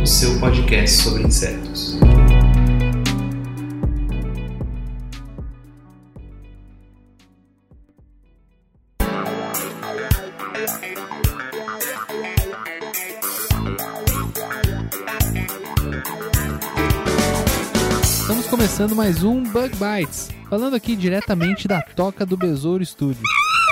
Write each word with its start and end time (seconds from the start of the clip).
o 0.00 0.06
seu 0.06 0.40
podcast 0.40 1.02
sobre 1.02 1.24
insetos. 1.24 1.98
Estamos 18.22 18.46
começando 18.46 18.96
mais 18.96 19.22
um 19.22 19.42
Bug 19.42 19.70
Bites, 19.76 20.30
falando 20.48 20.76
aqui 20.76 20.96
diretamente 20.96 21.68
da 21.68 21.82
Toca 21.82 22.24
do 22.24 22.38
Besouro 22.38 22.84
Studio. 22.86 23.22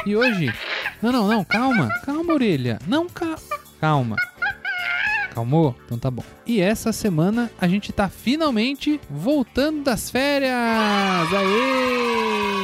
E 0.05 0.15
hoje. 0.15 0.53
Não, 1.01 1.11
não, 1.11 1.27
não, 1.27 1.45
calma, 1.45 1.89
calma, 2.05 2.35
orelha. 2.35 2.79
Não, 2.87 3.09
ca... 3.09 3.39
calma. 3.81 4.17
Calmou? 5.39 5.73
Então 5.87 5.97
tá 5.97 6.11
bom. 6.11 6.25
E 6.45 6.61
essa 6.61 6.93
semana 6.93 7.49
a 7.61 7.69
gente 7.69 7.93
tá 7.93 8.09
finalmente 8.09 9.01
voltando 9.09 9.85
das 9.85 10.11
férias! 10.11 10.51
Aê! 11.33 12.59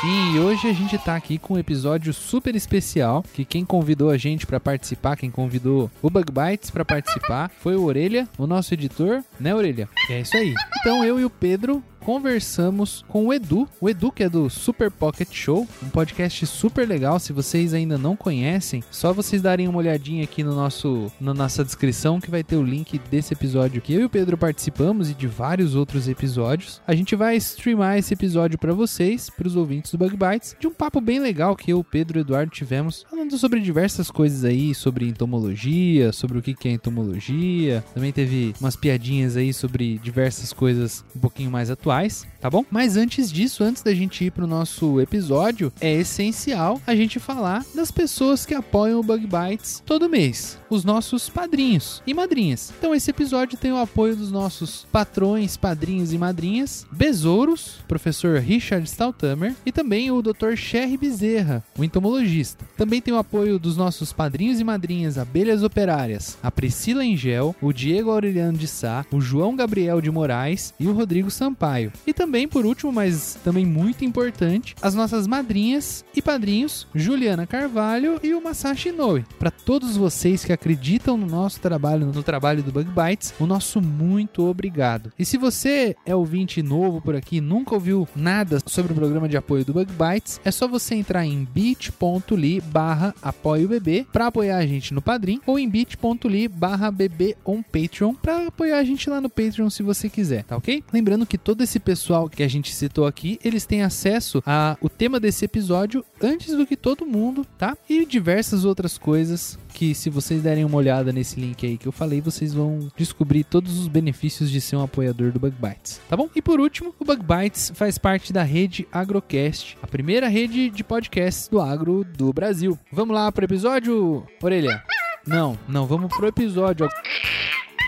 Sim, 0.00 0.34
e 0.34 0.38
hoje 0.38 0.68
a 0.68 0.72
gente 0.72 0.96
tá 0.96 1.16
aqui 1.16 1.38
com 1.38 1.54
um 1.54 1.58
episódio 1.58 2.14
super 2.14 2.56
especial, 2.56 3.22
que 3.34 3.44
quem 3.44 3.62
convidou 3.62 4.08
a 4.08 4.16
gente 4.16 4.46
pra 4.46 4.58
participar, 4.58 5.16
quem 5.16 5.30
convidou 5.30 5.90
o 6.00 6.08
Bug 6.08 6.32
Bites 6.32 6.70
pra 6.70 6.84
participar, 6.84 7.50
foi 7.60 7.76
o 7.76 7.84
Orelha, 7.84 8.26
o 8.38 8.46
nosso 8.46 8.72
editor, 8.72 9.22
né, 9.38 9.54
Orelha? 9.54 9.86
É 10.10 10.20
isso 10.20 10.36
aí. 10.36 10.54
Então 10.80 11.04
eu 11.04 11.20
e 11.20 11.24
o 11.26 11.30
Pedro 11.30 11.82
conversamos 12.04 13.02
com 13.08 13.26
o 13.26 13.32
Edu, 13.32 13.66
o 13.80 13.88
Edu 13.88 14.12
que 14.12 14.24
é 14.24 14.28
do 14.28 14.50
Super 14.50 14.90
Pocket 14.90 15.28
Show, 15.32 15.66
um 15.82 15.88
podcast 15.88 16.46
super 16.46 16.86
legal. 16.86 17.18
Se 17.18 17.32
vocês 17.32 17.72
ainda 17.72 17.96
não 17.96 18.14
conhecem, 18.14 18.84
só 18.90 19.10
vocês 19.10 19.40
darem 19.40 19.66
uma 19.66 19.78
olhadinha 19.78 20.22
aqui 20.22 20.44
no 20.44 20.54
nosso 20.54 21.10
na 21.18 21.32
nossa 21.32 21.64
descrição 21.64 22.20
que 22.20 22.30
vai 22.30 22.44
ter 22.44 22.56
o 22.56 22.62
link 22.62 23.00
desse 23.10 23.32
episódio 23.32 23.80
que 23.80 23.94
eu 23.94 24.02
e 24.02 24.04
o 24.04 24.10
Pedro 24.10 24.36
participamos 24.36 25.10
e 25.10 25.14
de 25.14 25.26
vários 25.26 25.74
outros 25.74 26.06
episódios. 26.06 26.80
A 26.86 26.94
gente 26.94 27.16
vai 27.16 27.36
streamar 27.36 27.96
esse 27.96 28.12
episódio 28.12 28.58
para 28.58 28.74
vocês, 28.74 29.30
para 29.30 29.48
os 29.48 29.56
ouvintes 29.56 29.90
do 29.90 29.98
Bug 29.98 30.14
Bites, 30.14 30.54
de 30.60 30.66
um 30.66 30.74
papo 30.74 31.00
bem 31.00 31.18
legal 31.18 31.56
que 31.56 31.72
eu, 31.72 31.82
Pedro 31.82 32.18
e 32.18 32.20
o 32.20 32.22
Eduardo 32.22 32.52
tivemos, 32.52 33.06
falando 33.08 33.38
sobre 33.38 33.60
diversas 33.60 34.10
coisas 34.10 34.44
aí, 34.44 34.74
sobre 34.74 35.08
entomologia, 35.08 36.12
sobre 36.12 36.38
o 36.38 36.42
que 36.42 36.68
é 36.68 36.72
entomologia. 36.72 37.82
Também 37.94 38.12
teve 38.12 38.54
umas 38.60 38.76
piadinhas 38.76 39.38
aí 39.38 39.54
sobre 39.54 39.98
diversas 39.98 40.52
coisas 40.52 41.02
um 41.16 41.20
pouquinho 41.20 41.50
mais 41.50 41.70
atuais 41.70 41.93
tá 42.40 42.50
bom? 42.50 42.64
Mas 42.70 42.96
antes 42.96 43.30
disso, 43.30 43.62
antes 43.62 43.82
da 43.82 43.94
gente 43.94 44.24
ir 44.24 44.30
pro 44.30 44.46
nosso 44.46 45.00
episódio, 45.00 45.72
é 45.80 45.92
essencial 45.92 46.80
a 46.86 46.94
gente 46.94 47.18
falar 47.18 47.64
das 47.74 47.90
pessoas 47.90 48.44
que 48.44 48.54
apoiam 48.54 49.00
o 49.00 49.02
Bug 49.02 49.26
Bites 49.26 49.82
todo 49.86 50.08
mês, 50.08 50.58
os 50.68 50.84
nossos 50.84 51.28
padrinhos 51.28 52.02
e 52.06 52.12
madrinhas. 52.12 52.72
Então 52.78 52.94
esse 52.94 53.10
episódio 53.10 53.56
tem 53.56 53.72
o 53.72 53.78
apoio 53.78 54.16
dos 54.16 54.30
nossos 54.32 54.86
patrões, 54.90 55.56
padrinhos 55.56 56.12
e 56.12 56.18
madrinhas, 56.18 56.86
Besouros, 56.90 57.78
professor 57.86 58.38
Richard 58.40 58.86
Staltamer 58.88 59.54
e 59.64 59.72
também 59.72 60.10
o 60.10 60.20
Dr. 60.20 60.56
Sherry 60.56 60.96
Bezerra, 60.96 61.62
o 61.78 61.84
entomologista. 61.84 62.64
Também 62.76 63.00
tem 63.00 63.14
o 63.14 63.18
apoio 63.18 63.58
dos 63.58 63.76
nossos 63.76 64.12
padrinhos 64.12 64.60
e 64.60 64.64
madrinhas 64.64 65.16
Abelhas 65.16 65.62
Operárias, 65.62 66.36
a 66.42 66.50
Priscila 66.50 67.04
Engel, 67.04 67.54
o 67.60 67.72
Diego 67.72 68.10
Aureliano 68.10 68.58
de 68.58 68.66
Sá, 68.66 69.06
o 69.12 69.20
João 69.20 69.54
Gabriel 69.56 70.00
de 70.00 70.10
Moraes 70.10 70.74
e 70.78 70.86
o 70.86 70.92
Rodrigo 70.92 71.30
Sampaio. 71.30 71.83
E 72.06 72.12
também, 72.12 72.46
por 72.46 72.64
último, 72.66 72.92
mas 72.92 73.38
também 73.44 73.64
muito 73.64 74.04
importante, 74.04 74.74
as 74.80 74.94
nossas 74.94 75.26
madrinhas 75.26 76.04
e 76.14 76.22
padrinhos, 76.22 76.86
Juliana 76.94 77.46
Carvalho 77.46 78.20
e 78.22 78.34
o 78.34 78.42
Masashi 78.42 78.90
Inoue. 78.90 79.24
Para 79.38 79.50
todos 79.50 79.96
vocês 79.96 80.44
que 80.44 80.52
acreditam 80.52 81.16
no 81.16 81.26
nosso 81.26 81.60
trabalho, 81.60 82.06
no 82.06 82.22
trabalho 82.22 82.62
do 82.62 82.72
Bug 82.72 82.90
Bites, 82.90 83.34
o 83.38 83.46
nosso 83.46 83.80
muito 83.80 84.44
obrigado. 84.44 85.12
E 85.18 85.24
se 85.24 85.36
você 85.36 85.96
é 86.04 86.14
ouvinte 86.14 86.62
novo 86.62 87.00
por 87.00 87.14
aqui, 87.14 87.40
nunca 87.40 87.74
ouviu 87.74 88.08
nada 88.14 88.58
sobre 88.66 88.92
o 88.92 88.94
programa 88.94 89.28
de 89.28 89.36
apoio 89.36 89.64
do 89.64 89.72
Bug 89.72 89.92
Bites, 89.92 90.40
é 90.44 90.50
só 90.50 90.66
você 90.68 90.94
entrar 90.94 91.24
em 91.24 91.44
bit.ly 91.44 92.60
barra 92.60 93.14
apoio 93.22 93.68
bebê 93.68 94.06
para 94.12 94.26
apoiar 94.26 94.58
a 94.58 94.66
gente 94.66 94.94
no 94.94 95.02
Padrim 95.02 95.40
ou 95.46 95.58
em 95.58 95.68
bit.ly 95.68 96.48
barra 96.48 96.90
bebê 96.90 97.36
on 97.44 97.62
Patreon 97.62 98.14
para 98.14 98.48
apoiar 98.48 98.78
a 98.78 98.84
gente 98.84 99.08
lá 99.08 99.20
no 99.20 99.28
Patreon 99.28 99.70
se 99.70 99.82
você 99.82 100.08
quiser, 100.08 100.44
tá 100.44 100.56
ok? 100.56 100.82
Lembrando 100.92 101.26
que 101.26 101.38
todo 101.38 101.62
esse 101.62 101.73
pessoal 101.78 102.28
que 102.28 102.42
a 102.42 102.48
gente 102.48 102.74
citou 102.74 103.06
aqui, 103.06 103.38
eles 103.44 103.66
têm 103.66 103.82
acesso 103.82 104.42
a 104.46 104.76
o 104.80 104.88
tema 104.88 105.20
desse 105.20 105.44
episódio 105.44 106.04
antes 106.20 106.56
do 106.56 106.66
que 106.66 106.76
todo 106.76 107.06
mundo, 107.06 107.46
tá? 107.58 107.76
E 107.88 108.04
diversas 108.04 108.64
outras 108.64 108.98
coisas 108.98 109.58
que 109.72 109.94
se 109.94 110.08
vocês 110.08 110.42
derem 110.42 110.64
uma 110.64 110.76
olhada 110.76 111.12
nesse 111.12 111.38
link 111.38 111.66
aí 111.66 111.76
que 111.76 111.86
eu 111.86 111.92
falei, 111.92 112.20
vocês 112.20 112.54
vão 112.54 112.90
descobrir 112.96 113.44
todos 113.44 113.78
os 113.78 113.88
benefícios 113.88 114.50
de 114.50 114.60
ser 114.60 114.76
um 114.76 114.82
apoiador 114.82 115.32
do 115.32 115.40
Bug 115.40 115.56
Bites, 115.60 116.00
tá 116.08 116.16
bom? 116.16 116.28
E 116.34 116.40
por 116.40 116.60
último, 116.60 116.94
o 116.98 117.04
Bug 117.04 117.22
Bites 117.22 117.72
faz 117.74 117.98
parte 117.98 118.32
da 118.32 118.42
rede 118.42 118.86
Agrocast, 118.92 119.76
a 119.82 119.86
primeira 119.86 120.28
rede 120.28 120.70
de 120.70 120.84
podcasts 120.84 121.48
do 121.48 121.60
agro 121.60 122.04
do 122.04 122.32
Brasil. 122.32 122.78
Vamos 122.92 123.14
lá 123.14 123.30
pro 123.32 123.44
episódio, 123.44 124.24
Orelha? 124.40 124.82
Não, 125.26 125.58
não, 125.66 125.86
vamos 125.86 126.14
pro 126.14 126.28
episódio. 126.28 126.88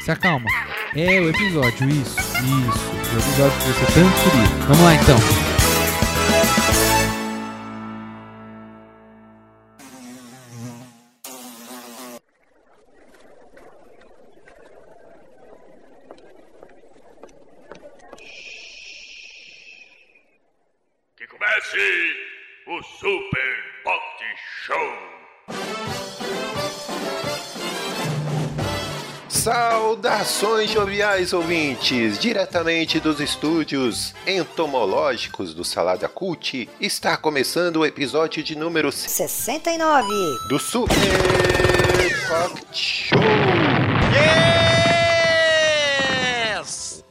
Se 0.06 0.12
acalma. 0.12 0.48
É 0.94 1.20
o 1.20 1.30
episódio, 1.30 1.90
isso, 1.90 2.16
isso. 2.20 2.90
O 3.12 3.18
episódio 3.18 3.58
que 3.58 3.66
você 3.66 3.92
tanto 3.92 4.30
queria. 4.30 4.66
Vamos 4.68 4.84
lá 4.84 4.94
então. 4.94 5.45
Saudações 30.36 30.70
joviais 30.70 31.32
ouvintes, 31.32 32.18
diretamente 32.18 33.00
dos 33.00 33.20
estúdios 33.20 34.14
entomológicos 34.26 35.54
do 35.54 35.64
Salada 35.64 36.10
Cult, 36.10 36.68
está 36.78 37.16
começando 37.16 37.76
o 37.76 37.86
episódio 37.86 38.42
de 38.42 38.54
número 38.54 38.92
69. 38.92 40.06
do 40.46 40.58
Super 40.58 40.94
Pocket 42.28 42.76
Show. 42.76 43.18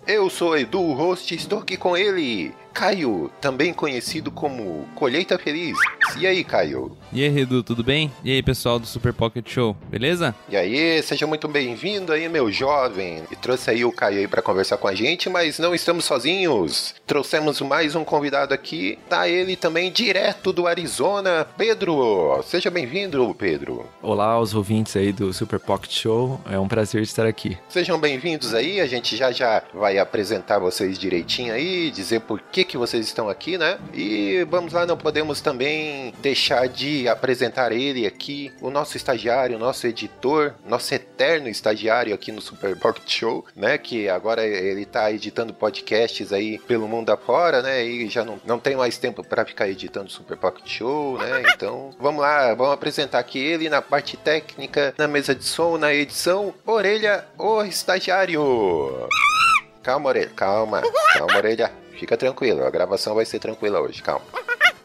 Eu 0.06 0.25
sou 0.36 0.58
Edu, 0.58 0.82
o 0.82 0.94
host, 0.94 1.34
e 1.34 1.38
estou 1.38 1.60
aqui 1.60 1.78
com 1.78 1.96
ele, 1.96 2.54
Caio, 2.74 3.32
também 3.40 3.74
conhecido 3.74 4.30
como 4.30 4.86
Colheita 4.94 5.40
Feliz. 5.40 5.78
E 6.18 6.28
aí, 6.28 6.44
Caio? 6.44 6.98
E 7.14 7.24
aí, 7.24 7.30
Redu, 7.30 7.64
tudo 7.64 7.82
bem? 7.82 8.12
E 8.22 8.34
aí, 8.34 8.44
pessoal 8.44 8.78
do 8.78 8.86
Super 8.86 9.14
Pocket 9.14 9.50
Show, 9.50 9.78
beleza? 9.90 10.36
E 10.50 10.58
aí, 10.58 11.02
seja 11.02 11.26
muito 11.26 11.48
bem-vindo 11.48 12.12
aí, 12.12 12.28
meu 12.28 12.52
jovem. 12.52 13.24
E 13.32 13.36
trouxe 13.38 13.70
aí 13.70 13.86
o 13.86 13.94
Caio 13.94 14.20
aí 14.20 14.28
para 14.28 14.42
conversar 14.42 14.76
com 14.76 14.90
a 14.90 14.94
gente, 14.94 15.30
mas 15.30 15.58
não 15.58 15.74
estamos 15.74 16.04
sozinhos. 16.04 16.94
Trouxemos 17.08 17.62
mais 17.62 17.96
um 17.96 18.04
convidado 18.04 18.54
aqui, 18.54 19.00
tá 19.08 19.30
ele 19.30 19.56
também 19.56 19.90
direto 19.90 20.52
do 20.52 20.68
Arizona, 20.68 21.48
Pedro. 21.58 22.44
Seja 22.44 22.70
bem-vindo, 22.70 23.34
Pedro. 23.40 23.86
Olá 24.02 24.32
aos 24.32 24.54
ouvintes 24.54 24.98
aí 24.98 25.14
do 25.14 25.32
Super 25.32 25.62
Pocket 25.62 25.94
Show, 25.94 26.42
é 26.52 26.60
um 26.60 26.68
prazer 26.68 27.04
estar 27.04 27.26
aqui. 27.26 27.58
Sejam 27.70 27.98
bem-vindos 27.98 28.54
aí, 28.54 28.82
a 28.82 28.86
gente 28.86 29.16
já 29.16 29.32
já 29.32 29.64
vai 29.74 29.98
apresentar 29.98 30.25
vocês 30.60 30.98
direitinho 30.98 31.54
aí, 31.54 31.92
dizer 31.92 32.22
por 32.22 32.40
que 32.40 32.64
que 32.64 32.78
vocês 32.78 33.06
estão 33.06 33.30
aqui, 33.30 33.58
né? 33.58 33.78
E 33.94 34.46
vamos 34.50 34.74
lá, 34.74 34.86
não 34.86 34.98
podemos 34.98 35.42
também 35.42 36.14
deixar 36.22 36.68
de 36.68 37.08
apresentar 37.08 37.72
ele 37.72 38.06
aqui, 38.06 38.52
o 38.62 38.70
nosso 38.70 38.98
estagiário, 38.98 39.56
o 39.56 39.60
nosso 39.60 39.88
editor, 39.88 40.54
nosso 40.66 40.94
eterno 40.94 41.48
estagiário 41.48 42.14
aqui 42.14 42.32
no 42.32 42.42
Super 42.42 42.76
Pocket 42.78 43.10
Show, 43.10 43.46
né? 43.56 43.78
Que 43.78 44.10
agora 44.10 44.46
ele 44.46 44.86
tá 44.86 45.12
editando 45.12 45.54
podcasts 45.54 46.32
aí 46.32 46.60
pelo 46.60 46.88
mundo 46.88 47.10
afora, 47.12 47.62
né? 47.62 47.86
E 47.86 48.10
já 48.10 48.24
não, 48.24 48.40
não 48.46 48.60
tem 48.60 48.76
mais 48.76 48.98
tempo 48.98 49.24
para 49.24 49.46
ficar 49.46 49.68
editando 49.70 50.12
Super 50.12 50.38
Pocket 50.38 50.68
Show, 50.68 51.18
né? 51.18 51.44
Então, 51.56 51.92
vamos 52.00 52.22
lá, 52.22 52.54
vamos 52.54 52.74
apresentar 52.74 53.20
aqui 53.20 53.40
ele 53.40 53.70
na 53.70 53.82
parte 53.82 54.18
técnica, 54.18 54.94
na 54.98 55.08
mesa 55.08 55.34
de 55.34 55.46
som, 55.46 55.78
na 55.78 55.94
edição. 55.94 56.54
Orelha, 56.66 57.26
o 57.38 57.64
estagiário. 57.64 59.08
Calma, 59.86 60.10
orelha, 60.10 60.32
calma, 60.36 60.82
calma, 61.14 61.38
orelha. 61.38 61.72
Fica 62.00 62.18
tranquilo, 62.18 62.66
a 62.66 62.72
gravação 62.72 63.14
vai 63.14 63.24
ser 63.24 63.38
tranquila 63.38 63.80
hoje, 63.80 64.02
calma. 64.02 64.26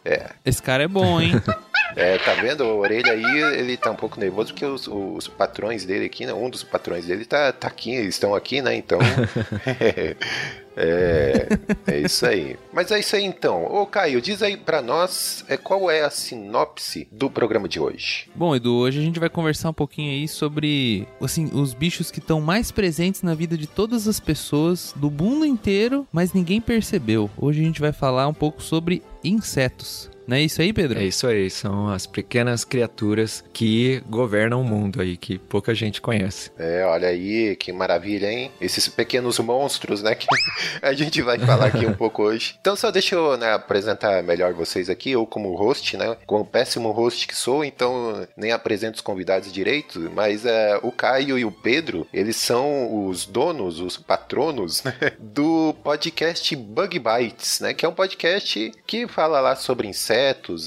É, 0.05 0.27
Esse 0.45 0.63
cara 0.63 0.83
é 0.83 0.89
bom, 0.89 1.19
hein? 1.19 1.33
é, 1.97 2.19
tá 2.19 2.35
vendo? 2.35 2.65
A 2.65 2.75
orelha 2.75 3.13
aí, 3.13 3.59
ele 3.59 3.77
tá 3.77 3.91
um 3.91 3.97
pouco 3.97 4.19
nervoso 4.19 4.53
porque 4.53 4.65
os, 4.65 4.89
os 4.89 5.29
patrões 5.29 5.85
dele 5.85 6.07
aqui, 6.07 6.27
né? 6.27 6.33
Um 6.33 6.51
dos 6.51 6.63
patrões 6.63 7.07
dele 7.07 7.25
tá, 7.25 7.53
tá 7.53 7.69
aqui, 7.69 7.95
eles 7.95 8.15
estão 8.15 8.35
aqui, 8.35 8.63
né? 8.63 8.75
Então. 8.75 8.99
é, 10.77 11.49
é 11.87 11.99
isso 12.01 12.25
aí. 12.27 12.57
Mas 12.73 12.91
é 12.91 12.99
isso 12.99 13.17
aí 13.17 13.25
então. 13.25 13.65
Ô 13.65 13.87
Caio, 13.87 14.21
diz 14.21 14.43
aí 14.43 14.57
pra 14.57 14.81
nós 14.81 15.45
é, 15.49 15.57
qual 15.57 15.91
é 15.91 16.03
a 16.03 16.11
sinopse 16.11 17.09
do 17.11 17.31
programa 17.31 17.69
de 17.69 17.81
hoje. 17.81 18.29
Bom, 18.35 18.55
Edu, 18.55 18.75
hoje 18.75 18.99
a 18.99 19.03
gente 19.03 19.21
vai 19.21 19.29
conversar 19.29 19.71
um 19.71 19.75
pouquinho 19.75 20.13
aí 20.13 20.29
sobre, 20.29 21.07
assim, 21.21 21.51
os 21.53 21.75
bichos 21.75 22.11
que 22.11 22.19
estão 22.19 22.41
mais 22.41 22.71
presentes 22.71 23.23
na 23.23 23.35
vida 23.35 23.57
de 23.57 23.67
todas 23.67 24.07
as 24.07 24.21
pessoas 24.21 24.95
do 24.97 25.11
mundo 25.11 25.45
inteiro, 25.45 26.07
mas 26.13 26.33
ninguém 26.33 26.61
percebeu. 26.61 27.31
Hoje 27.37 27.61
a 27.61 27.65
gente 27.65 27.81
vai 27.81 27.93
falar 27.93 28.27
um 28.29 28.35
pouco 28.35 28.63
sobre 28.63 29.03
insetos. 29.23 30.10
Não 30.31 30.37
é 30.37 30.43
isso 30.43 30.63
aí, 30.63 30.73
Pedro? 30.73 30.97
É 30.97 31.03
isso 31.03 31.27
aí, 31.27 31.51
são 31.51 31.89
as 31.89 32.07
pequenas 32.07 32.65
criaturas 32.65 33.43
que 33.53 34.01
governam 34.09 34.61
o 34.61 34.65
mundo 34.65 35.03
aí, 35.03 35.17
que 35.17 35.41
pouca 35.41 35.75
gente 35.75 36.01
conhece. 36.01 36.53
É, 36.57 36.85
olha 36.85 37.09
aí, 37.09 37.57
que 37.57 37.73
maravilha, 37.73 38.31
hein? 38.31 38.53
Esses 38.61 38.89
pequenos 38.89 39.41
monstros, 39.41 40.05
né? 40.05 40.15
Que 40.15 40.29
a 40.81 40.93
gente 40.93 41.21
vai 41.21 41.37
falar 41.37 41.67
aqui 41.67 41.85
um 41.85 41.95
pouco 41.95 42.23
hoje. 42.23 42.55
Então, 42.61 42.77
só 42.77 42.93
deixa 42.93 43.17
eu 43.17 43.37
né, 43.37 43.55
apresentar 43.55 44.23
melhor 44.23 44.53
vocês 44.53 44.89
aqui, 44.89 45.11
eu 45.11 45.27
como 45.27 45.57
host, 45.57 45.97
né? 45.97 46.17
Como 46.27 46.47
péssimo 46.47 46.93
host 46.93 47.27
que 47.27 47.35
sou, 47.35 47.65
então 47.65 48.25
nem 48.37 48.53
apresento 48.53 48.99
os 48.99 49.03
convidados 49.03 49.53
direito, 49.53 50.13
mas 50.15 50.47
é, 50.47 50.79
o 50.81 50.93
Caio 50.93 51.41
e 51.41 51.45
o 51.45 51.51
Pedro, 51.51 52.07
eles 52.15 52.37
são 52.37 53.09
os 53.09 53.27
donos, 53.27 53.81
os 53.81 53.97
patronos 53.97 54.85
né, 54.85 54.95
do 55.19 55.75
podcast 55.83 56.55
Bug 56.55 57.01
Bites, 57.01 57.59
né? 57.59 57.75
Que 57.75 57.85
é 57.85 57.89
um 57.89 57.95
podcast 57.95 58.73
que 58.87 59.09
fala 59.09 59.41
lá 59.41 59.57
sobre 59.57 59.89
insetos 59.89 60.20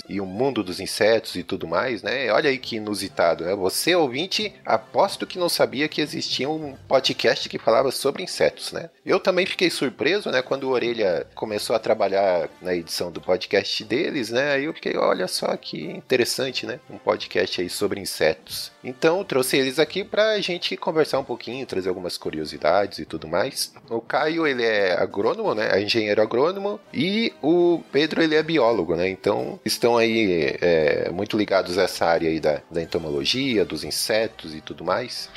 e 0.07 0.19
o 0.19 0.25
mundo 0.25 0.63
dos 0.63 0.79
insetos 0.79 1.35
e 1.35 1.43
tudo 1.43 1.67
mais, 1.67 2.01
né? 2.01 2.31
Olha 2.31 2.49
aí 2.49 2.57
que 2.57 2.77
inusitado, 2.77 3.45
né? 3.45 3.55
Você, 3.55 3.95
ouvinte, 3.95 4.53
aposto 4.65 5.27
que 5.27 5.39
não 5.39 5.49
sabia 5.49 5.87
que 5.87 6.01
existia 6.01 6.49
um 6.49 6.75
podcast 6.87 7.47
que 7.47 7.59
falava 7.59 7.91
sobre 7.91 8.23
insetos, 8.23 8.71
né? 8.71 8.89
Eu 9.05 9.19
também 9.19 9.45
fiquei 9.45 9.69
surpreso, 9.69 10.29
né? 10.29 10.41
Quando 10.41 10.65
o 10.65 10.69
Orelha 10.69 11.27
começou 11.35 11.75
a 11.75 11.79
trabalhar 11.79 12.49
na 12.61 12.73
edição 12.73 13.11
do 13.11 13.21
podcast 13.21 13.83
deles, 13.83 14.29
né? 14.29 14.53
Aí 14.53 14.65
eu 14.65 14.73
fiquei, 14.73 14.95
olha 14.97 15.27
só 15.27 15.55
que 15.57 15.85
interessante, 15.85 16.65
né? 16.65 16.79
Um 16.89 16.97
podcast 16.97 17.61
aí 17.61 17.69
sobre 17.69 17.99
insetos. 17.99 18.71
Então, 18.83 19.23
trouxe 19.23 19.57
eles 19.57 19.79
aqui 19.79 20.03
pra 20.03 20.39
gente 20.39 20.75
conversar 20.77 21.19
um 21.19 21.23
pouquinho, 21.23 21.65
trazer 21.65 21.89
algumas 21.89 22.17
curiosidades 22.17 22.99
e 22.99 23.05
tudo 23.05 23.27
mais. 23.27 23.73
O 23.89 24.01
Caio, 24.01 24.45
ele 24.45 24.63
é 24.63 24.93
agrônomo, 24.93 25.53
né? 25.53 25.69
É 25.71 25.81
engenheiro 25.81 26.21
agrônomo. 26.21 26.79
E 26.93 27.33
o 27.41 27.81
Pedro, 27.91 28.21
ele 28.21 28.35
é 28.35 28.43
biólogo, 28.43 28.95
né? 28.95 29.09
Então, 29.09 29.42
estão 29.65 29.97
aí 29.97 30.57
é, 30.61 31.09
muito 31.11 31.37
ligados 31.37 31.77
a 31.77 31.83
essa 31.83 32.05
área 32.05 32.29
aí 32.29 32.39
da, 32.39 32.61
da 32.69 32.81
entomologia, 32.81 33.65
dos 33.65 33.83
insetos 33.83 34.53
e 34.53 34.61
tudo 34.61 34.83
mais. 34.83 35.29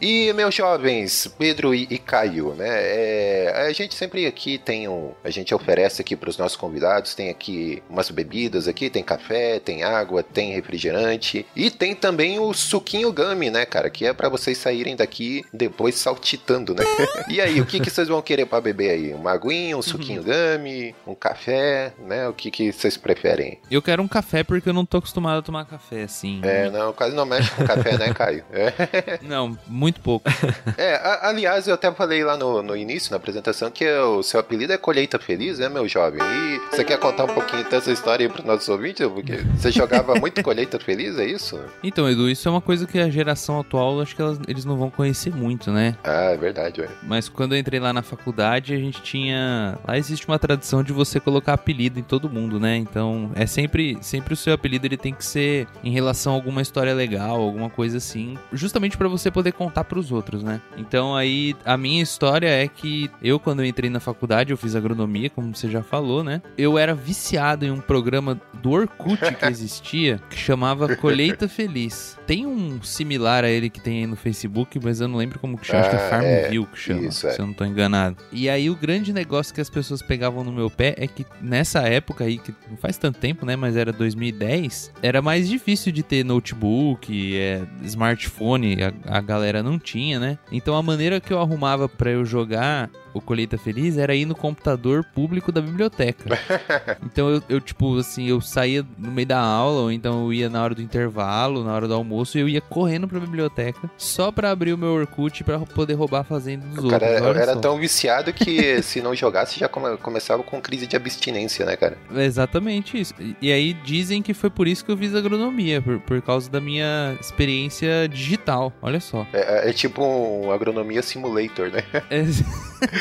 E, 0.00 0.32
meus 0.32 0.54
jovens, 0.54 1.30
Pedro 1.38 1.74
e, 1.74 1.86
e 1.90 1.98
Caio, 1.98 2.54
né? 2.54 2.68
é, 2.68 3.66
a 3.66 3.72
gente 3.72 3.94
sempre 3.94 4.26
aqui 4.26 4.56
tem 4.56 4.88
um. 4.88 5.12
A 5.22 5.28
gente 5.28 5.54
oferece 5.54 6.00
aqui 6.00 6.16
para 6.16 6.30
os 6.30 6.38
nossos 6.38 6.56
convidados: 6.56 7.14
tem 7.14 7.28
aqui 7.28 7.82
umas 7.88 8.10
bebidas 8.10 8.66
aqui, 8.66 8.88
tem 8.88 9.02
café, 9.02 9.60
tem 9.60 9.82
água, 9.82 10.22
tem 10.22 10.52
refrigerante 10.52 11.44
e 11.54 11.70
tem 11.70 11.94
também 11.94 12.38
o 12.38 12.52
suquinho 12.54 13.12
gummy, 13.12 13.50
né, 13.50 13.66
cara? 13.66 13.90
Que 13.90 14.06
é 14.06 14.12
para 14.12 14.28
vocês 14.28 14.56
saírem 14.56 14.96
daqui 14.96 15.44
depois 15.52 15.96
saltitando, 15.96 16.74
né? 16.74 16.84
e 17.28 17.40
aí, 17.40 17.60
o 17.60 17.66
que, 17.66 17.78
que 17.78 17.90
vocês 17.90 18.08
vão 18.08 18.22
querer 18.22 18.46
para 18.46 18.60
beber 18.60 18.90
aí? 18.90 19.12
Uma 19.12 19.32
aguinha, 19.32 19.76
um 19.76 19.82
suquinho 19.82 20.22
gummy, 20.22 20.94
um 21.06 21.14
café, 21.14 21.92
né? 21.98 22.26
O 22.26 22.32
que, 22.32 22.50
que 22.50 22.72
vocês 22.72 22.96
preferem? 23.00 23.58
Eu 23.70 23.82
quero 23.82 24.02
um 24.02 24.08
café 24.08 24.44
porque 24.44 24.68
eu 24.68 24.72
não 24.72 24.84
tô 24.84 24.98
acostumado 24.98 25.38
a 25.38 25.42
tomar 25.42 25.64
café 25.64 26.02
assim. 26.04 26.40
É, 26.44 26.70
não, 26.70 26.92
quase 26.92 27.14
não 27.16 27.24
mexe 27.26 27.50
com 27.52 27.64
café, 27.64 27.96
né, 27.98 28.12
Caio? 28.14 28.44
É. 28.52 29.18
Não, 29.22 29.56
muito 29.66 30.00
pouco. 30.00 30.28
É, 30.76 30.94
a- 30.96 31.28
aliás, 31.28 31.66
eu 31.68 31.74
até 31.74 31.90
falei 31.92 32.24
lá 32.24 32.36
no, 32.36 32.62
no 32.62 32.76
início, 32.76 33.10
na 33.10 33.16
apresentação, 33.16 33.70
que 33.70 33.88
o 33.88 34.22
seu 34.22 34.40
apelido 34.40 34.72
é 34.72 34.78
Colheita 34.78 35.18
Feliz, 35.18 35.58
né, 35.58 35.68
meu 35.68 35.86
jovem? 35.88 36.20
E 36.22 36.58
você 36.70 36.84
quer 36.84 36.98
contar 36.98 37.24
um 37.24 37.34
pouquinho 37.34 37.68
dessa 37.68 37.90
história 37.92 38.26
aí 38.26 38.32
pros 38.32 38.44
nossos 38.44 38.68
ouvintes? 38.68 39.06
Porque 39.06 39.36
você 39.56 39.70
jogava 39.70 40.14
muito 40.16 40.42
Colheita 40.42 40.78
Feliz, 40.78 41.18
é 41.18 41.24
isso? 41.26 41.60
Então, 41.82 42.08
Edu, 42.10 42.28
isso 42.28 42.46
é 42.48 42.50
uma 42.50 42.60
coisa 42.60 42.86
que 42.86 42.98
a 42.98 43.08
geração 43.10 43.60
atual, 43.60 44.00
acho 44.00 44.14
que 44.16 44.22
elas- 44.22 44.40
eles 44.48 44.64
não 44.64 44.76
vão 44.76 44.90
conhecer 44.90 45.34
muito, 45.34 45.70
né? 45.70 45.96
Ah, 46.04 46.30
é 46.32 46.36
verdade, 46.36 46.80
ué. 46.80 46.88
Mas 47.02 47.28
quando 47.28 47.54
eu 47.54 47.58
entrei 47.58 47.78
lá 47.80 47.92
na 47.92 48.02
faculdade, 48.02 48.74
a 48.74 48.78
gente 48.78 49.00
tinha. 49.02 49.78
Lá 49.86 49.96
existe 49.96 50.26
uma 50.26 50.38
tradição 50.38 50.82
de 50.82 50.92
você 50.92 51.20
colocar 51.20 51.54
apelido 51.54 51.98
em 51.98 52.02
todo 52.02 52.28
mundo, 52.28 52.58
né? 52.58 52.76
Então 52.80 53.30
é 53.34 53.46
sempre, 53.46 53.96
sempre 54.00 54.34
o 54.34 54.36
seu 54.36 54.52
apelido 54.54 54.86
ele 54.86 54.96
tem 54.96 55.14
que 55.14 55.24
ser 55.24 55.66
em 55.84 55.90
relação 55.92 56.32
a 56.32 56.36
alguma 56.36 56.62
história 56.62 56.94
legal, 56.94 57.40
alguma 57.40 57.70
coisa 57.70 57.98
assim, 57.98 58.36
justamente 58.52 58.96
pra 58.96 59.08
você 59.08 59.30
poder 59.30 59.52
contar 59.52 59.84
pros 59.84 60.10
outros, 60.10 60.42
né? 60.42 60.60
Então 60.76 61.14
aí 61.14 61.54
a 61.64 61.76
minha 61.76 62.02
história 62.02 62.48
é 62.48 62.66
que 62.66 63.10
eu 63.22 63.38
quando 63.38 63.60
eu 63.60 63.66
entrei 63.66 63.90
na 63.90 64.00
faculdade, 64.00 64.50
eu 64.52 64.56
fiz 64.56 64.74
agronomia, 64.74 65.30
como 65.30 65.54
você 65.54 65.68
já 65.70 65.82
falou, 65.82 66.24
né? 66.24 66.42
Eu 66.56 66.78
era 66.78 66.94
viciado 66.94 67.64
em 67.64 67.70
um 67.70 67.80
programa 67.80 68.40
do 68.62 68.70
Orkut 68.70 69.18
que 69.34 69.44
existia 69.46 70.20
que 70.30 70.36
chamava 70.38 70.96
Colheita 70.96 71.48
Feliz. 71.48 72.18
Tem 72.26 72.46
um 72.46 72.82
similar 72.82 73.44
a 73.44 73.50
ele 73.50 73.68
que 73.70 73.80
tem 73.80 74.00
aí 74.00 74.06
no 74.06 74.16
Facebook, 74.16 74.78
mas 74.82 75.00
eu 75.00 75.08
não 75.08 75.16
lembro 75.18 75.38
como 75.38 75.58
que 75.58 75.66
chama, 75.66 75.80
acho 75.80 75.90
que 75.90 75.96
é 75.96 75.98
Ah, 75.98 76.02
é. 76.04 76.10
Farmville 76.42 76.66
que 76.66 76.78
chama, 76.78 77.00
Isso, 77.02 77.26
é. 77.26 77.32
se 77.32 77.40
eu 77.40 77.46
não 77.46 77.52
tô 77.52 77.64
enganado. 77.64 78.16
E 78.32 78.48
aí 78.48 78.70
o 78.70 78.74
grande 78.76 79.12
negócio 79.12 79.54
que 79.54 79.60
as 79.60 79.68
pessoas 79.70 80.00
pegavam 80.02 80.44
no 80.44 80.52
meu 80.52 80.70
pé 80.70 80.94
é 80.96 81.06
que 81.06 81.26
nessa 81.40 81.80
época 81.80 82.24
aí, 82.24 82.38
que 82.38 82.54
não 82.70 82.76
faz 82.76 82.96
tanto 82.96 83.18
tempo, 83.18 83.44
né, 83.44 83.56
mas 83.56 83.76
era 83.76 83.92
2010, 83.92 84.92
era 85.02 85.20
mais 85.20 85.48
difícil 85.48 85.92
de 85.92 86.02
ter 86.02 86.24
notebook, 86.24 87.36
é, 87.36 87.62
smartphone, 87.82 88.76
a, 88.82 89.18
a 89.18 89.20
galera 89.20 89.62
não 89.62 89.78
tinha, 89.78 90.20
né? 90.20 90.38
Então 90.52 90.76
a 90.76 90.82
maneira 90.82 91.20
que 91.20 91.32
eu 91.32 91.40
arrumava 91.40 91.88
pra 91.88 92.10
eu 92.10 92.24
jogar 92.24 92.88
o 93.14 93.20
Colheita 93.20 93.56
Feliz 93.58 93.96
era 93.98 94.14
ir 94.14 94.24
no 94.24 94.34
computador 94.34 95.04
público 95.04 95.50
da 95.52 95.60
biblioteca. 95.60 96.38
Então 97.02 97.28
eu, 97.28 97.42
eu, 97.48 97.60
tipo, 97.60 97.98
assim, 97.98 98.26
eu 98.28 98.40
saía 98.40 98.84
no 98.98 99.10
meio 99.10 99.26
da 99.26 99.40
aula, 99.40 99.82
ou 99.82 99.92
então 99.92 100.24
eu 100.24 100.32
ia 100.32 100.48
na 100.48 100.62
hora 100.62 100.74
do 100.74 100.82
intervalo, 100.82 101.64
na 101.64 101.72
hora 101.72 101.88
do 101.88 101.94
almoço, 101.94 102.38
e 102.38 102.40
eu 102.40 102.48
ia 102.48 102.60
correndo 102.60 103.08
pra 103.08 103.18
biblioteca 103.18 103.90
só 103.98 104.30
pra 104.30 104.50
abrir 104.50 104.72
o 104.72 104.78
meu 104.78 104.90
Orkut 104.94 105.42
pra 105.44 105.58
poder 105.58 105.94
roubar 105.94 106.20
a 106.20 106.24
fazenda 106.24 106.66
dos 106.66 106.84
O 106.84 106.88
cara 106.88 107.06
outros. 107.06 107.26
olha 107.26 107.38
era 107.40 107.54
só. 107.54 107.60
tão 107.60 107.78
viciado 107.78 108.32
que 108.32 108.80
se 108.82 109.00
não 109.00 109.14
jogasse 109.14 109.58
já 109.58 109.68
come- 109.68 109.96
começava 109.98 110.42
com 110.42 110.60
crise 110.60 110.86
de 110.86 110.94
abstinência, 110.96 111.64
né, 111.66 111.76
cara? 111.76 111.96
É 112.14 112.24
Exatamente 112.24 113.00
isso. 113.00 113.14
E- 113.18 113.36
E 113.42 113.52
aí 113.52 113.72
dizem 113.72 114.22
que 114.22 114.32
foi 114.34 114.50
por 114.50 114.68
isso 114.68 114.84
que 114.84 114.90
eu 114.92 114.96
fiz 114.96 115.14
agronomia, 115.14 115.80
por, 115.82 115.98
por 116.00 116.20
causa 116.22 116.48
da 116.50 116.60
minha 116.60 117.16
experiência 117.20 118.08
digital. 118.08 118.72
Olha 118.82 119.00
só. 119.00 119.26
É, 119.32 119.70
é 119.70 119.72
tipo 119.72 120.02
um 120.04 120.50
agronomia 120.52 121.02
simulator, 121.02 121.70
né? 121.70 121.82
É 122.10 122.22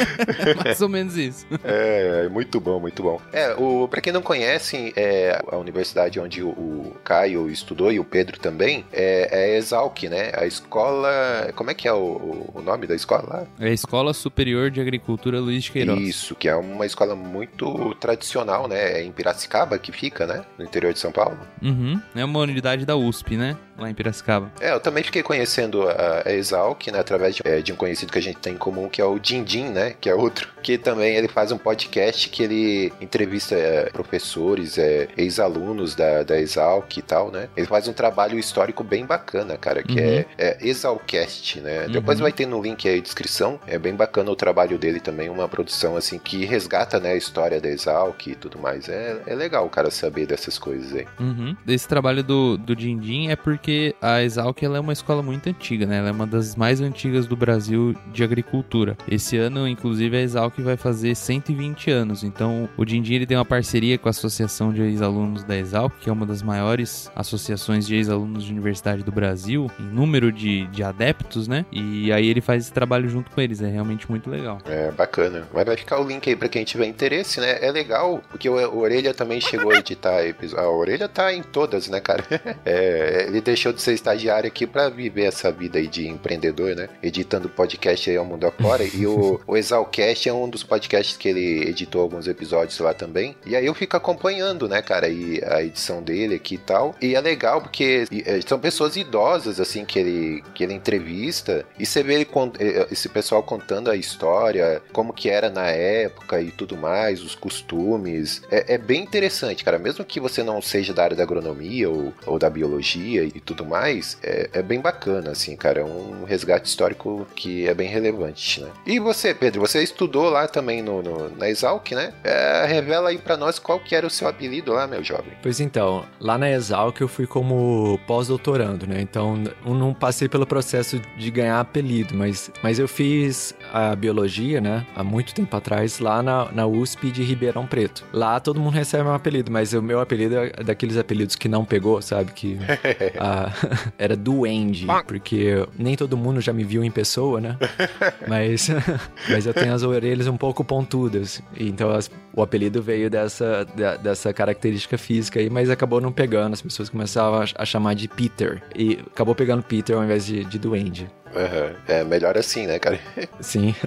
mais 0.63 0.81
ou 0.81 0.89
menos 0.89 1.17
isso. 1.17 1.45
É, 1.63 2.23
é 2.25 2.29
muito 2.29 2.59
bom, 2.59 2.79
muito 2.79 3.03
bom. 3.03 3.21
É, 3.31 3.53
o, 3.55 3.87
pra 3.87 4.01
quem 4.01 4.13
não 4.13 4.21
conhece, 4.21 4.93
é, 4.95 5.41
a 5.47 5.57
universidade 5.57 6.19
onde 6.19 6.43
o, 6.43 6.49
o 6.49 6.95
Caio 7.03 7.49
estudou 7.49 7.91
e 7.91 7.99
o 7.99 8.03
Pedro 8.03 8.39
também 8.39 8.85
é, 8.91 9.29
é 9.31 9.57
Exalc, 9.57 10.03
né? 10.03 10.31
A 10.35 10.45
escola. 10.45 11.51
Como 11.55 11.71
é 11.71 11.73
que 11.73 11.87
é 11.87 11.93
o, 11.93 12.51
o 12.53 12.61
nome 12.61 12.87
da 12.87 12.95
escola 12.95 13.23
lá? 13.27 13.47
É 13.59 13.69
a 13.69 13.73
Escola 13.73 14.13
Superior 14.13 14.69
de 14.69 14.81
Agricultura 14.81 15.39
Luiz 15.39 15.63
de 15.63 15.71
Queiroz. 15.71 15.99
Isso, 16.01 16.35
que 16.35 16.47
é 16.47 16.55
uma 16.55 16.85
escola 16.85 17.15
muito 17.15 17.93
tradicional, 17.95 18.67
né? 18.67 18.99
É 18.99 19.03
em 19.03 19.11
Piracicaba 19.11 19.77
que 19.77 19.91
fica, 19.91 20.25
né? 20.25 20.43
No 20.57 20.65
interior 20.65 20.93
de 20.93 20.99
São 20.99 21.11
Paulo. 21.11 21.37
Uhum. 21.61 22.01
É 22.15 22.23
uma 22.23 22.39
unidade 22.39 22.85
da 22.85 22.95
USP, 22.95 23.37
né? 23.37 23.57
Lá 23.79 23.89
em 23.89 23.93
Piracicaba. 23.93 24.51
É, 24.59 24.71
eu 24.71 24.79
também 24.79 25.03
fiquei 25.03 25.23
conhecendo 25.23 25.87
a, 25.89 26.23
a 26.25 26.31
Exalc, 26.33 26.87
né, 26.91 26.99
através 26.99 27.35
de, 27.35 27.41
é, 27.45 27.61
de 27.61 27.71
um 27.73 27.75
conhecido 27.75 28.11
que 28.11 28.19
a 28.19 28.21
gente 28.21 28.37
tem 28.37 28.53
em 28.53 28.57
comum, 28.57 28.89
que 28.89 29.01
é 29.01 29.05
o 29.05 29.17
Dindim, 29.19 29.65
né, 29.69 29.95
que 29.99 30.09
é 30.09 30.15
outro, 30.15 30.49
que 30.61 30.77
também 30.77 31.15
ele 31.15 31.27
faz 31.27 31.51
um 31.51 31.57
podcast 31.57 32.29
que 32.29 32.43
ele 32.43 32.93
entrevista 33.01 33.55
é, 33.55 33.89
professores, 33.89 34.77
é, 34.77 35.07
ex-alunos 35.17 35.95
da, 35.95 36.23
da 36.23 36.39
Exalc 36.39 36.97
e 36.97 37.01
tal, 37.01 37.31
né. 37.31 37.47
Ele 37.55 37.67
faz 37.67 37.87
um 37.87 37.93
trabalho 37.93 38.37
histórico 38.37 38.83
bem 38.83 39.05
bacana, 39.05 39.57
cara, 39.57 39.83
que 39.83 39.93
Uhum. 39.99 39.99
é, 39.99 40.25
é 40.37 40.57
Exalcast, 40.61 41.59
né. 41.61 41.87
Depois 41.91 42.19
Uhum. 42.19 42.23
vai 42.23 42.31
ter 42.31 42.45
no 42.45 42.61
link 42.61 42.87
aí 42.87 42.99
a 42.99 43.01
descrição, 43.01 43.59
é 43.67 43.77
bem 43.77 43.93
bacana 43.95 44.31
o 44.31 44.35
trabalho 44.35 44.77
dele 44.77 44.99
também, 44.99 45.29
uma 45.29 45.47
produção 45.47 45.95
assim 45.95 46.17
que 46.19 46.45
resgata, 46.45 46.99
né, 46.99 47.11
a 47.11 47.15
história 47.15 47.59
da 47.61 47.69
Exalc 47.69 48.27
e 48.27 48.35
tudo 48.35 48.59
mais. 48.59 48.89
É, 48.89 49.17
é 49.27 49.35
legal 49.35 49.65
o 49.65 49.69
cara 49.69 49.89
saber 49.91 50.25
dessas 50.25 50.57
coisas 50.57 50.93
aí. 50.95 51.05
Uhum. 51.19 51.55
Esse 51.67 51.87
trabalho 51.87 52.23
do, 52.23 52.57
do 52.57 52.75
Dindim 52.75 53.29
é 53.29 53.35
porque 53.35 53.68
a 54.01 54.23
Exalc 54.23 54.61
é 54.63 54.79
uma 54.79 54.93
escola 54.93 55.21
muito 55.21 55.49
antiga, 55.49 55.85
né? 55.85 55.97
Ela 55.97 56.09
é 56.09 56.11
uma 56.11 56.27
das 56.27 56.55
mais 56.55 56.81
antigas 56.81 57.27
do 57.27 57.35
Brasil 57.35 57.95
de 58.11 58.23
agricultura. 58.23 58.97
Esse 59.07 59.37
ano, 59.37 59.67
inclusive, 59.67 60.15
a 60.15 60.21
Exalc 60.21 60.59
vai 60.59 60.77
fazer 60.77 61.15
120 61.15 61.91
anos. 61.91 62.23
Então, 62.23 62.69
o 62.77 62.85
Dindim 62.85 63.15
ele 63.15 63.25
tem 63.25 63.37
uma 63.37 63.45
parceria 63.45 63.97
com 63.97 64.07
a 64.07 64.11
Associação 64.11 64.73
de 64.73 64.81
Ex-Alunos 64.81 65.43
da 65.43 65.57
Exalc, 65.57 65.93
que 65.99 66.09
é 66.09 66.13
uma 66.13 66.25
das 66.25 66.41
maiores 66.41 67.11
associações 67.15 67.85
de 67.87 67.95
ex-alunos 67.95 68.43
de 68.43 68.51
universidade 68.51 69.03
do 69.03 69.11
Brasil, 69.11 69.69
em 69.79 69.83
número 69.83 70.31
de, 70.31 70.67
de 70.67 70.83
adeptos, 70.83 71.47
né? 71.47 71.65
E 71.71 72.11
aí 72.11 72.27
ele 72.27 72.41
faz 72.41 72.63
esse 72.63 72.73
trabalho 72.73 73.09
junto 73.09 73.31
com 73.31 73.41
eles. 73.41 73.61
É 73.61 73.67
realmente 73.67 74.09
muito 74.09 74.29
legal. 74.29 74.59
É, 74.65 74.91
bacana. 74.91 75.47
Mas 75.53 75.65
vai 75.65 75.77
ficar 75.77 75.99
o 75.99 76.07
link 76.07 76.27
aí 76.29 76.35
pra 76.35 76.49
quem 76.49 76.63
tiver 76.63 76.85
interesse, 76.85 77.39
né? 77.39 77.57
É 77.61 77.71
legal, 77.71 78.21
porque 78.29 78.49
o, 78.49 78.77
Orelha 78.77 79.13
também 79.13 79.41
chegou 79.41 79.71
a 79.71 79.79
editar 79.79 80.23
episódio. 80.25 80.65
A 80.65 80.69
Orelha 80.69 81.07
tá 81.07 81.33
em 81.33 81.43
todas, 81.43 81.87
né, 81.87 81.99
cara? 81.99 82.23
É, 82.65 83.25
ele 83.27 83.41
deixou 83.41 83.58
de 83.73 83.81
ser 83.81 83.93
estagiário 83.93 84.47
aqui 84.47 84.65
pra 84.65 84.89
viver 84.89 85.23
essa 85.25 85.51
vida 85.51 85.77
aí 85.79 85.87
de 85.87 86.07
empreendedor, 86.07 86.75
né? 86.75 86.89
Editando 87.03 87.49
podcast 87.49 88.09
aí 88.09 88.17
ao 88.17 88.25
mundo 88.25 88.45
afora. 88.47 88.83
e 88.83 89.05
o, 89.05 89.39
o 89.45 89.57
Exalcast 89.57 90.27
é 90.29 90.33
um 90.33 90.49
dos 90.49 90.63
podcasts 90.63 91.17
que 91.17 91.27
ele 91.29 91.69
editou 91.69 92.01
alguns 92.01 92.27
episódios 92.27 92.79
lá 92.79 92.93
também. 92.93 93.35
E 93.45 93.55
aí 93.55 93.65
eu 93.65 93.73
fico 93.73 93.97
acompanhando, 93.97 94.67
né, 94.67 94.81
cara, 94.81 95.07
aí 95.07 95.41
a 95.45 95.61
edição 95.63 96.01
dele 96.01 96.35
aqui 96.35 96.55
e 96.55 96.59
tal. 96.59 96.95
E 97.01 97.15
é 97.15 97.21
legal 97.21 97.61
porque 97.61 98.05
e, 98.11 98.23
é, 98.25 98.39
são 98.41 98.59
pessoas 98.59 98.95
idosas, 98.95 99.59
assim, 99.59 99.83
que 99.85 99.99
ele, 99.99 100.43
que 100.53 100.63
ele 100.63 100.73
entrevista. 100.73 101.65
E 101.77 101.85
você 101.85 102.01
vê 102.03 102.15
ele 102.15 102.25
con- 102.25 102.51
eh, 102.59 102.87
esse 102.91 103.09
pessoal 103.09 103.43
contando 103.43 103.89
a 103.89 103.95
história, 103.95 104.81
como 104.93 105.13
que 105.13 105.29
era 105.29 105.49
na 105.49 105.67
época 105.67 106.41
e 106.41 106.51
tudo 106.51 106.77
mais, 106.77 107.21
os 107.21 107.35
costumes. 107.35 108.41
É, 108.51 108.75
é 108.75 108.77
bem 108.77 109.01
interessante, 109.01 109.63
cara. 109.63 109.79
Mesmo 109.79 110.03
que 110.05 110.19
você 110.19 110.43
não 110.43 110.61
seja 110.61 110.93
da 110.93 111.03
área 111.03 111.15
da 111.17 111.23
agronomia 111.23 111.89
ou, 111.89 112.13
ou 112.25 112.39
da 112.39 112.49
biologia 112.49 113.23
e 113.23 113.39
tudo 113.49 113.65
mais, 113.65 114.17
é, 114.21 114.49
é 114.53 114.61
bem 114.61 114.79
bacana, 114.79 115.31
assim, 115.31 115.55
cara. 115.55 115.81
É 115.81 115.83
um 115.83 116.23
resgate 116.23 116.67
histórico 116.67 117.25
que 117.35 117.67
é 117.67 117.73
bem 117.73 117.87
relevante, 117.89 118.61
né? 118.61 118.69
E 118.85 118.99
você, 118.99 119.33
Pedro, 119.33 119.59
você 119.61 119.81
estudou 119.81 120.29
lá 120.29 120.47
também 120.47 120.81
no, 120.83 121.01
no- 121.01 121.35
na 121.35 121.49
Exalc, 121.49 121.91
né? 121.93 122.13
É, 122.23 122.65
revela 122.67 123.09
aí 123.09 123.17
pra 123.17 123.35
nós 123.35 123.57
qual 123.57 123.79
que 123.79 123.95
era 123.95 124.05
o 124.05 124.09
seu 124.09 124.27
apelido 124.27 124.71
lá, 124.73 124.85
meu 124.85 125.03
jovem. 125.03 125.33
Pois 125.41 125.59
então, 125.59 126.05
lá 126.19 126.37
na 126.37 126.49
Exalc 126.51 126.99
eu 127.01 127.07
fui 127.07 127.25
como 127.25 127.99
pós-doutorando, 128.05 128.85
né? 128.85 129.01
Então 129.01 129.41
eu 129.65 129.73
não 129.73 129.93
passei 129.93 130.29
pelo 130.29 130.45
processo 130.45 130.99
de 131.17 131.31
ganhar 131.31 131.59
apelido, 131.59 132.13
mas, 132.15 132.51
mas 132.61 132.77
eu 132.77 132.87
fiz 132.87 133.55
a 133.73 133.95
biologia, 133.95 134.61
né? 134.61 134.85
Há 134.95 135.03
muito 135.03 135.33
tempo 135.33 135.55
atrás, 135.55 135.99
lá 135.99 136.21
na, 136.21 136.51
na 136.51 136.67
USP 136.67 137.09
de 137.11 137.23
Ribeirão 137.23 137.65
Preto. 137.65 138.03
Lá 138.13 138.39
todo 138.39 138.59
mundo 138.59 138.73
recebe 138.73 139.09
um 139.09 139.13
apelido, 139.13 139.51
mas 139.51 139.73
o 139.73 139.81
meu 139.81 139.99
apelido 139.99 140.35
é 140.37 140.49
daqueles 140.63 140.97
apelidos 140.97 141.35
que 141.35 141.47
não 141.47 141.65
pegou, 141.65 142.01
sabe? 142.01 142.31
Que 142.33 142.59
era 143.97 144.15
Duende, 144.15 144.85
porque 145.07 145.65
nem 145.77 145.95
todo 145.95 146.15
mundo 146.17 146.41
já 146.41 146.51
me 146.53 146.63
viu 146.63 146.83
em 146.83 146.91
pessoa, 146.91 147.39
né? 147.41 147.57
Mas, 148.27 148.69
mas 149.29 149.45
eu 149.45 149.53
tenho 149.53 149.73
as 149.73 149.83
orelhas 149.83 150.27
um 150.27 150.37
pouco 150.37 150.63
pontudas. 150.63 151.41
Então 151.57 151.89
as- 151.89 152.09
o 152.33 152.41
apelido 152.41 152.81
veio 152.81 153.09
dessa, 153.09 153.65
da- 153.75 153.97
dessa 153.97 154.31
característica 154.33 154.97
física 154.97 155.39
aí, 155.39 155.49
mas 155.49 155.69
acabou 155.69 155.99
não 155.99 156.11
pegando. 156.11 156.53
As 156.53 156.61
pessoas 156.61 156.89
começavam 156.89 157.41
a, 157.41 157.45
a 157.55 157.65
chamar 157.65 157.95
de 157.95 158.07
Peter. 158.07 158.61
E 158.75 158.99
acabou 159.11 159.33
pegando 159.35 159.63
Peter 159.63 159.95
ao 159.95 160.03
invés 160.03 160.25
de, 160.25 160.45
de 160.45 160.59
Duende. 160.59 161.09
Aham. 161.35 161.71
É 161.87 162.03
melhor 162.03 162.37
assim, 162.37 162.65
né, 162.67 162.79
cara? 162.79 162.99
Sim. 163.39 163.75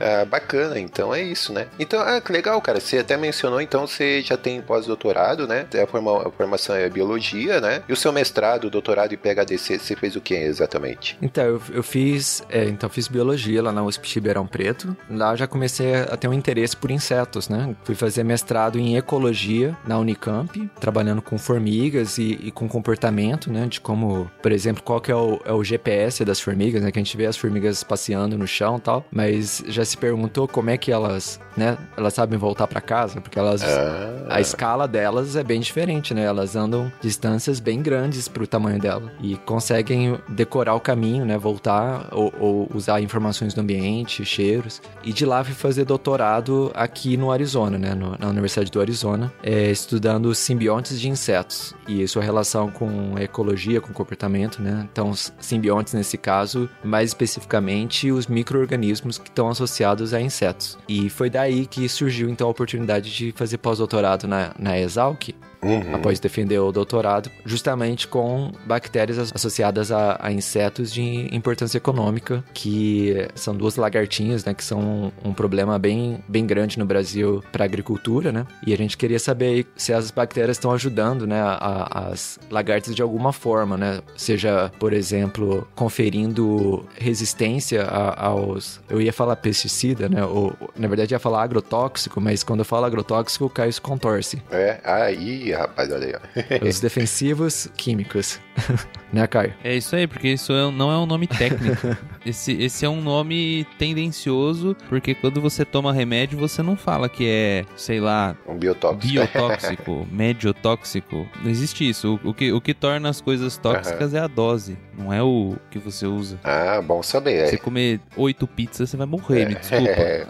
Ah, 0.00 0.24
bacana, 0.24 0.78
então 0.78 1.14
é 1.14 1.22
isso, 1.22 1.52
né? 1.52 1.66
Então, 1.78 2.00
ah, 2.00 2.20
que 2.20 2.32
legal, 2.32 2.60
cara. 2.62 2.80
Você 2.80 2.98
até 2.98 3.16
mencionou, 3.16 3.60
então 3.60 3.86
você 3.86 4.22
já 4.22 4.36
tem 4.36 4.60
pós-doutorado, 4.62 5.46
né? 5.46 5.66
A, 5.82 5.86
forma- 5.86 6.26
a 6.26 6.30
formação 6.30 6.74
é 6.74 6.88
biologia, 6.88 7.60
né? 7.60 7.82
E 7.88 7.92
o 7.92 7.96
seu 7.96 8.12
mestrado, 8.12 8.70
doutorado 8.70 9.12
e 9.12 9.16
PhD, 9.16 9.58
você 9.58 9.78
fez 9.96 10.16
o 10.16 10.20
que 10.20 10.34
exatamente? 10.34 11.18
Então, 11.20 11.44
eu, 11.44 11.62
eu 11.72 11.82
fiz. 11.82 12.42
é, 12.48 12.64
então, 12.64 12.88
fiz 12.88 13.08
biologia 13.08 13.62
lá 13.62 13.72
na 13.72 13.82
USP 13.82 14.08
de 14.08 14.14
Ribeirão 14.14 14.46
Preto. 14.46 14.96
Lá 15.10 15.32
eu 15.32 15.36
já 15.36 15.46
comecei 15.46 15.94
a 15.94 16.16
ter 16.16 16.28
um 16.28 16.32
interesse 16.34 16.76
por 16.76 16.90
insetos, 16.90 17.48
né? 17.48 17.74
Fui 17.84 17.94
fazer 17.94 18.24
mestrado 18.24 18.78
em 18.78 18.96
ecologia 18.96 19.76
na 19.86 19.98
Unicamp, 19.98 20.70
trabalhando 20.80 21.20
com 21.20 21.36
formigas 21.38 22.16
e, 22.18 22.38
e 22.42 22.50
com 22.50 22.66
comportamento, 22.68 23.52
né? 23.52 23.66
De 23.66 23.80
como, 23.80 24.30
por 24.42 24.50
exemplo, 24.52 24.82
qual 24.82 25.00
que 25.00 25.12
é 25.12 25.16
o, 25.16 25.40
é 25.44 25.52
o 25.52 25.62
GPS 25.62 26.24
das 26.24 26.40
formigas, 26.40 26.69
né? 26.78 26.92
Que 26.92 26.98
a 26.98 27.02
gente 27.02 27.16
vê 27.16 27.26
as 27.26 27.36
formigas 27.36 27.82
passeando 27.82 28.36
no 28.38 28.46
chão 28.46 28.76
e 28.76 28.80
tal. 28.80 29.04
Mas 29.10 29.64
já 29.66 29.84
se 29.84 29.96
perguntou 29.96 30.46
como 30.46 30.70
é 30.70 30.76
que 30.76 30.92
elas, 30.92 31.40
né? 31.56 31.76
Elas 31.96 32.14
sabem 32.14 32.38
voltar 32.38 32.66
para 32.66 32.80
casa, 32.80 33.20
porque 33.20 33.38
elas. 33.38 33.62
Ah, 33.62 34.26
A 34.36 34.40
escala 34.40 34.86
delas 34.86 35.34
é 35.34 35.42
bem 35.42 35.58
diferente, 35.60 36.12
né? 36.14 36.22
Elas 36.24 36.54
andam 36.54 36.92
distâncias 37.00 37.58
bem 37.58 37.82
grandes 37.82 38.28
pro 38.28 38.46
tamanho 38.46 38.78
dela 38.78 39.10
e 39.20 39.36
conseguem 39.38 40.18
decorar 40.28 40.74
o 40.74 40.80
caminho, 40.80 41.24
né? 41.24 41.38
Voltar 41.38 42.08
ou, 42.12 42.32
ou 42.38 42.70
usar 42.74 43.00
informações 43.00 43.54
do 43.54 43.60
ambiente, 43.62 44.24
cheiros. 44.24 44.82
E 45.02 45.12
de 45.12 45.24
lá 45.24 45.42
fui 45.42 45.54
fazer 45.54 45.84
doutorado 45.84 46.70
aqui 46.74 47.16
no 47.16 47.32
Arizona, 47.32 47.78
né? 47.78 47.94
No- 47.94 48.16
na 48.18 48.28
Universidade 48.28 48.70
do 48.70 48.80
Arizona, 48.80 49.32
é, 49.42 49.70
estudando 49.70 50.34
simbiontes 50.34 51.00
de 51.00 51.08
insetos 51.08 51.74
e 51.88 52.06
sua 52.06 52.22
relação 52.22 52.70
com 52.70 53.18
ecologia, 53.18 53.80
com 53.80 53.92
comportamento, 53.92 54.60
né? 54.60 54.86
Então, 54.92 55.12
simbiontes 55.40 55.94
nesse 55.94 56.18
caso, 56.18 56.59
mais 56.82 57.10
especificamente 57.10 58.10
os 58.10 58.26
micro-organismos 58.26 59.18
que 59.18 59.28
estão 59.28 59.48
associados 59.48 60.12
a 60.12 60.20
insetos. 60.20 60.78
E 60.88 61.08
foi 61.08 61.30
daí 61.30 61.66
que 61.66 61.88
surgiu 61.88 62.28
então 62.28 62.48
a 62.48 62.50
oportunidade 62.50 63.14
de 63.14 63.32
fazer 63.32 63.58
pós-doutorado 63.58 64.26
na, 64.26 64.52
na 64.58 64.78
Exalc, 64.78 65.30
uhum. 65.62 65.94
após 65.94 66.18
defender 66.20 66.58
o 66.58 66.72
doutorado, 66.72 67.30
justamente 67.44 68.06
com 68.08 68.52
bactérias 68.66 69.18
as- 69.18 69.32
associadas 69.34 69.90
a, 69.92 70.18
a 70.20 70.32
insetos 70.32 70.92
de 70.92 71.28
importância 71.34 71.78
econômica, 71.78 72.42
que 72.54 73.28
são 73.34 73.54
duas 73.54 73.76
lagartinhas, 73.76 74.44
né, 74.44 74.54
que 74.54 74.64
são 74.64 74.80
um, 75.24 75.30
um 75.30 75.32
problema 75.32 75.78
bem, 75.78 76.18
bem 76.28 76.46
grande 76.46 76.78
no 76.78 76.84
Brasil 76.84 77.42
para 77.52 77.64
agricultura, 77.64 78.32
né? 78.32 78.46
E 78.66 78.72
a 78.72 78.76
gente 78.76 78.96
queria 78.96 79.18
saber 79.18 79.46
aí 79.46 79.66
se 79.76 79.92
as 79.92 80.10
bactérias 80.10 80.56
estão 80.56 80.72
ajudando, 80.72 81.26
né, 81.26 81.40
a- 81.40 81.58
a- 81.90 82.08
as 82.10 82.38
lagartas 82.50 82.94
de 82.94 83.02
alguma 83.02 83.32
forma, 83.32 83.76
né? 83.76 84.00
Seja, 84.16 84.70
por 84.78 84.92
exemplo, 84.92 85.66
conferindo 85.74 86.84
resistência 86.98 87.82
a- 87.84 88.26
aos, 88.26 88.80
eu 88.88 89.00
ia 89.00 89.12
falar 89.12 89.36
pesticida, 89.36 90.08
né? 90.08 90.24
Ou, 90.24 90.52
na 90.76 90.88
verdade 90.88 91.12
ia 91.14 91.18
falar 91.18 91.42
agrotóxico, 91.42 92.20
mas 92.20 92.42
quando 92.42 92.60
eu 92.60 92.64
falo 92.64 92.84
agrotóxico, 92.86 93.44
o 93.44 93.50
Caio 93.50 93.72
se 93.72 93.80
contorce. 93.80 94.42
É, 94.50 94.80
aí, 94.84 95.49
rapaz, 95.58 95.90
olha 95.92 96.06
aí, 96.06 96.14
ó. 96.62 96.68
Os 96.68 96.80
defensivos 96.80 97.68
químicos. 97.76 98.38
né, 99.12 99.26
Caio? 99.26 99.54
É 99.64 99.74
isso 99.74 99.94
aí, 99.96 100.06
porque 100.06 100.28
isso 100.28 100.52
é- 100.52 100.70
não 100.70 100.90
é 100.90 100.96
um 100.98 101.06
nome 101.06 101.26
técnico. 101.26 101.96
esse, 102.24 102.52
esse 102.62 102.84
é 102.84 102.88
um 102.88 103.00
nome 103.00 103.66
tendencioso, 103.78 104.76
porque 104.88 105.14
quando 105.14 105.40
você 105.40 105.64
toma 105.64 105.92
remédio, 105.92 106.38
você 106.38 106.62
não 106.62 106.76
fala 106.76 107.08
que 107.08 107.26
é, 107.28 107.64
sei 107.76 108.00
lá, 108.00 108.36
Um 108.46 108.56
biotóxico. 108.56 109.06
biotóxico, 109.12 110.06
mediotóxico. 110.12 111.26
Não 111.42 111.50
existe 111.50 111.88
isso. 111.88 112.20
O, 112.24 112.30
o 112.30 112.34
que, 112.34 112.52
o 112.52 112.60
que 112.60 112.74
torna 112.74 113.08
as 113.08 113.20
coisas 113.20 113.56
tóxicas 113.56 114.14
é 114.14 114.18
a 114.20 114.26
dose, 114.26 114.76
não 114.96 115.12
é 115.12 115.22
o 115.22 115.56
que 115.70 115.78
você 115.78 116.06
usa. 116.06 116.38
Ah, 116.44 116.80
bom 116.82 117.02
saber. 117.02 117.46
Você 117.48 117.54
É. 117.56 117.58
comer 117.58 118.00
oito 118.16 118.46
pizzas, 118.46 118.90
você 118.90 118.96
vai 118.96 119.06
morrer, 119.06 119.46
me 119.48 119.54
desculpa. 119.54 119.88
É. 119.90 120.26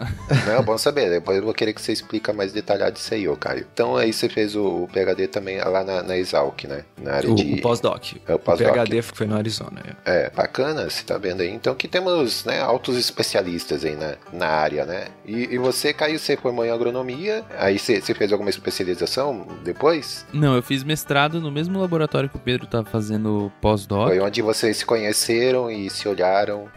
Não, 0.47 0.63
bom 0.63 0.77
saber. 0.77 1.09
Depois 1.09 1.37
eu 1.37 1.43
vou 1.43 1.53
querer 1.53 1.73
que 1.73 1.81
você 1.81 1.91
explica 1.91 2.33
mais 2.33 2.51
detalhado 2.53 2.97
isso 2.97 3.13
aí, 3.13 3.27
ô 3.27 3.35
Caio. 3.35 3.65
Então 3.73 3.95
aí 3.95 4.11
você 4.13 4.27
fez 4.29 4.55
o, 4.55 4.83
o 4.83 4.87
PHD 5.13 5.27
também 5.27 5.57
lá 5.59 5.83
na, 5.83 6.03
na 6.03 6.17
Exalc, 6.17 6.63
né? 6.65 6.83
Na 7.01 7.13
área 7.15 7.31
O, 7.31 7.35
de. 7.35 7.53
o 7.55 7.61
pós-doc. 7.61 8.13
É, 8.27 8.33
o 8.33 8.35
O 8.35 8.39
pós-doc. 8.39 8.73
PHD 8.73 9.01
foi 9.01 9.27
no 9.27 9.35
Arizona. 9.35 9.81
é. 10.05 10.25
É, 10.25 10.29
bacana, 10.29 10.89
você 10.89 11.03
tá 11.03 11.17
vendo 11.17 11.41
aí. 11.41 11.49
Então 11.49 11.73
que 11.75 11.87
temos, 11.87 12.45
né, 12.45 12.59
altos 12.61 12.97
especialistas 12.97 13.83
aí 13.85 13.95
na, 13.95 14.15
na 14.31 14.47
área, 14.47 14.85
né? 14.85 15.07
E, 15.25 15.53
e 15.53 15.57
você, 15.57 15.93
Caio, 15.93 16.17
você 16.19 16.35
formou 16.37 16.65
em 16.65 16.69
agronomia, 16.71 17.43
aí 17.57 17.77
você, 17.79 18.01
você 18.01 18.13
fez 18.13 18.31
alguma 18.31 18.49
especialização 18.49 19.47
depois? 19.63 20.25
Não, 20.33 20.55
eu 20.55 20.63
fiz 20.63 20.83
mestrado 20.83 21.39
no 21.39 21.51
mesmo 21.51 21.79
laboratório 21.79 22.29
que 22.29 22.35
o 22.37 22.39
Pedro 22.39 22.67
tá 22.67 22.83
fazendo 22.83 23.51
pós-doc. 23.61 24.07
Foi 24.09 24.19
onde 24.19 24.41
vocês 24.41 24.77
se 24.77 24.85
conheceram 24.85 25.69
e 25.69 25.89
se 25.89 26.07
olharam. 26.07 26.67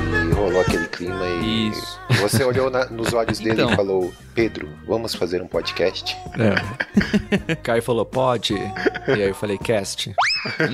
E 0.00 0.32
rolou 0.34 0.60
aquele 0.60 0.86
clima 0.88 1.24
e 1.44 1.68
Isso. 1.70 1.98
você 2.20 2.42
olhou 2.42 2.68
na- 2.70 2.86
nos 2.86 3.12
olhos 3.12 3.38
dele 3.38 3.52
Então. 3.62 3.72
e 3.72 3.76
falou: 3.76 4.12
Pedro, 4.34 4.68
vamos 4.86 5.14
fazer 5.14 5.40
um 5.40 5.46
podcast? 5.46 6.16
É. 6.36 7.54
Caio 7.62 7.82
falou, 7.82 8.04
pode? 8.04 8.54
E 8.54 9.12
aí 9.12 9.28
eu 9.28 9.34
falei, 9.34 9.56
cast. 9.58 10.12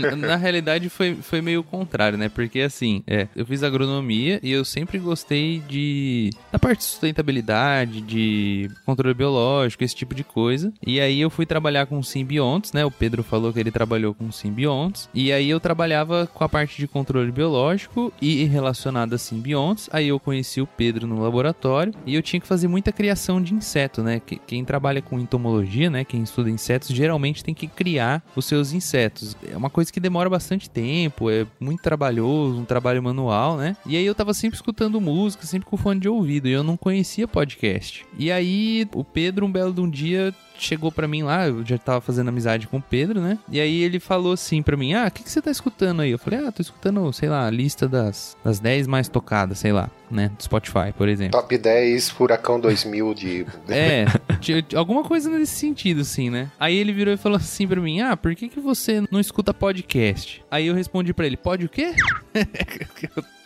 Na, 0.01 0.17
na 0.17 0.37
realidade 0.37 0.89
foi, 0.89 1.15
foi 1.17 1.41
meio 1.43 1.63
contrário, 1.63 2.17
né? 2.17 2.29
Porque 2.29 2.61
assim, 2.61 3.03
é, 3.07 3.29
eu 3.37 3.45
fiz 3.47 3.63
agronomia 3.63 4.41
e 4.43 4.51
eu 4.51 4.65
sempre 4.65 4.99
gostei 4.99 5.61
de 5.69 6.31
da 6.51 6.59
parte 6.59 6.79
de 6.79 6.85
sustentabilidade, 6.85 8.01
de 8.01 8.71
controle 8.87 9.15
biológico, 9.15 9.85
esse 9.85 9.95
tipo 9.95 10.15
de 10.15 10.25
coisa. 10.25 10.73
E 10.85 10.99
aí 11.01 11.21
eu 11.21 11.29
fui 11.31 11.45
trabalhar 11.47 11.87
com 11.87 12.03
simbiontes, 12.03 12.73
né? 12.73 12.85
O 12.85 12.91
Pedro 12.91 13.23
falou 13.23 13.53
que 13.53 13.61
ele 13.61 13.71
trabalhou 13.71 14.15
com 14.15 14.33
simbiontes. 14.33 15.09
E 15.15 15.31
aí 15.33 15.51
eu 15.51 15.61
trabalhava 15.61 16.27
com 16.33 16.43
a 16.43 16.49
parte 16.49 16.79
de 16.79 16.89
controle 16.89 17.31
biológico 17.31 18.13
e 18.21 18.45
relacionado 18.45 19.10
a 19.15 19.19
simbiontes. 19.19 19.89
Aí 19.93 20.09
eu 20.09 20.19
conheci 20.21 20.61
o 20.61 20.67
Pedro 20.67 21.07
no 21.07 21.21
laboratório 21.23 21.93
e 22.07 22.15
eu 22.15 22.23
tinha 22.23 22.41
que 22.41 22.47
fazer 22.47 22.69
muita 22.69 22.93
criação 22.93 23.41
de 23.43 23.55
inseto, 23.55 24.03
né? 24.03 24.21
Que- 24.21 24.41
Quem 24.47 24.65
trabalha 24.65 25.01
com 25.03 25.19
entomologia, 25.19 25.89
né? 25.91 26.05
Quem 26.05 26.23
estuda 26.23 26.51
insetos, 26.51 26.89
geralmente 26.89 27.45
tem 27.45 27.55
que 27.55 27.67
criar 27.67 28.23
os 28.35 28.45
seus 28.45 28.73
insetos. 28.73 29.37
É 29.51 29.57
uma 29.57 29.71
coisa 29.71 29.93
que 29.93 30.01
demora 30.01 30.29
bastante 30.31 30.69
tempo, 30.69 31.31
é 31.31 31.47
muito 31.59 31.83
trabalhoso, 31.83 32.59
um 32.59 32.65
trabalho 32.65 33.03
manual, 33.03 33.57
né? 33.57 33.77
E 33.87 33.97
aí 33.97 34.05
eu 34.05 34.15
tava 34.15 34.35
sempre 34.35 34.57
escutando 34.57 35.01
música, 35.01 35.47
sempre 35.47 35.69
com 35.69 35.77
fone 35.77 36.01
de 36.01 36.09
ouvido, 36.09 36.49
e 36.49 36.53
eu 36.53 36.63
não 36.63 36.77
conhecia 36.77 37.27
podcast. 37.29 38.05
E 38.19 38.31
aí 38.31 38.87
o 38.95 39.05
Pedro, 39.05 39.47
um 39.47 39.53
belo 39.53 39.73
de 39.73 39.81
um 39.81 39.89
dia, 39.91 40.35
chegou 40.65 40.93
pra 40.93 41.09
mim 41.09 41.23
lá, 41.23 41.49
eu 41.49 41.65
já 41.65 41.79
tava 41.79 42.01
fazendo 42.01 42.29
amizade 42.29 42.67
com 42.67 42.79
o 42.79 42.83
Pedro, 42.83 43.21
né? 43.21 43.39
E 43.49 43.61
aí 43.61 43.83
ele 43.83 43.99
falou 43.99 44.33
assim 44.33 44.63
pra 44.63 44.77
mim: 44.77 44.95
Ah, 44.95 45.07
o 45.07 45.11
que, 45.11 45.23
que 45.23 45.31
você 45.31 45.41
tá 45.43 45.51
escutando 45.51 46.01
aí? 46.01 46.11
Eu 46.11 46.19
falei: 46.19 46.41
Ah, 46.41 46.53
tô 46.53 46.63
escutando, 46.63 47.13
sei 47.13 47.29
lá, 47.29 47.47
a 47.47 47.51
lista 47.51 47.89
das, 47.89 48.37
das 48.45 48.59
10 48.61 48.87
mais 48.87 49.09
tocadas, 49.09 49.59
sei 49.59 49.73
lá, 49.73 49.91
né? 50.11 50.31
Do 50.37 50.43
Spotify, 50.43 50.93
por 50.97 51.09
exemplo. 51.09 51.41
Top 51.41 51.57
10 51.57 52.11
Furacão 52.11 52.59
2000 52.61 53.15
de. 53.15 53.47
É, 53.69 54.05
alguma 54.77 55.05
coisa 55.05 55.31
nesse 55.31 55.55
sentido, 55.55 56.01
assim, 56.01 56.29
né? 56.29 56.51
Aí 56.59 56.77
ele 56.77 56.93
virou 56.93 57.15
e 57.15 57.17
falou 57.17 57.37
assim 57.37 57.67
pra 57.67 57.81
mim: 57.81 58.01
Ah, 58.01 58.17
por 58.17 58.35
que, 58.35 58.49
que 58.49 58.61
você 58.61 59.03
não 59.11 59.21
escuta 59.21 59.55
podcast? 59.55 60.45
Aí 60.51 60.67
eu 60.67 60.75
respondi 60.75 61.13
pra 61.13 61.27
ele: 61.27 61.37
Pode 61.37 61.67
o 61.67 61.69
quê? 61.69 61.93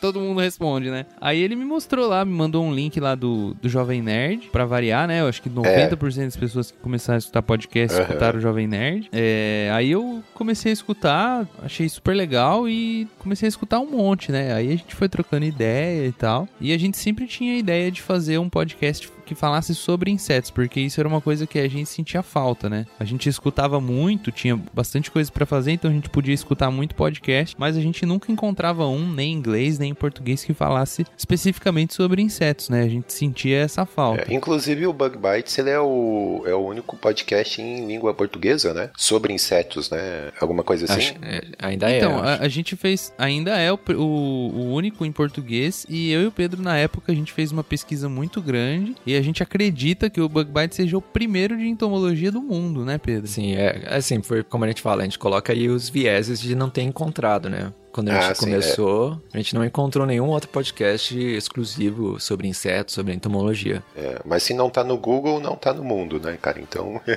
Todo 0.00 0.20
mundo 0.20 0.40
responde, 0.40 0.90
né? 0.90 1.06
Aí 1.18 1.40
ele 1.40 1.56
me 1.56 1.64
mostrou 1.64 2.06
lá, 2.06 2.26
me 2.26 2.32
mandou 2.32 2.62
um 2.62 2.74
link 2.74 3.00
lá 3.00 3.14
do, 3.14 3.54
do 3.54 3.70
Jovem 3.70 4.02
Nerd, 4.02 4.48
pra 4.52 4.66
variar, 4.66 5.08
né? 5.08 5.22
Eu 5.22 5.28
acho 5.28 5.40
que 5.40 5.48
90% 5.48 6.24
das 6.24 6.36
pessoas 6.36 6.70
que 6.70 6.76
começaram 6.78 7.16
a 7.16 7.18
escutar 7.18 7.40
podcast 7.42 7.96
Aham. 7.96 8.02
escutaram 8.04 8.38
o 8.38 8.42
Jovem 8.42 8.66
Nerd. 8.66 9.08
É, 9.10 9.70
aí 9.72 9.90
eu 9.90 10.22
comecei 10.34 10.70
a 10.70 10.74
escutar, 10.74 11.48
achei 11.62 11.88
super 11.88 12.14
legal 12.14 12.68
e 12.68 13.08
comecei 13.18 13.46
a 13.46 13.48
escutar 13.48 13.80
um 13.80 13.90
monte, 13.90 14.30
né? 14.30 14.52
Aí 14.52 14.68
a 14.68 14.76
gente 14.76 14.94
foi 14.94 15.08
trocando 15.08 15.46
ideia 15.46 16.06
e 16.06 16.12
tal. 16.12 16.46
E 16.60 16.72
a 16.72 16.78
gente 16.78 16.96
sempre 16.96 17.26
tinha 17.26 17.54
a 17.54 17.58
ideia 17.58 17.90
de 17.90 18.00
fazer 18.00 18.38
um 18.38 18.48
podcast 18.48 19.10
que 19.24 19.34
falasse 19.34 19.74
sobre 19.74 20.10
insetos, 20.10 20.50
porque 20.50 20.80
isso 20.80 21.00
era 21.00 21.08
uma 21.08 21.20
coisa 21.20 21.46
que 21.46 21.58
a 21.58 21.68
gente 21.68 21.88
sentia 21.88 22.22
falta, 22.22 22.68
né? 22.68 22.86
A 22.98 23.04
gente 23.04 23.28
escutava 23.28 23.80
muito, 23.80 24.30
tinha 24.30 24.56
bastante 24.72 25.10
coisa 25.10 25.30
pra 25.32 25.46
fazer, 25.46 25.72
então 25.72 25.90
a 25.90 25.94
gente 25.94 26.08
podia 26.10 26.34
escutar 26.34 26.70
muito 26.70 26.94
podcast, 26.94 27.54
mas 27.58 27.76
a 27.76 27.80
gente 27.80 28.04
nunca 28.06 28.30
encontrava 28.30 28.86
um 28.86 29.10
nem 29.12 29.32
em 29.32 29.36
inglês 29.36 29.78
nem 29.78 29.90
em 29.90 29.94
português 29.94 30.44
que 30.44 30.52
falasse 30.54 31.06
especificamente 31.16 31.94
sobre 31.94 32.22
insetos, 32.22 32.68
né? 32.68 32.82
A 32.82 32.88
gente 32.88 33.12
sentia 33.12 33.58
essa 33.58 33.84
falta. 33.86 34.30
É, 34.30 34.34
inclusive 34.34 34.86
o 34.86 34.92
Bug 34.92 35.16
Bites 35.18 35.56
ele 35.58 35.70
é 35.70 35.80
o, 35.80 36.42
é 36.46 36.54
o 36.54 36.58
único 36.66 36.96
podcast 36.96 37.60
em 37.60 37.86
língua 37.86 38.12
portuguesa, 38.14 38.72
né? 38.74 38.90
Sobre 38.96 39.32
insetos, 39.32 39.90
né? 39.90 40.30
Alguma 40.40 40.62
coisa 40.62 40.84
assim. 40.84 40.94
Acho- 41.00 41.14
é, 41.22 41.42
ainda 41.58 41.90
é. 41.90 41.96
Então, 41.98 42.18
a, 42.22 42.36
a 42.36 42.48
gente 42.48 42.76
fez, 42.76 43.12
ainda 43.18 43.58
é 43.58 43.72
o, 43.72 43.78
o, 43.90 44.02
o 44.02 44.72
único 44.74 45.04
em 45.04 45.12
português, 45.12 45.86
e 45.88 46.10
eu 46.10 46.22
e 46.22 46.26
o 46.26 46.32
Pedro, 46.32 46.62
na 46.62 46.76
época, 46.76 47.10
a 47.12 47.14
gente 47.14 47.32
fez 47.32 47.50
uma 47.52 47.64
pesquisa 47.64 48.08
muito 48.08 48.40
grande, 48.42 48.94
e 49.06 49.13
a 49.16 49.22
gente 49.22 49.42
acredita 49.42 50.10
que 50.10 50.20
o 50.20 50.28
Bug 50.28 50.50
Bite 50.50 50.74
seja 50.74 50.96
o 50.96 51.02
primeiro 51.02 51.56
de 51.56 51.66
entomologia 51.66 52.30
do 52.30 52.42
mundo, 52.42 52.84
né, 52.84 52.98
Pedro? 52.98 53.26
Sim, 53.26 53.54
é 53.54 53.84
assim, 53.88 54.22
foi 54.22 54.42
como 54.42 54.64
a 54.64 54.68
gente 54.68 54.82
fala, 54.82 55.02
a 55.02 55.04
gente 55.04 55.18
coloca 55.18 55.52
aí 55.52 55.68
os 55.68 55.88
vieses 55.88 56.40
de 56.40 56.54
não 56.54 56.70
ter 56.70 56.82
encontrado, 56.82 57.48
né? 57.48 57.72
Quando 57.94 58.08
a 58.08 58.14
gente 58.14 58.24
Ah, 58.32 58.34
sim, 58.34 58.46
começou, 58.46 59.22
a 59.32 59.36
gente 59.36 59.54
não 59.54 59.64
encontrou 59.64 60.04
nenhum 60.04 60.26
outro 60.26 60.48
podcast 60.48 61.16
exclusivo 61.16 62.18
sobre 62.18 62.48
insetos, 62.48 62.92
sobre 62.92 63.14
entomologia. 63.14 63.84
É, 63.96 64.20
mas 64.24 64.42
se 64.42 64.52
não 64.52 64.68
tá 64.68 64.82
no 64.82 64.98
Google, 64.98 65.38
não 65.38 65.54
tá 65.54 65.72
no 65.72 65.84
mundo, 65.84 66.18
né, 66.18 66.36
cara? 66.42 66.60
Então. 66.60 67.00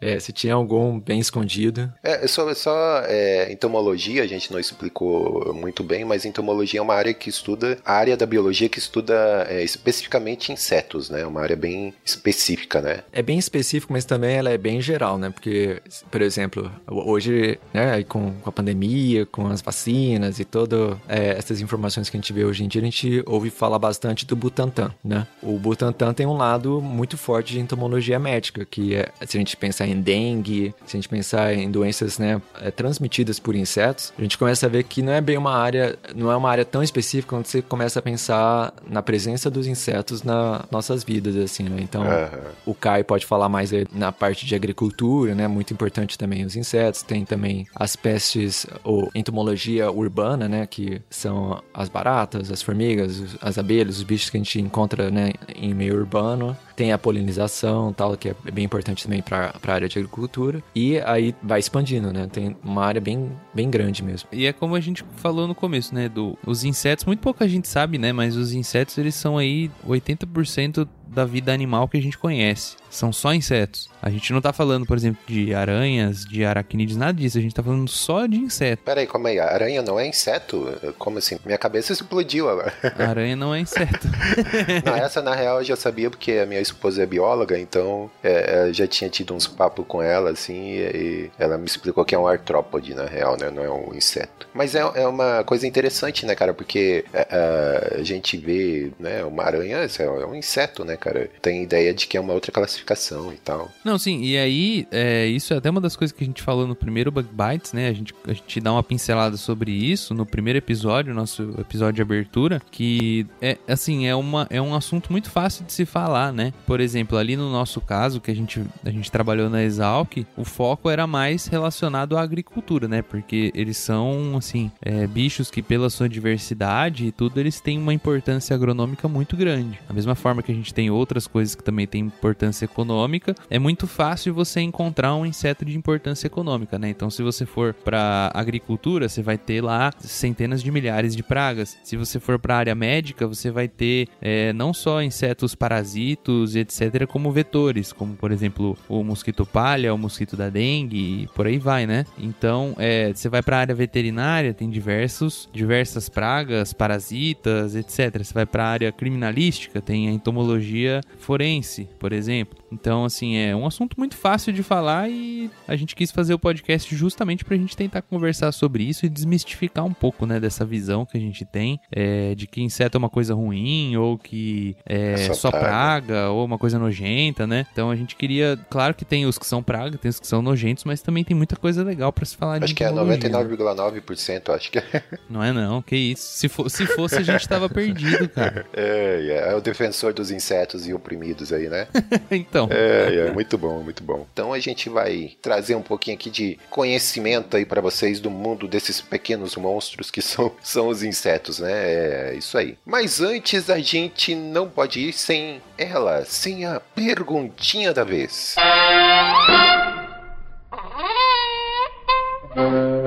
É, 0.00 0.18
se 0.20 0.32
tinha 0.32 0.54
algum 0.54 1.00
bem 1.00 1.18
escondido. 1.20 1.92
É, 2.02 2.26
só, 2.26 2.52
só 2.54 3.02
é, 3.06 3.50
entomologia, 3.52 4.22
a 4.22 4.26
gente 4.26 4.52
não 4.52 4.58
explicou 4.58 5.52
muito 5.52 5.82
bem, 5.82 6.04
mas 6.04 6.24
entomologia 6.24 6.78
é 6.78 6.82
uma 6.82 6.94
área 6.94 7.12
que 7.12 7.28
estuda, 7.28 7.78
a 7.84 7.92
área 7.92 8.16
da 8.16 8.24
biologia 8.24 8.68
que 8.68 8.78
estuda 8.78 9.46
é, 9.48 9.62
especificamente 9.64 10.52
insetos, 10.52 11.10
né? 11.10 11.26
Uma 11.26 11.40
área 11.42 11.56
bem 11.56 11.92
específica, 12.04 12.80
né? 12.80 13.02
É 13.12 13.20
bem 13.20 13.38
específico, 13.38 13.92
mas 13.92 14.04
também 14.04 14.36
ela 14.36 14.50
é 14.50 14.58
bem 14.58 14.80
geral, 14.80 15.18
né? 15.18 15.30
Porque, 15.30 15.82
por 16.10 16.22
exemplo, 16.22 16.70
hoje, 16.86 17.58
né, 17.74 18.02
com, 18.04 18.32
com 18.40 18.48
a 18.48 18.52
pandemia, 18.52 19.26
com 19.26 19.48
as 19.48 19.60
vacinas 19.60 20.19
e 20.38 20.44
todas 20.44 20.96
essas 21.08 21.60
informações 21.60 22.08
que 22.08 22.16
a 22.16 22.20
gente 22.20 22.32
vê 22.32 22.44
hoje 22.44 22.64
em 22.64 22.68
dia, 22.68 22.80
a 22.80 22.84
gente 22.84 23.22
ouve 23.26 23.50
falar 23.50 23.78
bastante 23.78 24.26
do 24.26 24.36
Butantan, 24.36 24.92
né? 25.04 25.26
O 25.42 25.58
Butantan 25.58 26.12
tem 26.12 26.26
um 26.26 26.36
lado 26.36 26.80
muito 26.80 27.16
forte 27.16 27.52
de 27.52 27.60
entomologia 27.60 28.18
médica, 28.18 28.64
que 28.64 28.94
é, 28.94 29.08
se 29.26 29.36
a 29.36 29.40
gente 29.40 29.56
pensar 29.56 29.86
em 29.86 30.00
dengue, 30.00 30.74
se 30.86 30.96
a 30.96 30.98
gente 30.98 31.08
pensar 31.08 31.54
em 31.54 31.70
doenças, 31.70 32.18
né, 32.18 32.40
é, 32.60 32.70
transmitidas 32.70 33.38
por 33.38 33.54
insetos, 33.54 34.12
a 34.18 34.22
gente 34.22 34.36
começa 34.36 34.66
a 34.66 34.68
ver 34.68 34.84
que 34.84 35.02
não 35.02 35.12
é 35.12 35.20
bem 35.20 35.36
uma 35.36 35.54
área, 35.54 35.98
não 36.14 36.30
é 36.30 36.36
uma 36.36 36.50
área 36.50 36.64
tão 36.64 36.82
específica 36.82 37.30
quando 37.30 37.46
você 37.46 37.62
começa 37.62 37.98
a 37.98 38.02
pensar 38.02 38.72
na 38.88 39.02
presença 39.02 39.50
dos 39.50 39.66
insetos 39.66 40.22
nas 40.22 40.64
nossas 40.70 41.04
vidas, 41.04 41.36
assim, 41.36 41.64
né? 41.64 41.80
Então, 41.80 42.02
Aham. 42.02 42.30
o 42.66 42.74
Caio 42.74 43.04
pode 43.04 43.26
falar 43.26 43.48
mais 43.48 43.70
na 43.92 44.12
parte 44.12 44.46
de 44.46 44.54
agricultura, 44.54 45.34
né? 45.34 45.46
Muito 45.46 45.72
importante 45.72 46.18
também 46.18 46.44
os 46.44 46.56
insetos. 46.56 47.02
Tem 47.02 47.24
também 47.24 47.66
as 47.74 47.96
pestes 47.96 48.66
ou 48.84 49.10
entomologia 49.14 49.90
urbana, 49.90 50.09
né? 50.48 50.66
Que 50.66 51.00
são 51.08 51.62
as 51.72 51.88
baratas, 51.88 52.50
as 52.50 52.62
formigas, 52.62 53.36
as 53.40 53.58
abelhas, 53.58 53.98
os 53.98 54.02
bichos 54.02 54.30
que 54.30 54.36
a 54.36 54.40
gente 54.40 54.60
encontra, 54.60 55.10
né? 55.10 55.32
Em 55.54 55.74
meio 55.74 55.96
urbano. 55.96 56.56
Tem 56.76 56.92
a 56.92 56.98
polinização, 56.98 57.92
tal, 57.92 58.16
que 58.16 58.30
é 58.30 58.34
bem 58.52 58.64
importante 58.64 59.04
também 59.04 59.20
para 59.20 59.54
a 59.62 59.72
área 59.72 59.88
de 59.88 59.98
agricultura. 59.98 60.62
E 60.74 60.98
aí 61.00 61.34
vai 61.42 61.60
expandindo, 61.60 62.12
né? 62.12 62.26
Tem 62.30 62.56
uma 62.64 62.84
área 62.84 63.00
bem, 63.00 63.30
bem 63.54 63.70
grande 63.70 64.02
mesmo. 64.02 64.28
E 64.32 64.46
é 64.46 64.52
como 64.52 64.74
a 64.74 64.80
gente 64.80 65.04
falou 65.16 65.46
no 65.46 65.54
começo, 65.54 65.94
né, 65.94 66.08
do 66.08 66.38
os 66.46 66.64
insetos, 66.64 67.04
muito 67.04 67.20
pouca 67.20 67.46
gente 67.48 67.68
sabe, 67.68 67.98
né, 67.98 68.12
mas 68.12 68.36
os 68.36 68.52
insetos 68.52 68.96
eles 68.98 69.14
são 69.14 69.36
aí 69.36 69.70
80% 69.86 70.88
da 71.10 71.24
vida 71.24 71.52
animal 71.52 71.88
que 71.88 71.98
a 71.98 72.02
gente 72.02 72.16
conhece. 72.16 72.76
São 72.90 73.12
só 73.12 73.32
insetos. 73.32 73.88
A 74.02 74.10
gente 74.10 74.32
não 74.32 74.40
tá 74.40 74.52
falando, 74.52 74.86
por 74.86 74.96
exemplo, 74.96 75.20
de 75.26 75.54
aranhas, 75.54 76.24
de 76.24 76.44
aracnídeos, 76.44 76.96
nada 76.96 77.12
disso. 77.12 77.38
A 77.38 77.40
gente 77.40 77.54
tá 77.54 77.62
falando 77.62 77.88
só 77.88 78.26
de 78.26 78.36
inseto. 78.36 78.82
Peraí, 78.84 79.06
como 79.06 79.28
é? 79.28 79.38
Aranha 79.38 79.82
não 79.82 79.98
é 79.98 80.06
inseto? 80.06 80.66
Como 80.98 81.18
assim? 81.18 81.38
Minha 81.44 81.58
cabeça 81.58 81.92
explodiu 81.92 82.48
agora. 82.48 82.72
A 82.98 83.04
aranha 83.10 83.36
não 83.36 83.54
é 83.54 83.60
inseto. 83.60 84.08
Não, 84.84 84.96
essa 84.96 85.20
na 85.22 85.34
real 85.34 85.58
eu 85.58 85.64
já 85.64 85.76
sabia 85.76 86.10
porque 86.10 86.32
a 86.32 86.46
minha 86.46 86.60
esposa 86.60 87.02
é 87.02 87.06
bióloga, 87.06 87.58
então 87.58 88.10
é, 88.22 88.68
eu 88.68 88.74
já 88.74 88.86
tinha 88.86 89.10
tido 89.10 89.34
uns 89.34 89.46
papos 89.46 89.84
com 89.86 90.02
ela, 90.02 90.30
assim, 90.30 90.76
e, 90.76 91.30
ela 91.38 91.58
me 91.58 91.66
explicou 91.66 92.04
que 92.04 92.14
é 92.14 92.18
um 92.18 92.26
artrópode, 92.26 92.94
na 92.94 93.06
real, 93.06 93.36
né? 93.38 93.50
Não 93.50 93.62
é 93.62 93.70
um 93.70 93.94
inseto. 93.94 94.48
Mas 94.54 94.74
é, 94.74 94.80
é 94.80 95.06
uma 95.06 95.44
coisa 95.44 95.66
interessante, 95.66 96.24
né, 96.26 96.34
cara? 96.34 96.54
Porque 96.54 97.04
é, 97.12 97.26
é, 97.30 98.00
a 98.00 98.02
gente 98.02 98.36
vê, 98.36 98.92
né, 98.98 99.24
uma 99.24 99.44
aranha 99.44 99.78
é 99.78 100.02
é 100.02 100.26
um 100.26 100.34
inseto, 100.34 100.84
né, 100.84 100.96
cara? 101.00 101.30
Tem 101.42 101.62
ideia 101.62 101.92
de 101.92 102.06
que 102.06 102.16
é 102.16 102.20
uma 102.20 102.32
outra 102.32 102.52
classificação 102.52 103.32
e 103.32 103.36
tal. 103.36 103.70
Não, 103.84 103.98
sim, 103.98 104.22
e 104.22 104.36
aí, 104.36 104.86
é, 104.90 105.26
isso 105.26 105.52
é 105.54 105.56
até 105.56 105.70
uma 105.70 105.80
das 105.80 105.96
coisas 105.96 106.16
que 106.16 106.22
a 106.22 106.26
gente 106.26 106.42
falou 106.42 106.66
no 106.66 106.74
primeiro 106.74 107.10
Bug 107.10 107.28
Bites, 107.32 107.72
né? 107.72 107.88
A 107.88 107.92
gente, 107.92 108.14
a 108.26 108.32
gente 108.32 108.60
dá 108.60 108.72
uma 108.72 108.82
pincelada 108.82 109.36
sobre 109.36 109.72
isso 109.72 110.14
no 110.14 110.26
primeiro 110.26 110.58
episódio, 110.58 111.14
nosso 111.14 111.54
episódio 111.58 111.94
de 111.94 112.02
abertura, 112.02 112.60
que 112.70 113.26
é 113.40 113.56
assim, 113.66 114.06
é, 114.06 114.14
uma, 114.14 114.46
é 114.50 114.60
um 114.60 114.74
assunto 114.74 115.10
muito 115.10 115.30
fácil 115.30 115.64
de 115.64 115.72
se 115.72 115.84
falar, 115.84 116.32
né? 116.32 116.52
Por 116.66 116.80
exemplo, 116.80 117.16
ali 117.16 117.36
no 117.36 117.50
nosso 117.50 117.80
caso, 117.80 118.20
que 118.20 118.30
a 118.30 118.34
gente, 118.34 118.62
a 118.84 118.90
gente 118.90 119.10
trabalhou 119.10 119.48
na 119.48 119.62
Exalc, 119.62 120.26
o 120.36 120.44
foco 120.44 120.90
era 120.90 121.06
mais 121.06 121.46
relacionado 121.46 122.16
à 122.16 122.22
agricultura, 122.22 122.86
né? 122.86 123.02
Porque 123.02 123.50
eles 123.54 123.78
são, 123.78 124.36
assim, 124.36 124.70
é, 124.82 125.06
bichos 125.06 125.50
que 125.50 125.62
pela 125.62 125.88
sua 125.88 126.08
diversidade 126.08 127.06
e 127.06 127.12
tudo, 127.12 127.38
eles 127.38 127.60
têm 127.60 127.78
uma 127.78 127.94
importância 127.94 128.54
agronômica 128.54 129.08
muito 129.08 129.36
grande. 129.36 129.80
Da 129.86 129.94
mesma 129.94 130.14
forma 130.14 130.42
que 130.42 130.52
a 130.52 130.54
gente 130.54 130.74
tem 130.74 130.89
outras 130.90 131.26
coisas 131.26 131.54
que 131.54 131.62
também 131.62 131.86
têm 131.86 132.02
importância 132.02 132.64
econômica, 132.64 133.34
é 133.48 133.58
muito 133.58 133.86
fácil 133.86 134.34
você 134.34 134.60
encontrar 134.60 135.14
um 135.14 135.26
inseto 135.26 135.64
de 135.64 135.76
importância 135.76 136.26
econômica, 136.26 136.78
né? 136.78 136.90
Então, 136.90 137.10
se 137.10 137.22
você 137.22 137.46
for 137.46 137.74
para 137.74 138.30
agricultura, 138.34 139.08
você 139.08 139.22
vai 139.22 139.38
ter 139.38 139.62
lá 139.62 139.90
centenas 139.98 140.62
de 140.62 140.70
milhares 140.70 141.14
de 141.14 141.22
pragas. 141.22 141.78
Se 141.82 141.96
você 141.96 142.18
for 142.18 142.38
para 142.38 142.56
área 142.56 142.74
médica, 142.74 143.26
você 143.26 143.50
vai 143.50 143.68
ter 143.68 144.08
é, 144.20 144.52
não 144.52 144.72
só 144.72 145.02
insetos 145.02 145.54
parasitos, 145.54 146.56
etc., 146.56 147.06
como 147.06 147.30
vetores, 147.32 147.92
como 147.92 148.14
por 148.14 148.32
exemplo 148.32 148.76
o 148.88 149.02
mosquito 149.02 149.46
palha, 149.46 149.94
o 149.94 149.98
mosquito 149.98 150.36
da 150.36 150.48
dengue 150.48 151.22
e 151.22 151.26
por 151.28 151.46
aí 151.46 151.58
vai, 151.58 151.86
né? 151.86 152.04
Então, 152.18 152.74
é, 152.78 153.12
você 153.12 153.28
vai 153.28 153.42
para 153.42 153.58
área 153.58 153.74
veterinária, 153.74 154.54
tem 154.54 154.68
diversos, 154.68 155.48
diversas 155.52 156.08
pragas, 156.08 156.72
parasitas, 156.72 157.74
etc. 157.74 158.24
Você 158.24 158.34
vai 158.34 158.46
para 158.46 158.66
área 158.66 158.92
criminalística, 158.92 159.80
tem 159.80 160.08
a 160.08 160.12
entomologia 160.12 160.79
forense, 161.18 161.88
por 161.98 162.12
exemplo. 162.12 162.59
Então, 162.72 163.04
assim, 163.04 163.36
é 163.36 163.54
um 163.54 163.66
assunto 163.66 163.94
muito 163.98 164.16
fácil 164.16 164.52
de 164.52 164.62
falar 164.62 165.08
e 165.10 165.50
a 165.66 165.74
gente 165.76 165.94
quis 165.96 166.10
fazer 166.10 166.34
o 166.34 166.38
podcast 166.38 166.94
justamente 166.94 167.44
pra 167.44 167.56
gente 167.56 167.76
tentar 167.76 168.02
conversar 168.02 168.52
sobre 168.52 168.84
isso 168.84 169.04
e 169.04 169.08
desmistificar 169.08 169.84
um 169.84 169.92
pouco, 169.92 170.26
né, 170.26 170.38
dessa 170.40 170.64
visão 170.64 171.04
que 171.04 171.16
a 171.16 171.20
gente 171.20 171.44
tem 171.44 171.80
é, 171.90 172.34
de 172.34 172.46
que 172.46 172.62
inseto 172.62 172.96
é 172.96 172.98
uma 172.98 173.10
coisa 173.10 173.34
ruim 173.34 173.96
ou 173.96 174.16
que 174.18 174.76
é, 174.86 175.12
É 175.26 175.34
só 175.34 175.50
praga. 175.50 175.66
praga 175.66 176.30
ou 176.30 176.44
uma 176.44 176.58
coisa 176.58 176.78
nojenta, 176.78 177.46
né? 177.46 177.66
Então 177.72 177.90
a 177.90 177.96
gente 177.96 178.14
queria, 178.16 178.58
claro 178.68 178.94
que 178.94 179.04
tem 179.04 179.26
os 179.26 179.38
que 179.38 179.46
são 179.46 179.62
praga, 179.62 179.98
tem 179.98 180.08
os 180.08 180.20
que 180.20 180.26
são 180.26 180.40
nojentos, 180.42 180.84
mas 180.84 181.00
também 181.02 181.24
tem 181.24 181.36
muita 181.36 181.56
coisa 181.56 181.82
legal 181.82 182.12
pra 182.12 182.24
se 182.24 182.36
falar 182.36 182.58
de 182.58 182.64
Acho 182.64 182.74
que 182.74 182.84
é 182.84 182.86
entomologia, 182.88 183.28
né? 183.28 183.38
99,9%, 183.38 184.54
acho 184.54 184.70
que 184.70 184.78
é. 184.78 185.02
Não 185.28 185.42
é 185.42 185.52
não, 185.52 185.80
que 185.82 185.96
isso. 185.96 186.22
Se, 186.38 186.48
fo- 186.48 186.68
se 186.68 186.86
fosse, 186.86 187.16
a 187.16 187.22
gente 187.22 187.48
tava 187.48 187.68
perdido, 187.68 188.28
cara. 188.28 188.66
É, 188.72 189.50
é 189.50 189.54
o 189.54 189.60
defensor 189.60 190.12
dos 190.12 190.30
insetos 190.30 190.86
e 190.86 190.94
oprimidos 190.94 191.52
aí, 191.52 191.68
né? 191.68 191.86
Então, 192.30 192.59
É, 192.70 193.28
é, 193.28 193.32
muito 193.32 193.56
bom, 193.56 193.82
muito 193.82 194.02
bom. 194.02 194.26
Então 194.32 194.52
a 194.52 194.58
gente 194.58 194.88
vai 194.88 195.36
trazer 195.40 195.74
um 195.74 195.82
pouquinho 195.82 196.16
aqui 196.16 196.30
de 196.30 196.58
conhecimento 196.68 197.56
aí 197.56 197.64
pra 197.64 197.80
vocês 197.80 198.20
do 198.20 198.30
mundo 198.30 198.66
desses 198.66 199.00
pequenos 199.00 199.56
monstros 199.56 200.10
que 200.10 200.20
são, 200.20 200.52
são 200.62 200.88
os 200.88 201.02
insetos, 201.02 201.60
né? 201.60 202.30
É 202.30 202.34
isso 202.34 202.58
aí. 202.58 202.76
Mas 202.84 203.20
antes 203.20 203.70
a 203.70 203.78
gente 203.78 204.34
não 204.34 204.68
pode 204.68 205.00
ir 205.00 205.12
sem 205.12 205.60
ela, 205.78 206.24
sem 206.24 206.64
a 206.64 206.80
perguntinha 206.80 207.92
da 207.92 208.04
vez. 208.04 208.56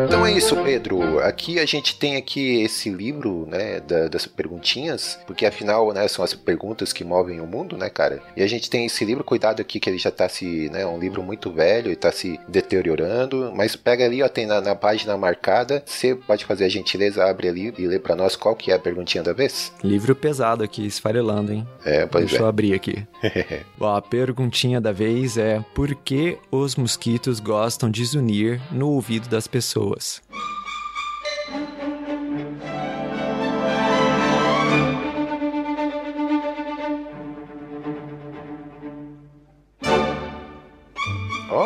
Então 0.06 0.26
é 0.26 0.32
isso, 0.32 0.56
Pedro. 0.64 1.20
Aqui 1.20 1.60
a 1.60 1.66
gente 1.66 1.98
tem 1.98 2.16
aqui 2.16 2.62
esse 2.62 2.90
livro, 2.90 3.46
né, 3.50 3.80
da- 3.80 4.08
das 4.08 4.26
perguntinhas, 4.26 5.20
porque 5.28 5.46
afinal, 5.46 5.92
né, 5.94 6.08
são 6.08 6.24
as 6.24 6.34
perguntas 6.34 6.94
que 6.94 7.04
movem 7.04 7.40
o 7.42 7.46
mundo, 7.48 7.78
né, 7.78 7.90
cara? 7.90 8.22
E 8.36 8.42
a 8.44 8.48
gente 8.48 8.70
tem 8.70 8.86
esse 8.86 9.04
livro, 9.06 9.24
cuidado 9.24 9.62
aqui 9.62 9.80
que 9.80 9.90
ele 9.90 9.98
já 9.98 10.12
tá 10.12 10.28
se, 10.30 10.70
né, 10.70 10.86
um 10.86 10.98
livro 11.00 11.22
muito 11.24 11.52
velho 11.52 11.92
e 11.92 11.96
tá 11.96 12.12
se 12.12 12.40
deteriorando, 12.48 13.52
mas 13.56 13.76
pega 13.76 14.06
ali, 14.06 14.22
ó, 14.24 14.28
tem 14.30 14.46
na, 14.46 14.62
na 14.62 14.76
página 14.76 15.18
marcada, 15.18 15.84
você 15.86 16.16
pode 16.16 16.46
fazer 16.46 16.66
a 16.66 16.70
gentileza, 16.70 17.26
abre 17.26 17.48
ali 17.50 17.74
e 17.78 17.88
lê 17.88 18.00
pra 18.00 18.16
nós 18.16 18.36
qual 18.36 18.56
que 18.56 18.72
é 18.72 18.76
a 18.76 18.80
perguntinha 18.80 19.24
da 19.24 19.34
vez? 19.34 19.74
Livro 19.84 20.16
pesado 20.16 20.64
aqui, 20.64 20.86
esfarelando, 20.86 21.52
hein? 21.54 21.68
É, 21.86 22.06
pois 22.06 22.26
Deixa 22.26 22.42
eu 22.42 22.46
é. 22.46 22.50
abrir 22.50 22.74
aqui. 22.74 23.06
Bom, 23.78 23.94
a 23.94 24.02
perguntinha 24.02 24.80
da 24.80 24.92
vez 24.92 25.38
é: 25.38 25.64
por 25.74 25.94
que 25.96 26.38
os 26.52 26.76
mosquitos 26.76 27.40
gostam 27.40 27.90
de 27.90 28.04
zunir 28.06 28.62
no 28.72 28.90
ouvido 28.90 29.28
das 29.34 29.48
pessoas? 29.48 30.22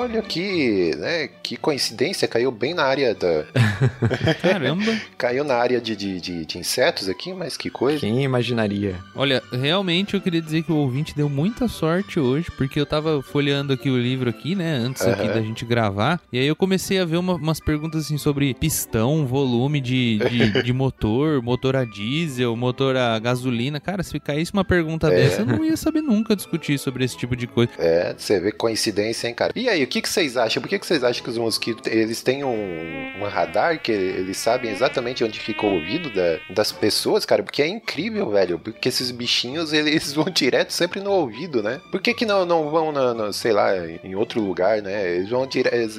Olha 0.09 0.21
que, 0.21 0.95
né, 0.97 1.29
que 1.43 1.57
coincidência, 1.57 2.27
caiu 2.27 2.49
bem 2.51 2.73
na 2.73 2.83
área 2.83 3.13
da... 3.13 3.43
caramba. 4.41 4.97
caiu 5.17 5.43
na 5.43 5.55
área 5.55 5.79
de, 5.81 5.95
de, 5.95 6.19
de, 6.21 6.45
de 6.45 6.57
insetos 6.57 7.09
aqui, 7.09 7.33
mas 7.33 7.57
que 7.57 7.69
coisa. 7.69 7.99
Quem 7.99 8.23
imaginaria? 8.23 8.95
Olha, 9.15 9.41
realmente 9.51 10.13
eu 10.13 10.21
queria 10.21 10.41
dizer 10.41 10.63
que 10.63 10.71
o 10.71 10.75
ouvinte 10.77 11.15
deu 11.15 11.29
muita 11.29 11.67
sorte 11.67 12.19
hoje, 12.19 12.47
porque 12.57 12.79
eu 12.79 12.85
tava 12.85 13.21
folheando 13.21 13.73
aqui 13.73 13.89
o 13.89 13.97
livro 13.97 14.29
aqui, 14.29 14.55
né, 14.55 14.73
antes 14.75 15.01
aqui 15.05 15.27
da 15.27 15.41
gente 15.41 15.65
gravar, 15.65 16.21
e 16.31 16.39
aí 16.39 16.47
eu 16.47 16.55
comecei 16.55 16.99
a 16.99 17.05
ver 17.05 17.17
uma- 17.17 17.35
umas 17.35 17.59
perguntas 17.59 18.05
assim 18.05 18.17
sobre 18.17 18.53
pistão, 18.53 19.25
volume 19.25 19.81
de, 19.81 20.19
de, 20.29 20.63
de 20.63 20.73
motor, 20.73 21.41
motor 21.41 21.75
a 21.75 21.83
diesel, 21.85 22.55
motor 22.55 22.95
a 22.95 23.19
gasolina. 23.19 23.79
Cara, 23.79 24.03
se 24.03 24.19
caísse 24.19 24.53
uma 24.53 24.63
pergunta 24.65 25.07
É. 25.07 25.15
dessa, 25.15 25.41
eu 25.41 25.45
não 25.45 25.65
ia 25.65 25.75
saber 25.77 26.01
nunca 26.01 26.35
discutir 26.35 26.77
sobre 26.79 27.03
esse 27.03 27.17
tipo 27.17 27.35
de 27.35 27.47
coisa. 27.47 27.71
É, 27.77 28.15
você 28.17 28.39
vê 28.39 28.51
coincidência, 28.51 29.27
hein, 29.27 29.33
cara. 29.33 29.51
E 29.55 29.67
aí, 29.69 29.83
o 29.83 29.87
que, 29.87 29.96
que 30.01 30.09
vocês 30.09 30.37
acham? 30.37 30.61
Por 30.61 30.69
que, 30.69 30.79
que 30.79 30.85
vocês 30.85 31.03
acham 31.03 31.23
que 31.23 31.29
os 31.29 31.37
mosquitos, 31.37 31.91
eles 31.91 32.21
têm 32.21 32.43
um, 32.43 33.11
um 33.21 33.23
radar 33.25 33.79
que 33.81 33.91
eles 33.91 34.37
sabem 34.37 34.71
exatamente 34.71 35.23
onde 35.23 35.39
fica 35.39 35.65
o 35.65 35.73
ouvido 35.75 36.09
da- 36.09 36.39
das 36.49 36.71
pessoas, 36.71 37.25
cara? 37.25 37.43
Porque 37.43 37.61
é 37.61 37.67
incrível, 37.67 38.29
velho. 38.29 38.59
Porque 38.59 38.89
esses 38.89 39.11
bichinhos, 39.11 39.73
eles 39.73 40.13
vão 40.13 40.25
direto 40.25 40.71
sempre 40.71 40.99
no 40.99 41.11
ouvido, 41.11 41.61
né? 41.63 41.79
Por 41.91 42.01
que 42.01 42.13
que 42.13 42.25
não, 42.25 42.45
não 42.45 42.69
vão, 42.69 42.91
na, 42.91 43.31
sei 43.33 43.51
lá, 43.53 43.71
em 44.03 44.15
outro 44.15 44.41
lugar, 44.41 44.81
né? 44.81 45.15
Eles 45.15 45.29
vão 45.29 45.47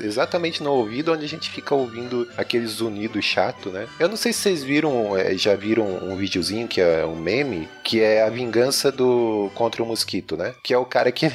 exatamente 0.05 0.63
no 0.63 0.73
ouvido 0.73 1.13
onde 1.13 1.25
a 1.25 1.29
gente 1.29 1.51
fica 1.51 1.75
ouvindo 1.75 2.29
aquele 2.37 2.67
zunido 2.67 3.21
chato, 3.23 3.71
né? 3.71 3.87
Eu 3.99 4.09
não 4.09 4.17
sei 4.17 4.33
se 4.33 4.41
vocês 4.41 4.63
viram, 4.65 5.17
é, 5.17 5.37
já 5.37 5.55
viram 5.55 5.87
um 5.87 6.17
videozinho 6.17 6.69
que 6.69 6.81
é 6.81 7.05
um 7.05 7.17
meme, 7.17 7.69
que 7.85 8.01
é 8.01 8.23
a 8.23 8.31
vingança 8.31 8.91
do 8.93 9.51
contra 9.55 9.83
o 9.83 9.87
mosquito, 9.87 10.37
né? 10.37 10.55
Que 10.63 10.75
é 10.75 10.79
o 10.79 10.85
cara 10.85 11.11
que 11.11 11.31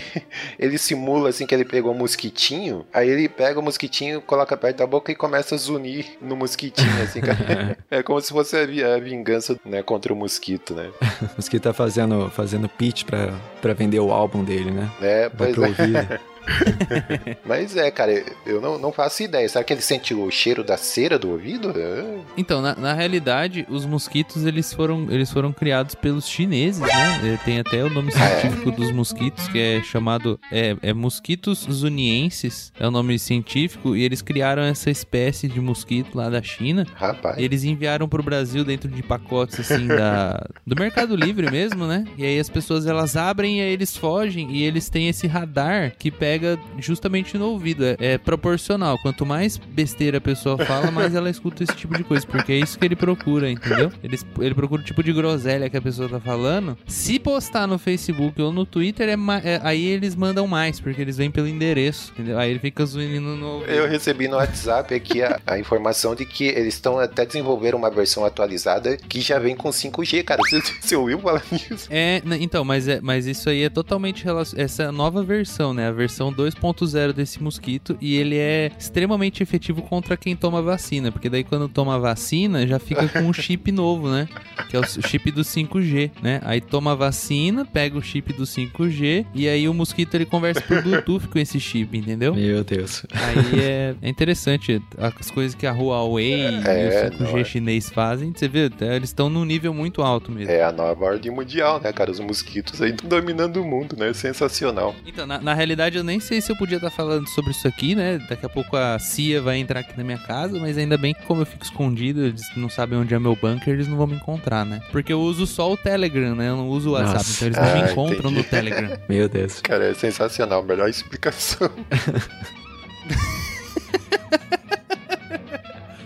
ele 0.60 0.78
simula 0.78 1.30
assim 1.30 1.46
que 1.46 1.54
ele 1.54 1.66
pegou 1.66 1.92
um 1.94 1.98
mosquitinho, 1.98 2.53
aí 2.94 3.10
ele 3.10 3.28
pega 3.30 3.60
o 3.60 3.64
mosquitinho, 3.64 4.22
coloca 4.22 4.56
perto 4.58 4.78
da 4.78 4.88
boca 4.88 5.12
e 5.12 5.16
começa 5.16 5.56
a 5.56 5.58
zunir 5.58 6.06
no 6.22 6.36
mosquitinho, 6.36 7.02
assim, 7.04 7.20
é 7.90 8.02
como 8.04 8.20
se 8.22 8.30
fosse 8.32 8.56
a, 8.58 8.66
vi- 8.66 8.84
a 8.84 8.98
vingança, 9.00 9.58
né, 9.66 9.82
contra 9.84 10.12
o 10.14 10.16
mosquito, 10.16 10.74
né? 10.74 10.90
O 11.34 11.36
mosquito 11.38 11.64
tá 11.64 11.74
fazendo, 11.74 12.30
fazendo 12.30 12.68
pitch 12.70 13.04
pra, 13.06 13.34
pra 13.62 13.74
vender 13.74 14.00
o 14.00 14.12
álbum 14.12 14.44
dele, 14.44 14.72
né? 14.72 14.90
É, 15.02 15.30
Vai 15.30 15.54
pois 15.54 15.76
pro 15.76 15.86
é. 15.98 16.20
Mas 17.46 17.76
é, 17.76 17.90
cara, 17.92 18.24
eu 18.46 18.62
não, 18.62 18.78
não 18.78 18.92
faço 18.92 19.24
ideia. 19.24 19.48
Será 19.48 19.64
que 19.64 19.74
ele 19.74 19.82
sente 19.82 20.14
o 20.14 20.30
cheiro 20.30 20.64
da 20.64 20.78
cera 20.78 21.18
do 21.18 21.32
ouvido? 21.32 21.74
É. 21.76 22.20
Então, 22.38 22.62
na, 22.62 22.76
na 22.76 22.94
realidade, 22.94 23.66
os 23.70 23.86
mosquitos 23.86 24.46
eles 24.46 24.74
foram, 24.74 25.08
eles 25.10 25.32
foram 25.32 25.52
criados 25.52 25.96
pelos 25.96 26.28
chineses, 26.28 26.82
né? 26.82 27.40
Tem 27.44 27.60
até 27.60 27.84
o 27.84 27.90
nome 27.90 28.12
científico 28.12 28.72
dos 28.72 28.92
mosquitos, 28.92 29.48
que 29.48 29.60
é 29.60 29.82
chamado 29.84 30.40
é, 30.52 30.76
é 30.82 30.94
mosquitos 30.94 31.68
zunienses, 31.70 32.72
é 32.80 32.88
o 32.88 32.92
nome 32.92 33.18
científico, 33.20 33.96
e 33.96 34.04
eles 34.04 34.22
criaram 34.22 34.64
essa 34.64 34.90
espécie 34.90 35.48
de 35.48 35.60
mosquito 35.60 36.16
lá 36.16 36.30
da 36.30 36.42
China. 36.42 36.86
Rapaz. 36.96 37.38
E 37.38 37.44
eles 37.44 37.64
enviaram 37.64 38.08
pro 38.08 38.24
Brasil 38.24 38.64
dentro 38.64 38.90
de 38.90 39.02
pacotes 39.04 39.60
assim 39.60 39.88
da 39.88 40.46
do 40.66 40.76
Mercado 40.76 41.16
Livre 41.16 41.50
mesmo, 41.50 41.86
né? 41.86 42.06
E 42.18 42.26
aí 42.26 42.40
as 42.40 42.50
pessoas 42.50 42.86
elas 42.86 43.16
abrem 43.16 43.60
e 43.60 43.62
aí 43.62 43.72
eles 43.72 43.96
fogem 43.96 44.52
e 44.52 44.64
eles 44.64 44.90
têm 44.90 45.08
esse 45.08 45.28
radar 45.28 45.94
que 45.98 46.12
pega 46.12 46.33
justamente 46.78 47.38
no 47.38 47.48
ouvido. 47.48 47.86
É, 47.86 47.96
é 48.00 48.18
proporcional. 48.18 48.98
Quanto 49.00 49.26
mais 49.26 49.58
besteira 49.58 50.18
a 50.18 50.22
pessoa 50.22 50.58
fala, 50.58 50.90
mais 50.92 51.16
ela 51.16 51.30
escuta 51.30 51.64
esse 51.64 51.76
tipo 51.76 51.96
de 51.98 52.04
coisa, 52.04 52.26
porque 52.26 52.52
é 52.52 52.58
isso 52.58 52.78
que 52.78 52.86
ele 52.86 52.96
procura, 52.96 53.50
entendeu? 53.50 53.92
Eles, 54.04 54.26
ele 54.40 54.54
procura 54.54 54.82
o 54.82 54.86
tipo 54.86 55.04
de 55.04 55.14
groselha 55.14 55.70
que 55.70 55.78
a 55.78 55.82
pessoa 55.82 56.10
tá 56.10 56.20
falando. 56.20 56.78
Se 56.88 57.20
postar 57.20 57.68
no 57.68 57.78
Facebook 57.78 58.42
ou 58.42 58.52
no 58.52 58.66
Twitter, 58.66 59.10
é, 59.10 59.14
é- 59.44 59.60
aí 59.64 59.86
eles 59.86 60.16
mandam 60.16 60.48
mais, 60.48 60.80
porque 60.80 61.02
eles 61.02 61.18
vêm 61.18 61.32
pelo 61.32 61.48
endereço, 61.48 62.12
entendeu? 62.14 62.38
Aí 62.38 62.52
ele 62.52 62.60
fica 62.60 62.86
zoando 62.86 63.22
no. 63.22 63.64
Eu 63.64 63.88
recebi 63.88 64.28
no 64.28 64.38
WhatsApp 64.38 64.94
aqui 64.94 65.22
a, 65.22 65.40
a 65.46 65.60
informação 65.60 66.16
de 66.16 66.26
que 66.26 66.46
eles 66.46 66.74
estão 66.74 67.00
até 67.00 67.26
desenvolvendo 67.26 67.76
uma 67.76 67.90
versão 67.90 68.26
atualizada 68.26 68.98
que 68.98 69.22
já 69.22 69.40
vem 69.40 69.56
com 69.56 69.70
5G, 69.70 70.24
cara. 70.24 70.42
Você, 70.54 70.62
você 70.82 70.96
ouviu 70.96 71.20
falar 71.20 71.42
nisso? 71.52 71.88
É, 71.90 72.22
então, 72.40 72.64
mas, 72.66 72.88
é, 72.88 73.00
mas 73.02 73.26
isso 73.26 73.50
aí 73.50 73.64
é 73.64 73.70
totalmente 73.70 74.24
relacionado. 74.24 74.64
Essa 74.64 74.92
nova 74.92 75.24
versão, 75.24 75.74
né? 75.74 75.88
A 75.88 75.92
versão 75.92 76.23
2.0 76.32 77.14
desse 77.14 77.42
mosquito. 77.42 77.98
E 78.00 78.16
ele 78.16 78.38
é 78.38 78.72
extremamente 78.78 79.42
efetivo 79.42 79.82
contra 79.82 80.16
quem 80.16 80.36
toma 80.36 80.62
vacina. 80.62 81.12
Porque 81.12 81.30
daí 81.30 81.44
quando 81.44 81.68
toma 81.68 82.00
vacina, 82.00 82.66
já 82.68 82.80
fica 82.80 83.08
com 83.08 83.20
um 83.22 83.34
chip 83.34 83.72
novo, 83.74 84.10
né? 84.10 84.28
Que 84.70 84.76
é 84.78 84.80
o 84.80 84.84
chip 84.84 85.32
do 85.32 85.42
5G, 85.42 86.12
né? 86.22 86.40
Aí 86.44 86.62
toma 86.62 86.92
a 86.92 86.96
vacina, 86.96 87.66
pega 87.66 87.98
o 87.98 88.02
chip 88.02 88.32
do 88.34 88.44
5G. 88.44 89.26
E 89.34 89.48
aí 89.48 89.68
o 89.68 89.74
mosquito 89.74 90.14
ele 90.16 90.26
conversa 90.26 90.62
por 90.62 90.82
Bluetooth 90.84 91.28
com 91.28 91.40
esse 91.40 91.60
chip, 91.60 91.98
entendeu? 91.98 92.36
Meu 92.36 92.64
Deus. 92.64 93.06
Aí 93.12 93.60
é, 93.60 93.96
é 94.02 94.10
interessante 94.10 94.82
as 94.98 95.32
coisas 95.32 95.56
que 95.56 95.66
a 95.66 95.72
Huawei 95.72 96.34
É, 96.34 96.50
e 96.52 96.58
o 96.58 97.12
5G 97.12 97.20
não 97.20 97.38
é. 97.38 97.44
chinês 97.44 97.90
fazem. 97.90 98.34
Você 98.36 98.48
vê, 98.48 98.70
eles 98.96 99.10
estão 99.10 99.30
num 99.30 99.46
nível 99.46 99.74
muito 99.74 100.02
alto 100.02 100.32
mesmo. 100.32 100.52
É 100.52 100.64
a 100.64 100.72
nova 100.72 101.06
ordem 101.06 101.32
mundial, 101.32 101.80
né, 101.82 101.92
cara? 101.92 102.12
Os 102.12 102.20
mosquitos 102.20 102.82
aí 102.82 102.92
dominando 102.92 103.58
o 103.58 103.66
mundo, 103.66 103.96
né? 103.98 104.12
Sensacional. 104.14 104.96
Então, 105.06 105.26
na, 105.26 105.40
na 105.40 105.54
realidade, 105.54 105.98
eu 105.98 106.04
nem 106.04 106.13
sei 106.20 106.42
se 106.42 106.52
eu 106.52 106.56
podia 106.56 106.78
estar 106.78 106.90
falando 106.90 107.28
sobre 107.30 107.52
isso 107.52 107.68
aqui, 107.68 107.96
né? 107.96 108.20
Daqui 108.30 108.46
a 108.46 108.50
pouco 108.50 108.76
a 108.76 108.98
CIA 109.00 109.42
vai 109.42 109.58
entrar 109.58 109.80
aqui 109.82 109.98
na 109.98 110.04
minha 110.04 110.18
casa, 110.18 110.60
mas 110.60 110.78
ainda 110.78 110.98
bem 110.98 111.14
que 111.14 111.22
como 111.24 111.42
eu 111.42 111.46
fico 111.46 111.64
escondido, 111.64 112.26
eles 112.26 112.44
não 112.56 112.70
sabem 112.70 112.98
onde 113.00 113.14
é 113.14 113.20
meu 113.20 113.36
bunker, 113.36 113.74
eles 113.74 113.88
não 113.88 113.98
vão 113.98 114.08
me 114.08 114.16
encontrar, 114.16 114.66
né? 114.66 114.82
Porque 114.92 115.12
eu 115.14 115.20
uso 115.22 115.46
só 115.48 115.72
o 115.72 115.78
Telegram, 115.78 116.36
né? 116.36 116.50
Eu 116.50 116.58
não 116.58 116.68
uso 116.70 116.90
o 116.90 116.94
WhatsApp, 116.94 117.16
Nossa. 117.18 117.46
então 117.46 117.48
eles 117.48 117.58
não 117.58 117.66
Ah, 117.82 117.86
me 117.86 117.92
encontram 117.92 118.32
entendi. 118.32 118.36
no 118.36 118.44
Telegram. 118.44 118.98
Meu 119.10 119.30
Deus. 119.30 119.62
Cara, 119.62 119.86
é 119.86 119.94
sensacional. 119.94 120.64
Melhor 120.64 120.90
explicação. 120.90 121.70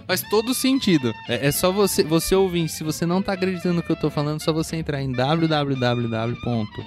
Faz 0.08 0.22
todo 0.24 0.54
sentido. 0.54 1.14
É, 1.28 1.48
é 1.48 1.52
só 1.52 1.72
você, 1.72 2.04
você 2.04 2.34
ouvir. 2.34 2.70
Se 2.70 2.84
você 2.84 3.06
não 3.06 3.22
tá 3.22 3.34
acreditando 3.34 3.76
no 3.76 3.84
que 3.84 3.92
eu 3.92 3.96
tô 3.96 4.10
falando, 4.10 4.38
é 4.38 4.44
só 4.44 4.54
você 4.54 4.78
entrar 4.78 5.02
em 5.02 5.12
www. 5.12 6.38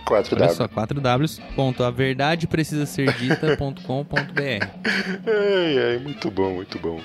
Quatro 0.07 0.37
Olha 0.37 0.47
W. 0.47 0.57
só, 0.57 0.67
4 0.69 1.01
Ws. 1.01 1.41
Ponto, 1.55 1.85
a 1.85 1.91
verdade 1.91 2.47
precisa 2.47 2.87
ser 2.87 3.13
dita.com.br. 3.15 4.11
Ai, 5.27 5.79
ai, 5.79 5.99
muito 5.99 6.31
bom, 6.31 6.55
muito 6.55 6.79
bom. 6.79 7.01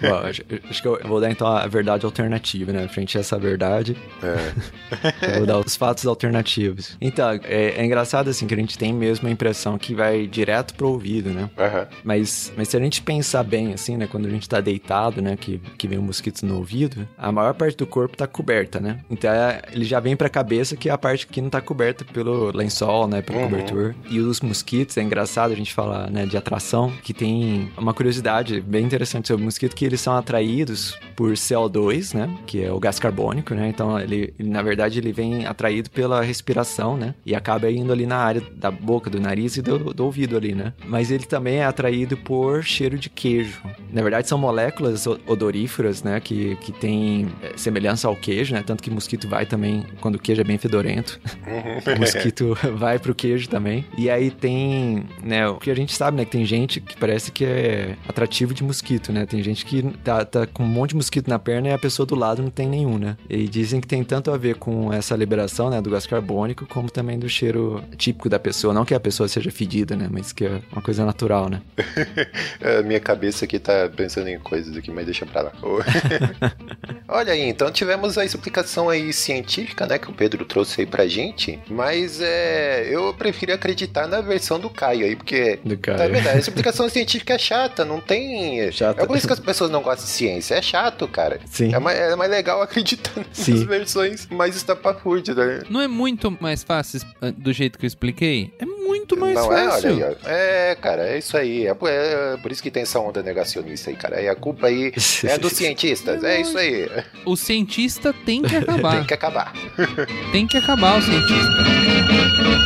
Bom, 0.00 0.14
acho, 0.26 0.42
acho 0.68 0.82
que 0.82 0.88
eu 0.88 1.00
vou 1.04 1.20
dar 1.20 1.30
então 1.30 1.46
a 1.46 1.66
verdade 1.66 2.04
alternativa, 2.04 2.72
né? 2.72 2.86
Frente 2.88 3.16
a 3.16 3.20
essa 3.20 3.38
verdade, 3.38 3.96
É. 4.22 5.32
eu 5.34 5.38
vou 5.38 5.46
dar 5.46 5.58
os 5.58 5.74
fatos 5.76 6.06
alternativos. 6.06 6.96
Então, 7.00 7.30
é, 7.44 7.74
é 7.76 7.84
engraçado 7.84 8.28
assim 8.28 8.46
que 8.46 8.54
a 8.54 8.56
gente 8.56 8.78
tem 8.78 8.92
mesmo 8.92 9.26
a 9.28 9.30
impressão 9.30 9.78
que 9.78 9.94
vai 9.94 10.26
direto 10.26 10.74
pro 10.74 10.88
ouvido, 10.88 11.30
né? 11.30 11.50
Aham. 11.58 11.86
Mas, 12.04 12.52
mas 12.56 12.68
se 12.68 12.76
a 12.76 12.80
gente 12.80 13.02
pensar 13.02 13.42
bem, 13.42 13.72
assim, 13.72 13.96
né? 13.96 14.06
Quando 14.06 14.26
a 14.26 14.30
gente 14.30 14.48
tá 14.48 14.60
deitado, 14.60 15.20
né? 15.20 15.36
Que, 15.36 15.55
que 15.78 15.86
vem 15.88 15.98
um 15.98 16.02
mosquito 16.02 16.44
no 16.44 16.56
ouvido, 16.56 17.06
a 17.16 17.30
maior 17.32 17.54
parte 17.54 17.76
do 17.76 17.86
corpo 17.86 18.16
tá 18.16 18.26
coberta, 18.26 18.80
né? 18.80 19.00
Então 19.10 19.30
é- 19.30 19.62
ele 19.72 19.84
já 19.84 20.00
vem 20.00 20.16
pra 20.16 20.28
cabeça 20.28 20.76
que 20.76 20.88
é 20.88 20.92
a 20.92 20.98
parte 20.98 21.26
que 21.26 21.40
não 21.40 21.50
tá 21.50 21.60
coberta 21.60 22.04
pelo 22.04 22.50
lençol, 22.56 23.06
né? 23.06 23.22
Pelo 23.22 23.38
Uhum. 23.38 23.44
cobertor. 23.48 23.94
E 24.10 24.18
os 24.20 24.40
mosquitos, 24.40 24.96
é 24.96 25.02
engraçado 25.02 25.52
a 25.52 25.56
gente 25.56 25.72
falar, 25.74 26.10
né? 26.10 26.26
De 26.26 26.36
atração, 26.36 26.92
que 27.02 27.12
tem 27.14 27.70
uma 27.76 27.92
curiosidade 27.94 28.60
bem 28.60 28.84
interessante 28.84 29.28
sobre 29.28 29.42
o 29.42 29.44
mosquito, 29.44 29.74
que 29.74 29.84
eles 29.84 30.00
são 30.00 30.14
atraídos 30.16 30.98
por 31.14 31.32
CO2, 31.36 32.14
né? 32.14 32.28
Que 32.46 32.64
é 32.64 32.72
o 32.72 32.78
gás 32.78 32.98
carbônico, 32.98 33.54
né? 33.54 33.68
Então 33.68 33.98
ele, 33.98 34.34
ele, 34.38 34.48
na 34.48 34.62
verdade, 34.62 34.98
ele 34.98 35.12
vem 35.12 35.46
atraído 35.46 35.90
pela 35.90 36.22
respiração, 36.22 36.96
né? 36.96 37.14
E 37.24 37.34
acaba 37.34 37.70
indo 37.70 37.92
ali 37.92 38.06
na 38.06 38.16
área 38.18 38.42
da 38.54 38.70
boca, 38.70 39.08
do 39.10 39.20
nariz 39.20 39.56
e 39.56 39.62
do, 39.62 39.92
do 39.94 40.04
ouvido 40.04 40.36
ali, 40.36 40.54
né? 40.54 40.72
Mas 40.86 41.10
ele 41.10 41.24
também 41.24 41.56
é 41.56 41.64
atraído 41.64 42.16
por 42.16 42.62
cheiro 42.62 42.98
de 42.98 43.08
queijo. 43.08 43.60
Na 43.92 44.02
verdade, 44.02 44.28
são 44.28 44.38
moléculas 44.38 45.06
o- 45.06 45.18
odoríferas, 45.46 46.02
né? 46.02 46.20
Que, 46.20 46.56
que 46.56 46.72
tem 46.72 47.28
eh, 47.42 47.52
semelhança 47.56 48.08
ao 48.08 48.16
queijo, 48.16 48.54
né? 48.54 48.62
Tanto 48.64 48.82
que 48.82 48.90
mosquito 48.90 49.28
vai 49.28 49.46
também, 49.46 49.84
quando 50.00 50.16
o 50.16 50.18
queijo 50.18 50.40
é 50.40 50.44
bem 50.44 50.58
fedorento. 50.58 51.20
o 51.46 51.98
mosquito 51.98 52.56
vai 52.74 52.98
pro 52.98 53.14
queijo 53.14 53.48
também. 53.48 53.84
E 53.96 54.10
aí 54.10 54.30
tem, 54.30 55.04
né? 55.22 55.48
O 55.48 55.56
que 55.56 55.70
a 55.70 55.74
gente 55.74 55.94
sabe, 55.94 56.16
né? 56.16 56.24
Que 56.24 56.32
tem 56.32 56.44
gente 56.44 56.80
que 56.80 56.96
parece 56.96 57.30
que 57.30 57.44
é 57.44 57.96
atrativo 58.08 58.52
de 58.52 58.64
mosquito, 58.64 59.12
né? 59.12 59.24
Tem 59.24 59.42
gente 59.42 59.64
que 59.64 59.82
tá, 60.04 60.24
tá 60.24 60.46
com 60.46 60.64
um 60.64 60.68
monte 60.68 60.90
de 60.90 60.96
mosquito 60.96 61.28
na 61.28 61.38
perna 61.38 61.68
e 61.68 61.72
a 61.72 61.78
pessoa 61.78 62.06
do 62.06 62.14
lado 62.14 62.42
não 62.42 62.50
tem 62.50 62.68
nenhum, 62.68 62.98
né? 62.98 63.16
E 63.28 63.46
dizem 63.48 63.80
que 63.80 63.86
tem 63.86 64.02
tanto 64.02 64.30
a 64.30 64.36
ver 64.36 64.56
com 64.56 64.92
essa 64.92 65.14
liberação, 65.14 65.70
né? 65.70 65.80
Do 65.80 65.90
gás 65.90 66.06
carbônico, 66.06 66.66
como 66.66 66.90
também 66.90 67.18
do 67.18 67.28
cheiro 67.28 67.82
típico 67.96 68.28
da 68.28 68.38
pessoa. 68.38 68.74
Não 68.74 68.84
que 68.84 68.94
a 68.94 69.00
pessoa 69.00 69.28
seja 69.28 69.50
fedida, 69.50 69.96
né? 69.96 70.08
Mas 70.10 70.32
que 70.32 70.44
é 70.44 70.60
uma 70.72 70.82
coisa 70.82 71.04
natural, 71.04 71.48
né? 71.48 71.62
A 72.80 72.82
minha 72.82 73.00
cabeça 73.00 73.44
aqui 73.44 73.58
tá 73.58 73.90
pensando 73.94 74.28
em 74.28 74.38
coisas 74.38 74.76
aqui, 74.76 74.90
mas 74.90 75.04
deixa 75.04 75.26
pra 75.26 75.35
lá. 75.42 75.52
Olha 77.08 77.32
aí, 77.32 77.42
então 77.48 77.70
tivemos 77.70 78.18
a 78.18 78.24
explicação 78.24 78.88
aí 78.88 79.12
científica, 79.12 79.86
né, 79.86 79.98
que 79.98 80.10
o 80.10 80.12
Pedro 80.12 80.44
trouxe 80.44 80.80
aí 80.80 80.86
pra 80.86 81.06
gente, 81.06 81.58
mas 81.68 82.20
é, 82.20 82.86
eu 82.90 83.14
prefiro 83.14 83.52
acreditar 83.54 84.06
na 84.08 84.20
versão 84.20 84.58
do 84.58 84.68
Caio 84.68 85.06
aí, 85.06 85.14
porque 85.16 85.58
Do 85.64 85.76
Tá 85.76 85.92
cara. 85.96 86.08
vendo? 86.08 86.28
A 86.28 86.36
explicação 86.36 86.88
científica 86.90 87.34
é 87.34 87.38
chata, 87.38 87.84
não 87.84 88.00
tem. 88.00 88.70
Chata. 88.72 89.02
É 89.02 89.06
por 89.06 89.16
isso 89.16 89.26
que 89.26 89.32
as 89.32 89.40
pessoas 89.40 89.70
não 89.70 89.82
gostam 89.82 90.04
de 90.04 90.10
ciência. 90.12 90.54
É 90.56 90.62
chato, 90.62 91.06
cara. 91.08 91.38
Sim. 91.46 91.74
É 91.74 91.78
mais, 91.78 91.98
é 91.98 92.16
mais 92.16 92.30
legal 92.30 92.60
acreditar 92.62 93.12
nas 93.16 93.26
Sim. 93.32 93.64
versões 93.66 94.26
mais 94.28 94.56
estapafúrdias, 94.56 95.36
né? 95.36 95.62
Não 95.70 95.80
é 95.80 95.88
muito 95.88 96.36
mais 96.40 96.62
fácil 96.62 97.00
ah, 97.20 97.30
do 97.36 97.52
jeito 97.52 97.78
que 97.78 97.84
eu 97.84 97.88
expliquei? 97.88 98.52
É 98.58 98.64
muito 98.66 99.16
mais 99.16 99.34
não 99.34 99.52
é, 99.52 99.64
fácil. 99.70 99.94
olha 99.94 100.06
aí. 100.08 100.16
É, 100.24 100.74
cara, 100.80 101.06
é 101.08 101.18
isso 101.18 101.36
aí. 101.36 101.66
É, 101.66 101.74
por- 101.74 101.88
é 101.90 102.36
por 102.38 102.50
isso 102.50 102.62
que 102.62 102.70
tem 102.70 102.82
essa 102.82 102.98
onda 102.98 103.22
negacionista 103.22 103.90
aí, 103.90 103.96
cara. 103.96 104.20
E 104.20 104.28
a 104.28 104.34
culpa 104.34 104.66
aí 104.66 104.92
é 105.26 105.38
dos 105.38 105.52
cientistas. 105.52 106.22
É 106.24 106.40
isso 106.40 106.56
aí. 106.56 106.88
O 107.24 107.36
cientista 107.36 108.12
tem 108.12 108.42
que 108.42 108.54
acabar. 108.56 108.92
Tem 108.96 109.06
que 109.06 109.14
acabar. 109.14 109.52
tem 110.32 110.46
que 110.46 110.56
acabar 110.58 110.98
o 110.98 111.02
cientista. 111.02 112.56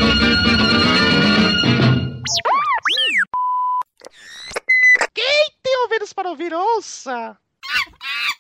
Tem 5.63 5.77
ouvidos 5.83 6.13
para 6.13 6.29
ouvir, 6.31 6.53
ouça! 6.53 7.39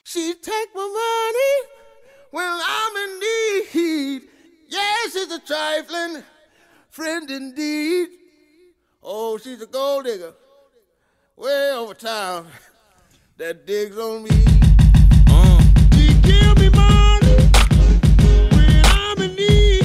She 0.04 0.34
take 0.34 0.70
my 0.74 0.80
money 0.82 1.68
when 2.32 2.44
I'm 2.44 2.96
in 2.96 3.20
need. 3.20 4.28
Yes, 4.68 5.12
she's 5.12 5.30
a 5.30 5.38
trifling 5.38 6.24
friend 6.90 7.30
indeed. 7.30 8.08
Oh, 9.02 9.38
she's 9.38 9.62
a 9.62 9.66
gold 9.66 10.04
digger 10.06 10.34
way 11.36 11.72
over 11.72 11.94
town 11.94 12.46
that 13.40 13.64
digs 13.64 13.96
on 13.96 14.22
me. 14.24 14.49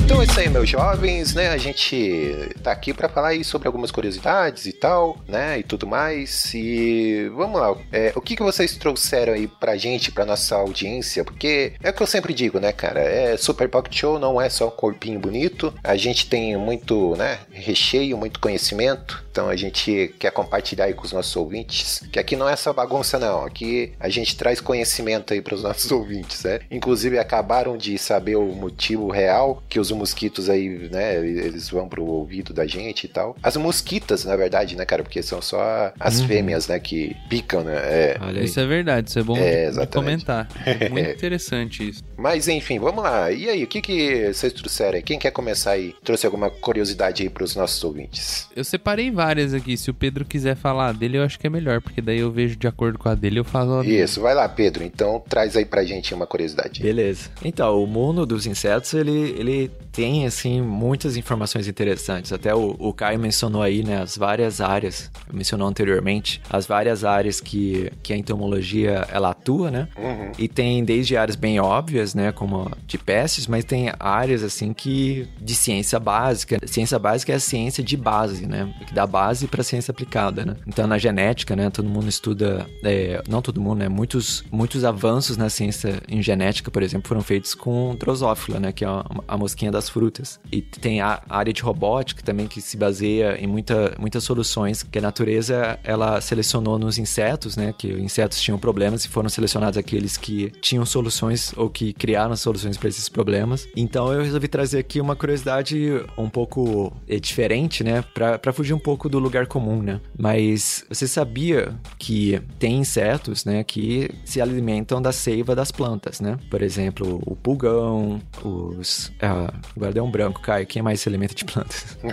Então 0.05 0.21
é 0.21 0.25
isso 0.25 0.39
aí, 0.39 0.47
meus 0.47 0.69
jovens, 0.69 1.33
né? 1.33 1.47
A 1.47 1.57
gente 1.57 2.51
tá 2.61 2.71
aqui 2.71 2.93
pra 2.93 3.09
falar 3.09 3.29
aí 3.29 3.43
sobre 3.43 3.67
algumas 3.67 3.89
curiosidades 3.89 4.67
e 4.67 4.71
tal, 4.71 5.17
né? 5.27 5.57
E 5.57 5.63
tudo 5.63 5.87
mais. 5.87 6.53
E 6.53 7.27
vamos 7.35 7.59
lá. 7.59 7.75
É, 7.91 8.13
o 8.15 8.21
que, 8.21 8.35
que 8.35 8.43
vocês 8.43 8.77
trouxeram 8.77 9.33
aí 9.33 9.47
pra 9.47 9.75
gente, 9.77 10.11
pra 10.11 10.23
nossa 10.23 10.57
audiência? 10.57 11.23
Porque 11.23 11.73
é 11.81 11.89
o 11.89 11.93
que 11.93 12.03
eu 12.03 12.07
sempre 12.07 12.35
digo, 12.35 12.59
né, 12.59 12.71
cara? 12.71 12.99
É 12.99 13.35
Super 13.35 13.67
Pocket 13.67 13.97
Show 13.97 14.19
não 14.19 14.39
é 14.39 14.47
só 14.47 14.67
um 14.67 14.71
corpinho 14.71 15.19
bonito. 15.19 15.73
A 15.83 15.95
gente 15.95 16.29
tem 16.29 16.55
muito, 16.55 17.15
né? 17.15 17.39
Recheio, 17.51 18.15
muito 18.15 18.39
conhecimento. 18.39 19.25
Então 19.31 19.49
a 19.49 19.55
gente 19.55 20.13
quer 20.19 20.31
compartilhar 20.31 20.85
aí 20.85 20.93
com 20.93 21.03
os 21.03 21.13
nossos 21.13 21.35
ouvintes. 21.35 22.03
Que 22.11 22.19
aqui 22.19 22.35
não 22.35 22.47
é 22.47 22.55
só 22.55 22.71
bagunça, 22.71 23.17
não. 23.17 23.43
Aqui 23.43 23.93
a 23.99 24.07
gente 24.07 24.37
traz 24.37 24.61
conhecimento 24.61 25.33
aí 25.33 25.41
pros 25.41 25.63
nossos 25.63 25.89
ouvintes, 25.91 26.43
né? 26.43 26.59
Inclusive 26.69 27.17
acabaram 27.17 27.75
de 27.75 27.97
saber 27.97 28.35
o 28.35 28.45
motivo 28.53 29.09
real 29.09 29.63
que 29.67 29.79
os 29.79 29.94
mosquitos 29.95 30.49
aí, 30.49 30.89
né? 30.91 31.15
Eles 31.17 31.69
vão 31.69 31.87
pro 31.87 32.03
ouvido 32.05 32.53
da 32.53 32.65
gente 32.67 33.05
e 33.05 33.07
tal. 33.07 33.35
As 33.41 33.55
mosquitas, 33.57 34.25
na 34.25 34.35
verdade, 34.35 34.75
né, 34.75 34.85
cara? 34.85 35.03
Porque 35.03 35.21
são 35.23 35.41
só 35.41 35.91
as 35.99 36.21
fêmeas, 36.21 36.67
né? 36.67 36.79
Que 36.79 37.15
picam, 37.29 37.63
né? 37.63 37.75
É. 37.75 38.17
Olha. 38.21 38.41
Isso 38.41 38.59
é 38.59 38.65
verdade, 38.65 39.09
isso 39.09 39.19
é 39.19 39.23
bom 39.23 39.37
É, 39.37 39.71
de- 39.71 39.87
comentar. 39.87 40.47
Muito 40.91 41.09
interessante 41.09 41.89
isso. 41.89 42.01
Mas 42.17 42.47
enfim, 42.47 42.79
vamos 42.79 43.03
lá. 43.03 43.31
E 43.31 43.49
aí, 43.49 43.63
o 43.63 43.67
que, 43.67 43.81
que 43.81 44.31
vocês 44.33 44.51
trouxeram 44.53 44.95
aí? 44.97 45.01
Quem 45.03 45.17
quer 45.19 45.31
começar 45.31 45.71
aí? 45.71 45.93
Trouxe 46.03 46.25
alguma 46.25 46.49
curiosidade 46.49 47.23
aí 47.23 47.29
pros 47.29 47.55
nossos 47.55 47.83
ouvintes? 47.83 48.47
Eu 48.55 48.63
separei 48.63 49.11
várias 49.11 49.53
aqui. 49.53 49.77
Se 49.77 49.89
o 49.89 49.93
Pedro 49.93 50.25
quiser 50.25 50.55
falar 50.55 50.93
dele, 50.93 51.17
eu 51.17 51.23
acho 51.23 51.39
que 51.39 51.47
é 51.47 51.49
melhor, 51.49 51.81
porque 51.81 52.01
daí 52.01 52.19
eu 52.19 52.31
vejo 52.31 52.55
de 52.55 52.67
acordo 52.67 52.97
com 52.97 53.09
a 53.09 53.15
dele, 53.15 53.39
eu 53.39 53.43
falo. 53.43 53.83
Isso, 53.83 54.21
vai 54.21 54.33
lá, 54.33 54.47
Pedro. 54.47 54.83
Então 54.83 55.21
traz 55.27 55.55
aí 55.55 55.65
pra 55.65 55.83
gente 55.83 56.13
uma 56.13 56.25
curiosidade. 56.27 56.81
Beleza. 56.81 57.29
Então, 57.43 57.81
o 57.81 57.87
mundo 57.87 58.25
dos 58.25 58.45
insetos, 58.45 58.93
ele, 58.93 59.35
ele 59.37 59.71
tem, 59.95 60.25
assim, 60.25 60.61
muitas 60.61 61.15
informações 61.15 61.67
interessantes. 61.67 62.33
Até 62.33 62.53
o, 62.53 62.75
o 62.77 62.93
Caio 62.93 63.17
mencionou 63.17 63.61
aí, 63.61 63.81
né, 63.81 64.01
as 64.01 64.17
várias 64.17 64.59
áreas, 64.59 65.09
mencionou 65.31 65.67
anteriormente, 65.67 66.41
as 66.49 66.67
várias 66.67 67.05
áreas 67.05 67.39
que, 67.39 67.89
que 68.03 68.11
a 68.11 68.17
entomologia, 68.17 69.07
ela 69.09 69.29
atua, 69.29 69.71
né? 69.71 69.87
Uhum. 69.97 70.31
E 70.37 70.49
tem 70.49 70.83
desde 70.83 71.15
áreas 71.15 71.37
bem 71.37 71.61
óbvias, 71.61 72.13
né, 72.13 72.33
como 72.33 72.69
de 72.85 72.97
pestes, 72.97 73.47
mas 73.47 73.63
tem 73.63 73.89
áreas, 73.97 74.43
assim, 74.43 74.73
que 74.73 75.27
de 75.41 75.55
ciência 75.55 75.97
básica. 75.97 76.59
Ciência 76.65 76.99
básica 76.99 77.31
é 77.31 77.35
a 77.35 77.39
ciência 77.39 77.83
de 77.83 77.95
base, 77.95 78.45
né? 78.45 78.73
Que 78.85 78.93
dá 78.93 79.07
base 79.07 79.47
para 79.47 79.63
ciência 79.63 79.91
aplicada, 79.93 80.43
né? 80.43 80.55
Então, 80.67 80.85
na 80.87 80.97
genética, 80.97 81.55
né, 81.55 81.69
todo 81.69 81.87
mundo 81.87 82.09
estuda, 82.09 82.67
é, 82.83 83.23
não 83.29 83.41
todo 83.41 83.61
mundo, 83.61 83.79
né, 83.79 83.87
muitos, 83.87 84.43
muitos 84.51 84.83
avanços 84.83 85.37
na 85.37 85.49
ciência 85.49 86.01
em 86.09 86.21
genética, 86.21 86.69
por 86.69 86.83
exemplo, 86.83 87.07
foram 87.07 87.21
feitos 87.21 87.55
com 87.55 87.95
drosófila, 87.95 88.59
né, 88.59 88.73
que 88.73 88.83
é 88.83 88.87
a, 88.87 89.05
a 89.25 89.37
mosquinha 89.37 89.71
das 89.71 89.84
frutas. 89.89 90.39
E 90.51 90.61
tem 90.61 91.01
a 91.01 91.21
área 91.29 91.53
de 91.53 91.61
robótica 91.61 92.21
também 92.23 92.47
que 92.47 92.61
se 92.61 92.77
baseia 92.77 93.37
em 93.39 93.47
muita, 93.47 93.95
muitas 93.99 94.23
soluções 94.23 94.83
que 94.83 94.99
a 94.99 95.01
natureza 95.01 95.79
ela 95.83 96.19
selecionou 96.21 96.77
nos 96.77 96.97
insetos, 96.97 97.55
né, 97.55 97.73
que 97.77 97.93
os 97.93 98.01
insetos 98.01 98.41
tinham 98.41 98.57
problemas 98.57 99.05
e 99.05 99.07
foram 99.07 99.29
selecionados 99.29 99.77
aqueles 99.77 100.17
que 100.17 100.51
tinham 100.61 100.85
soluções 100.85 101.53
ou 101.55 101.69
que 101.69 101.93
criaram 101.93 102.35
soluções 102.35 102.77
para 102.77 102.89
esses 102.89 103.09
problemas. 103.09 103.67
Então 103.75 104.11
eu 104.11 104.21
resolvi 104.21 104.47
trazer 104.47 104.79
aqui 104.79 104.99
uma 104.99 105.15
curiosidade 105.15 105.89
um 106.17 106.29
pouco 106.29 106.91
eh, 107.07 107.19
diferente, 107.19 107.83
né, 107.83 108.03
para 108.13 108.53
fugir 108.53 108.73
um 108.73 108.79
pouco 108.79 109.09
do 109.09 109.19
lugar 109.19 109.47
comum, 109.47 109.81
né? 109.81 109.99
Mas 110.17 110.85
você 110.89 111.07
sabia 111.07 111.75
que 111.97 112.41
tem 112.59 112.79
insetos, 112.79 113.45
né, 113.45 113.63
que 113.63 114.09
se 114.23 114.41
alimentam 114.41 115.01
da 115.01 115.11
seiva 115.11 115.55
das 115.55 115.71
plantas, 115.71 116.19
né? 116.19 116.37
Por 116.49 116.61
exemplo, 116.61 117.21
o 117.25 117.35
pulgão, 117.35 118.21
os. 118.43 119.11
Ah, 119.21 119.53
agora 119.75 119.93
deu 119.93 120.03
um 120.03 120.11
branco, 120.11 120.41
Caio. 120.41 120.65
Quem 120.65 120.81
mais 120.81 121.01
se 121.01 121.09
alimenta 121.09 121.35
de 121.35 121.45
plantas? 121.45 121.97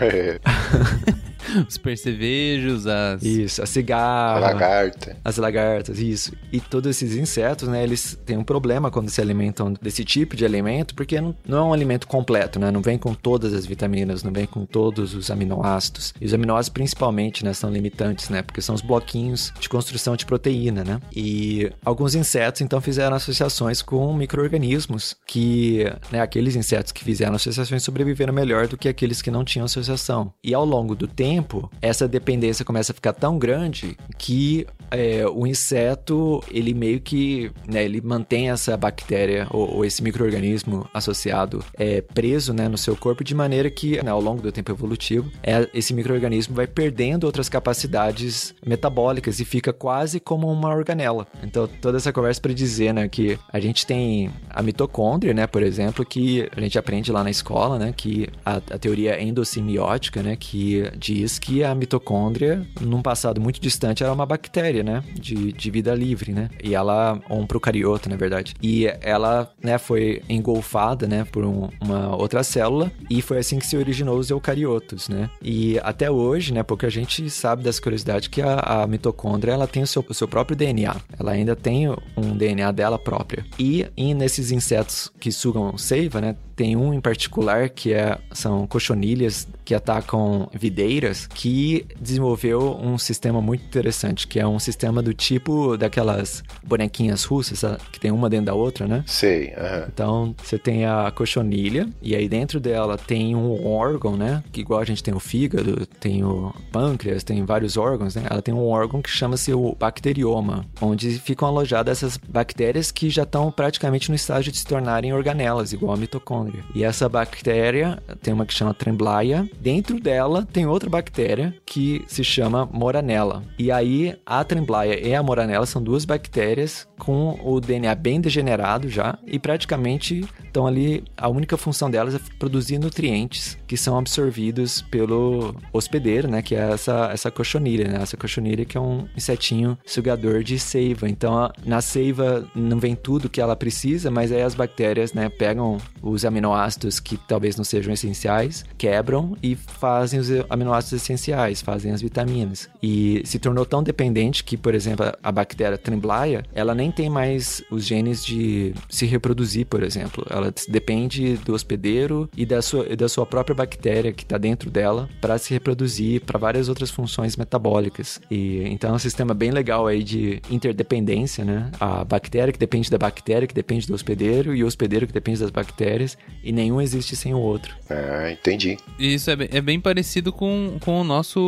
Os 1.68 1.76
percevejos, 1.78 2.86
as. 2.86 3.22
Isso, 3.22 3.62
a 3.62 3.66
cigarra. 3.66 4.36
A 4.36 4.40
lagarta. 4.40 5.16
As 5.24 5.36
lagartas, 5.36 5.98
isso. 5.98 6.32
E 6.52 6.60
todos 6.60 6.90
esses 6.90 7.16
insetos, 7.16 7.68
né, 7.68 7.82
eles 7.82 8.18
têm 8.24 8.36
um 8.36 8.44
problema 8.44 8.90
quando 8.90 9.10
se 9.10 9.20
alimentam 9.20 9.72
desse 9.80 10.04
tipo 10.04 10.36
de 10.36 10.44
alimento, 10.44 10.94
porque 10.94 11.20
não, 11.20 11.36
não 11.46 11.58
é 11.58 11.62
um 11.62 11.72
alimento 11.72 12.06
completo, 12.06 12.58
né? 12.58 12.70
Não 12.70 12.80
vem 12.80 12.98
com 12.98 13.14
todas 13.14 13.52
as 13.54 13.66
vitaminas, 13.66 14.22
não 14.22 14.32
vem 14.32 14.46
com 14.46 14.64
todos 14.64 15.14
os 15.14 15.30
aminoácidos. 15.30 16.14
E 16.20 16.26
os 16.26 16.34
aminoácidos, 16.34 16.72
principalmente, 16.74 17.44
né, 17.44 17.52
são 17.52 17.70
limitantes, 17.70 18.28
né? 18.28 18.42
Porque 18.42 18.60
são 18.60 18.74
os 18.74 18.80
bloquinhos 18.80 19.52
de 19.58 19.68
construção 19.68 20.16
de 20.16 20.26
proteína, 20.26 20.84
né? 20.84 21.00
E 21.14 21.70
alguns 21.84 22.14
insetos, 22.14 22.60
então, 22.60 22.80
fizeram 22.80 23.16
associações 23.16 23.82
com 23.82 24.12
micro-organismos 24.14 25.16
que, 25.26 25.84
né, 26.10 26.20
aqueles 26.20 26.56
insetos 26.56 26.92
que 26.92 27.04
fizeram 27.04 27.34
associações 27.34 27.82
sobreviveram 27.82 28.32
melhor 28.32 28.68
do 28.68 28.76
que 28.76 28.88
aqueles 28.88 29.22
que 29.22 29.30
não 29.30 29.44
tinham 29.44 29.64
associação. 29.64 30.32
E 30.42 30.54
ao 30.54 30.64
longo 30.64 30.94
do 30.94 31.06
tempo, 31.06 31.31
essa 31.80 32.08
dependência 32.08 32.64
começa 32.64 32.92
a 32.92 32.94
ficar 32.94 33.12
tão 33.12 33.38
grande 33.38 33.96
que 34.18 34.66
é, 34.92 35.26
o 35.26 35.46
inseto, 35.46 36.42
ele 36.50 36.74
meio 36.74 37.00
que, 37.00 37.50
né, 37.66 37.82
ele 37.84 38.00
mantém 38.00 38.50
essa 38.50 38.76
bactéria 38.76 39.46
ou, 39.50 39.76
ou 39.76 39.84
esse 39.84 40.02
microorganismo 40.02 40.88
associado 40.92 41.64
é, 41.74 42.00
preso, 42.02 42.52
né, 42.52 42.68
no 42.68 42.76
seu 42.76 42.94
corpo 42.94 43.24
de 43.24 43.34
maneira 43.34 43.70
que, 43.70 44.02
né, 44.02 44.10
ao 44.10 44.20
longo 44.20 44.42
do 44.42 44.52
tempo 44.52 44.70
evolutivo, 44.70 45.30
é, 45.42 45.68
esse 45.72 45.94
microorganismo 45.94 46.54
vai 46.54 46.66
perdendo 46.66 47.24
outras 47.24 47.48
capacidades 47.48 48.54
metabólicas 48.64 49.40
e 49.40 49.44
fica 49.44 49.72
quase 49.72 50.20
como 50.20 50.50
uma 50.50 50.68
organela. 50.68 51.26
Então, 51.42 51.66
toda 51.80 51.96
essa 51.96 52.12
conversa 52.12 52.40
para 52.40 52.52
dizer, 52.52 52.92
né, 52.92 53.08
que 53.08 53.38
a 53.50 53.58
gente 53.58 53.86
tem 53.86 54.30
a 54.50 54.62
mitocôndria, 54.62 55.32
né, 55.32 55.46
por 55.46 55.62
exemplo, 55.62 56.04
que 56.04 56.48
a 56.54 56.60
gente 56.60 56.78
aprende 56.78 57.10
lá 57.10 57.24
na 57.24 57.30
escola, 57.30 57.78
né, 57.78 57.94
que 57.96 58.28
a, 58.44 58.56
a 58.56 58.78
teoria 58.78 59.20
endossimiótica, 59.22 60.22
né, 60.22 60.36
que 60.36 60.90
diz 61.22 61.38
que 61.38 61.62
a 61.62 61.74
mitocôndria, 61.74 62.66
num 62.80 63.00
passado 63.00 63.40
muito 63.40 63.60
distante, 63.60 64.02
era 64.02 64.12
uma 64.12 64.26
bactéria, 64.26 64.82
né, 64.82 65.02
de, 65.14 65.52
de 65.52 65.70
vida 65.70 65.94
livre, 65.94 66.32
né, 66.32 66.50
e 66.62 66.74
ela, 66.74 67.20
um 67.30 67.46
procariota, 67.46 68.08
na 68.08 68.16
verdade, 68.16 68.54
e 68.60 68.86
ela, 69.00 69.50
né, 69.62 69.78
foi 69.78 70.22
engolfada, 70.28 71.06
né, 71.06 71.24
por 71.30 71.44
um, 71.44 71.68
uma 71.80 72.16
outra 72.16 72.42
célula 72.42 72.90
e 73.08 73.22
foi 73.22 73.38
assim 73.38 73.58
que 73.58 73.66
se 73.66 73.76
originou 73.76 74.18
os 74.18 74.30
eucariotos, 74.30 75.08
né, 75.08 75.30
e 75.40 75.78
até 75.82 76.10
hoje, 76.10 76.52
né, 76.52 76.62
porque 76.62 76.86
a 76.86 76.90
gente 76.90 77.30
sabe 77.30 77.62
das 77.62 77.78
curiosidades 77.78 78.28
que 78.28 78.42
a, 78.42 78.82
a 78.82 78.86
mitocôndria, 78.86 79.52
ela 79.52 79.68
tem 79.68 79.82
o 79.82 79.86
seu, 79.86 80.04
o 80.08 80.14
seu 80.14 80.26
próprio 80.26 80.56
DNA, 80.56 80.96
ela 81.18 81.32
ainda 81.32 81.54
tem 81.54 81.88
um 82.16 82.36
DNA 82.36 82.72
dela 82.72 82.98
própria, 82.98 83.44
e, 83.58 83.86
e 83.96 84.12
nesses 84.12 84.50
insetos 84.50 85.10
que 85.20 85.30
sugam 85.30 85.78
seiva, 85.78 86.20
né, 86.20 86.34
tem 86.62 86.76
um 86.76 86.94
em 86.94 87.00
particular 87.00 87.68
que 87.70 87.92
é, 87.92 88.16
são 88.30 88.68
cochonilhas 88.68 89.48
que 89.64 89.74
atacam 89.74 90.48
videiras, 90.54 91.26
que 91.26 91.84
desenvolveu 92.00 92.78
um 92.80 92.96
sistema 92.96 93.42
muito 93.42 93.64
interessante, 93.64 94.28
que 94.28 94.38
é 94.38 94.46
um 94.46 94.60
sistema 94.60 95.02
do 95.02 95.12
tipo 95.12 95.76
daquelas 95.76 96.44
bonequinhas 96.62 97.24
russas, 97.24 97.64
que 97.90 97.98
tem 97.98 98.12
uma 98.12 98.30
dentro 98.30 98.46
da 98.46 98.54
outra, 98.54 98.86
né? 98.86 99.02
Sei, 99.08 99.52
aham. 99.56 99.88
Então, 99.92 100.34
você 100.40 100.56
tem 100.56 100.86
a 100.86 101.10
cochonilha, 101.10 101.88
e 102.00 102.14
aí 102.14 102.28
dentro 102.28 102.60
dela 102.60 102.96
tem 102.96 103.34
um 103.34 103.66
órgão, 103.66 104.16
né? 104.16 104.44
Que 104.52 104.60
igual 104.60 104.78
a 104.78 104.84
gente 104.84 105.02
tem 105.02 105.12
o 105.12 105.18
fígado, 105.18 105.84
tem 105.98 106.22
o 106.22 106.54
pâncreas, 106.70 107.24
tem 107.24 107.44
vários 107.44 107.76
órgãos, 107.76 108.14
né? 108.14 108.22
Ela 108.30 108.40
tem 108.40 108.54
um 108.54 108.68
órgão 108.68 109.02
que 109.02 109.10
chama-se 109.10 109.52
o 109.52 109.74
bacterioma, 109.76 110.64
onde 110.80 111.18
ficam 111.18 111.48
alojadas 111.48 111.98
essas 111.98 112.16
bactérias 112.16 112.92
que 112.92 113.10
já 113.10 113.24
estão 113.24 113.50
praticamente 113.50 114.10
no 114.10 114.14
estágio 114.14 114.52
de 114.52 114.58
se 114.58 114.64
tornarem 114.64 115.12
organelas, 115.12 115.72
igual 115.72 115.94
a 115.94 115.96
mitocôndria. 115.96 116.51
E 116.74 116.84
essa 116.84 117.08
bactéria 117.08 118.02
tem 118.22 118.32
uma 118.32 118.46
que 118.46 118.54
chama 118.54 118.74
Tremblaia. 118.74 119.48
Dentro 119.60 120.00
dela 120.00 120.46
tem 120.52 120.66
outra 120.66 120.88
bactéria 120.88 121.54
que 121.72 122.04
se 122.06 122.22
chama 122.22 122.68
Moranella. 122.70 123.42
E 123.58 123.72
aí 123.72 124.14
a 124.26 124.44
Tremblaia 124.44 125.00
e 125.08 125.14
a 125.14 125.22
Moranella 125.22 125.64
são 125.64 125.82
duas 125.82 126.04
bactérias 126.04 126.86
com 126.98 127.40
o 127.42 127.58
DNA 127.60 127.94
bem 127.94 128.20
degenerado 128.20 128.90
já 128.90 129.18
e 129.26 129.38
praticamente 129.38 130.22
estão 130.44 130.66
ali. 130.66 131.02
A 131.16 131.28
única 131.30 131.56
função 131.56 131.90
delas 131.90 132.14
é 132.14 132.20
produzir 132.38 132.78
nutrientes 132.78 133.56
que 133.66 133.76
são 133.78 133.96
absorvidos 133.98 134.82
pelo 134.82 135.54
hospedeiro, 135.72 136.28
né? 136.28 136.42
Que 136.42 136.54
é 136.54 136.72
essa, 136.72 137.08
essa 137.10 137.30
cochonilha, 137.30 137.88
né? 137.88 138.00
Essa 138.02 138.18
cochonilha 138.18 138.66
que 138.66 138.76
é 138.76 138.80
um 138.80 139.06
insetinho 139.16 139.78
sugador 139.86 140.42
de 140.42 140.58
seiva. 140.58 141.08
Então 141.08 141.38
a- 141.38 141.52
na 141.64 141.80
seiva 141.80 142.46
não 142.54 142.78
vem 142.78 142.94
tudo 142.94 143.30
que 143.30 143.40
ela 143.40 143.56
precisa, 143.56 144.10
mas 144.10 144.30
aí 144.30 144.42
as 144.42 144.54
bactérias, 144.54 145.14
né? 145.14 145.30
Pegam 145.30 145.78
os 146.02 146.22
aminoácidos 146.26 147.00
que 147.00 147.16
talvez 147.16 147.56
não 147.56 147.64
sejam 147.64 147.94
essenciais, 147.94 148.62
quebram 148.76 149.34
e 149.42 149.54
fazem 149.56 150.20
os 150.20 150.28
aminoácidos 150.50 151.02
essenciais, 151.02 151.61
fazem 151.62 151.92
as 151.92 152.02
vitaminas. 152.02 152.68
E 152.82 153.22
se 153.24 153.38
tornou 153.38 153.64
tão 153.64 153.82
dependente 153.82 154.44
que, 154.44 154.56
por 154.56 154.74
exemplo, 154.74 155.06
a- 155.22 155.32
bactéria 155.32 155.78
Tremblaia, 155.78 156.44
ela 156.54 156.74
nem 156.74 156.90
tem 156.92 157.08
mais 157.08 157.62
os 157.70 157.84
genes 157.86 158.24
de 158.24 158.74
se 158.88 159.06
reproduzir, 159.06 159.64
por 159.66 159.82
exemplo. 159.82 160.26
Ela 160.28 160.52
depende 160.68 161.36
do 161.38 161.54
hospedeiro 161.54 162.28
e 162.36 162.44
da 162.44 162.60
sua, 162.60 162.84
da 162.94 163.08
sua 163.08 163.24
própria 163.24 163.54
bactéria 163.54 164.12
que 164.12 164.22
está 164.22 164.36
dentro 164.36 164.70
dela 164.70 165.08
para 165.20 165.38
se 165.38 165.52
reproduzir, 165.54 166.20
para 166.20 166.38
várias 166.38 166.68
outras 166.68 166.90
funções 166.90 167.36
metabólicas. 167.36 168.20
E 168.30 168.62
então 168.68 168.90
é 168.90 168.92
um 168.94 168.98
sistema 168.98 169.32
bem 169.32 169.50
legal 169.50 169.86
aí 169.86 170.02
de 170.02 170.40
interdependência, 170.50 171.44
né? 171.44 171.70
A 171.78 172.04
bactéria 172.04 172.52
que 172.52 172.58
depende 172.58 172.90
da 172.90 172.98
bactéria, 172.98 173.46
que 173.46 173.54
depende 173.54 173.86
do 173.86 173.94
hospedeiro, 173.94 174.54
e 174.54 174.62
o 174.64 174.66
hospedeiro 174.66 175.06
que 175.06 175.12
depende 175.12 175.40
das 175.40 175.50
bactérias, 175.50 176.16
e 176.42 176.52
nenhum 176.52 176.80
existe 176.80 177.14
sem 177.14 177.32
o 177.34 177.38
outro. 177.38 177.74
Ah, 177.88 178.30
entendi. 178.32 178.76
E 178.98 179.14
Isso 179.14 179.30
é 179.30 179.36
bem, 179.36 179.48
é 179.52 179.60
bem 179.60 179.80
parecido 179.80 180.32
com, 180.32 180.76
com 180.80 181.00
o, 181.00 181.04
nosso, 181.04 181.40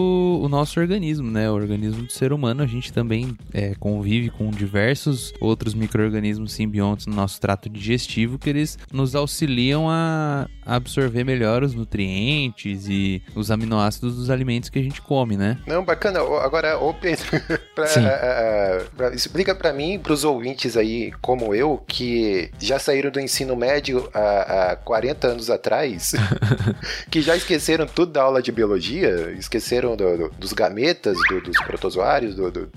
o 0.42 0.48
nosso 0.48 0.78
organismo, 0.80 1.30
né? 1.30 1.50
O 1.50 1.54
organismo 1.54 2.02
do 2.04 2.12
ser 2.12 2.32
humano, 2.32 2.62
a 2.62 2.66
gente 2.66 2.92
também 2.92 3.36
é, 3.52 3.74
convive 3.78 4.30
com 4.30 4.50
diversos 4.50 5.32
outros 5.40 5.74
micro-organismos 5.74 6.52
simbiontes 6.52 7.06
no 7.06 7.14
nosso 7.14 7.40
trato 7.40 7.68
digestivo 7.68 8.38
que 8.38 8.48
eles 8.50 8.78
nos 8.92 9.14
auxiliam 9.14 9.88
a 9.88 10.46
absorver 10.66 11.24
melhor 11.24 11.62
os 11.62 11.74
nutrientes 11.74 12.86
e 12.88 13.22
os 13.34 13.50
aminoácidos 13.50 14.16
dos 14.16 14.30
alimentos 14.30 14.70
que 14.70 14.78
a 14.78 14.82
gente 14.82 15.00
come, 15.02 15.36
né? 15.36 15.58
Não, 15.66 15.84
bacana. 15.84 16.20
Agora, 16.42 16.78
ô 16.78 16.92
Pedro, 16.94 17.24
pra- 17.74 17.84
ah, 17.96 18.84
pra- 18.96 19.14
explica 19.14 19.54
pra 19.54 19.72
mim 19.72 19.98
pros 19.98 20.24
ouvintes 20.24 20.76
aí, 20.76 21.12
como 21.20 21.54
eu, 21.54 21.82
que 21.86 22.50
já 22.58 22.78
saíram 22.78 23.10
do 23.10 23.20
ensino 23.20 23.54
médio 23.56 24.08
há, 24.14 24.72
há 24.72 24.76
40 24.76 25.26
anos 25.28 25.50
atrás, 25.50 26.12
que 27.10 27.20
já 27.20 27.36
esqueceram 27.36 27.86
tudo 27.86 28.12
da 28.12 28.22
aula 28.22 28.40
de 28.42 28.50
biologia, 28.52 29.34
esqueceram 29.38 29.93
do- 29.96 30.16
do- 30.16 30.30
dos 30.38 30.52
gametas, 30.52 31.16
do- 31.28 31.40
dos 31.40 31.56
protozoários, 31.64 32.36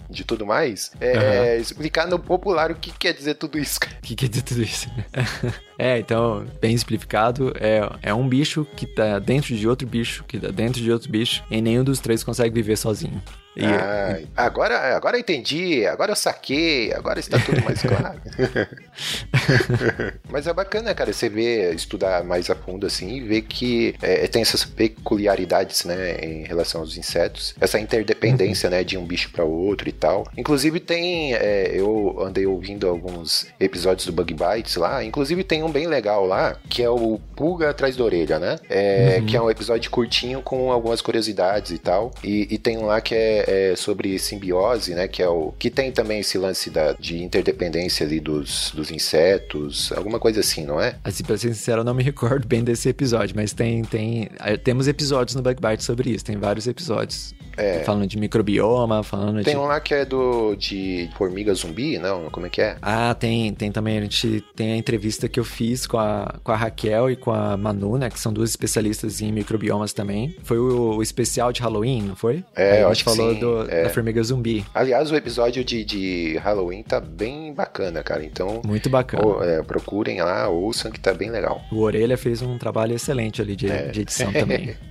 de 0.10 0.23
tudo 0.23 0.45
mais. 0.45 0.91
É, 0.99 1.58
Explicar 1.58 2.08
no 2.08 2.19
popular 2.19 2.71
o 2.71 2.75
que 2.75 2.91
quer 2.91 3.13
dizer 3.13 3.36
tudo 3.36 3.58
isso. 3.58 3.80
O 3.99 4.01
que 4.01 4.15
quer 4.15 4.30
dizer 4.30 4.41
tudo 4.43 4.62
isso? 4.63 4.88
é, 5.77 5.99
então, 5.99 6.45
bem 6.62 6.73
explicado, 6.73 7.53
é, 7.60 7.82
é 8.01 8.13
um 8.13 8.27
bicho 8.27 8.65
que 8.75 8.86
tá 8.86 9.19
dentro 9.19 9.56
de 9.56 9.67
outro 9.67 9.88
bicho, 9.88 10.23
que 10.27 10.39
tá 10.39 10.49
dentro 10.49 10.82
de 10.82 10.91
outro 10.91 11.10
bicho, 11.12 11.43
e 11.51 11.62
nenhum 11.62 11.84
dos 11.84 11.99
três 11.99 12.23
consegue 12.23 12.53
viver 12.53 12.77
sozinho. 12.77 13.21
E, 13.58 13.65
Ah, 13.65 14.20
agora, 14.36 14.96
agora 14.96 15.17
eu 15.17 15.22
entendi, 15.22 15.86
agora 15.86 16.12
eu 16.12 16.15
saquei, 16.15 16.93
agora 16.93 17.20
está 17.20 17.39
tudo 17.39 17.63
mais 17.63 17.82
claro. 17.82 18.22
Mas 20.30 20.48
é 20.48 20.54
bacana, 20.54 20.93
cara, 20.93 21.12
você 21.12 21.30
ver, 21.30 21.74
estudar 21.74 22.24
mais 22.24 22.50
a 22.50 22.56
fundo 22.56 22.86
assim 22.86 23.15
e 23.15 23.22
ver 23.22 23.41
que 23.41 23.96
é, 24.02 24.28
tem 24.28 24.41
essas 24.41 24.63
peculiaridades, 24.63 25.86
né, 25.86 26.20
em 26.22 26.43
relação 26.43 26.82
aos 26.82 26.98
insetos, 26.98 27.56
essa 27.60 27.80
interdependência, 27.80 28.70
né, 28.70 28.84
de 28.84 28.98
um 28.98 29.06
bicho 29.06 29.32
para 29.32 29.43
outro 29.43 29.89
e 29.89 29.91
tal. 29.91 30.26
Inclusive 30.38 30.80
tem, 30.80 31.34
é, 31.34 31.72
eu 31.74 32.17
andei 32.20 32.46
ouvindo 32.46 32.88
alguns 32.88 33.48
episódios 33.60 34.06
do 34.06 34.12
Bug 34.13 34.34
Bites 34.34 34.76
lá, 34.76 35.04
inclusive 35.04 35.43
tem 35.43 35.63
um 35.63 35.72
bem 35.72 35.88
legal 35.88 36.26
lá, 36.26 36.56
que 36.70 36.84
é 36.84 36.89
o 36.89 37.20
Pulga 37.36 37.70
Atrás 37.70 37.96
da 37.96 38.04
Orelha, 38.04 38.39
né? 38.39 38.58
É, 38.70 39.22
Que 39.28 39.36
é 39.36 39.41
um 39.41 39.50
episódio 39.50 39.89
curtinho 39.89 40.41
com 40.41 40.72
algumas 40.72 41.02
curiosidades 41.02 41.72
e 41.72 41.78
tal. 41.78 42.12
E, 42.24 42.48
e 42.52 42.58
tem 42.58 42.78
um 42.78 42.86
lá 42.86 43.02
que 43.02 43.15
é, 43.15 43.46
é 43.47 43.75
sobre 43.75 44.19
simbiose, 44.19 44.93
né? 44.93 45.07
Que 45.07 45.23
é 45.23 45.29
o. 45.29 45.53
Que 45.57 45.69
tem 45.69 45.91
também 45.91 46.19
esse 46.19 46.38
lance 46.38 46.69
da, 46.69 46.93
de 46.93 47.23
interdependência 47.23 48.05
ali 48.05 48.19
dos, 48.19 48.71
dos 48.75 48.91
insetos, 48.91 49.91
alguma 49.93 50.19
coisa 50.19 50.41
assim, 50.41 50.65
não 50.65 50.79
é? 50.79 50.95
assim, 51.03 51.23
pra 51.23 51.38
ser 51.38 51.53
sincero, 51.53 51.81
eu 51.81 51.86
não 51.86 51.93
me 51.93 52.03
recordo 52.03 52.47
bem 52.47 52.63
desse 52.63 52.89
episódio, 52.89 53.36
mas 53.36 53.53
tem, 53.53 53.83
tem, 53.83 54.29
eh, 54.39 54.57
temos 54.57 54.88
episódios 54.88 55.36
no 55.36 55.41
Bug 55.41 55.60
Bite 55.62 55.83
sobre 55.83 56.12
isso, 56.12 56.25
tem 56.25 56.38
vários 56.38 56.67
episódios. 56.67 57.33
É. 57.58 57.80
Falando 57.84 58.08
de 58.08 58.17
microbioma, 58.17 59.02
falando 59.04 59.43
Tem 59.43 59.54
de... 59.56 59.60
um 59.60 59.65
lá 59.65 59.80
que 59.80 59.93
é 59.93 60.06
do 60.06 60.56
de 60.56 61.10
formiga 61.17 61.54
zumbi, 61.54 61.98
não? 61.98 62.30
Como 62.30 62.46
é 62.46 62.50
que 62.50 62.62
é? 62.62 62.78
Ah, 62.82 63.13
tem, 63.13 63.54
tem 63.54 63.72
também, 63.72 63.98
a 63.98 64.02
gente 64.02 64.43
tem 64.56 64.74
a 64.74 64.78
entrevista 64.78 65.28
que 65.28 65.39
eu 65.39 65.43
fiz 65.43 65.86
com 65.88 65.98
a, 65.98 66.36
com 66.43 66.52
a 66.52 66.56
Raquel 66.56 67.10
e 67.10 67.15
com 67.15 67.32
a 67.32 67.58
Manu, 67.58 67.98
né, 67.98 68.10
que 68.10 68.20
são 68.20 68.32
duas 68.32 68.50
especialistas 68.50 69.22
em 69.22 69.32
microbiomas 69.32 69.93
também. 69.93 70.36
Foi 70.43 70.58
o, 70.60 70.98
o 70.98 71.02
especial 71.04 71.52
de 71.52 71.62
Halloween, 71.62 72.02
não 72.04 72.15
foi? 72.15 72.43
É, 72.56 72.74
Aí 72.74 72.82
eu 72.82 72.88
a 72.88 72.91
acho 72.91 73.02
gente 73.04 73.10
que 73.10 73.17
falou 73.17 73.36
do- 73.36 73.72
é. 73.72 73.84
da 73.84 73.89
formiga 73.89 74.22
zumbi. 74.24 74.63
Aliás, 74.74 75.12
o 75.12 75.15
episódio 75.15 75.63
de, 75.63 75.84
de 75.84 76.38
Halloween 76.43 76.84
tá 76.84 77.00
bem 77.00 77.54
bacana, 77.54 78.04
cara. 78.04 78.24
Então, 78.24 78.62
Muito 78.65 78.89
bacana. 78.89 79.26
ô, 79.26 79.43
é, 79.43 79.62
procurem 79.63 80.22
lá, 80.22 80.48
ouçam 80.48 80.91
que 80.91 81.00
tá 81.00 81.13
bem 81.13 81.30
legal. 81.30 81.62
O 81.72 81.80
Orelha 81.82 82.17
fez 82.17 82.41
um 82.41 82.58
trabalho 82.58 82.93
excelente 82.96 83.41
ali 83.41 83.56
de, 83.56 83.70
É. 83.70 83.88
de 83.88 84.02
edição 84.02 84.32
também. 84.32 84.76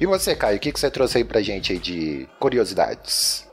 E 0.00 0.06
você, 0.06 0.34
Caio, 0.34 0.56
o 0.56 0.60
que, 0.60 0.72
que 0.72 0.80
você 0.80 0.90
trouxe 0.90 1.18
aí 1.18 1.24
pra 1.24 1.42
gente 1.42 1.72
aí 1.72 1.78
de 1.78 2.28
curiosidades? 2.38 3.45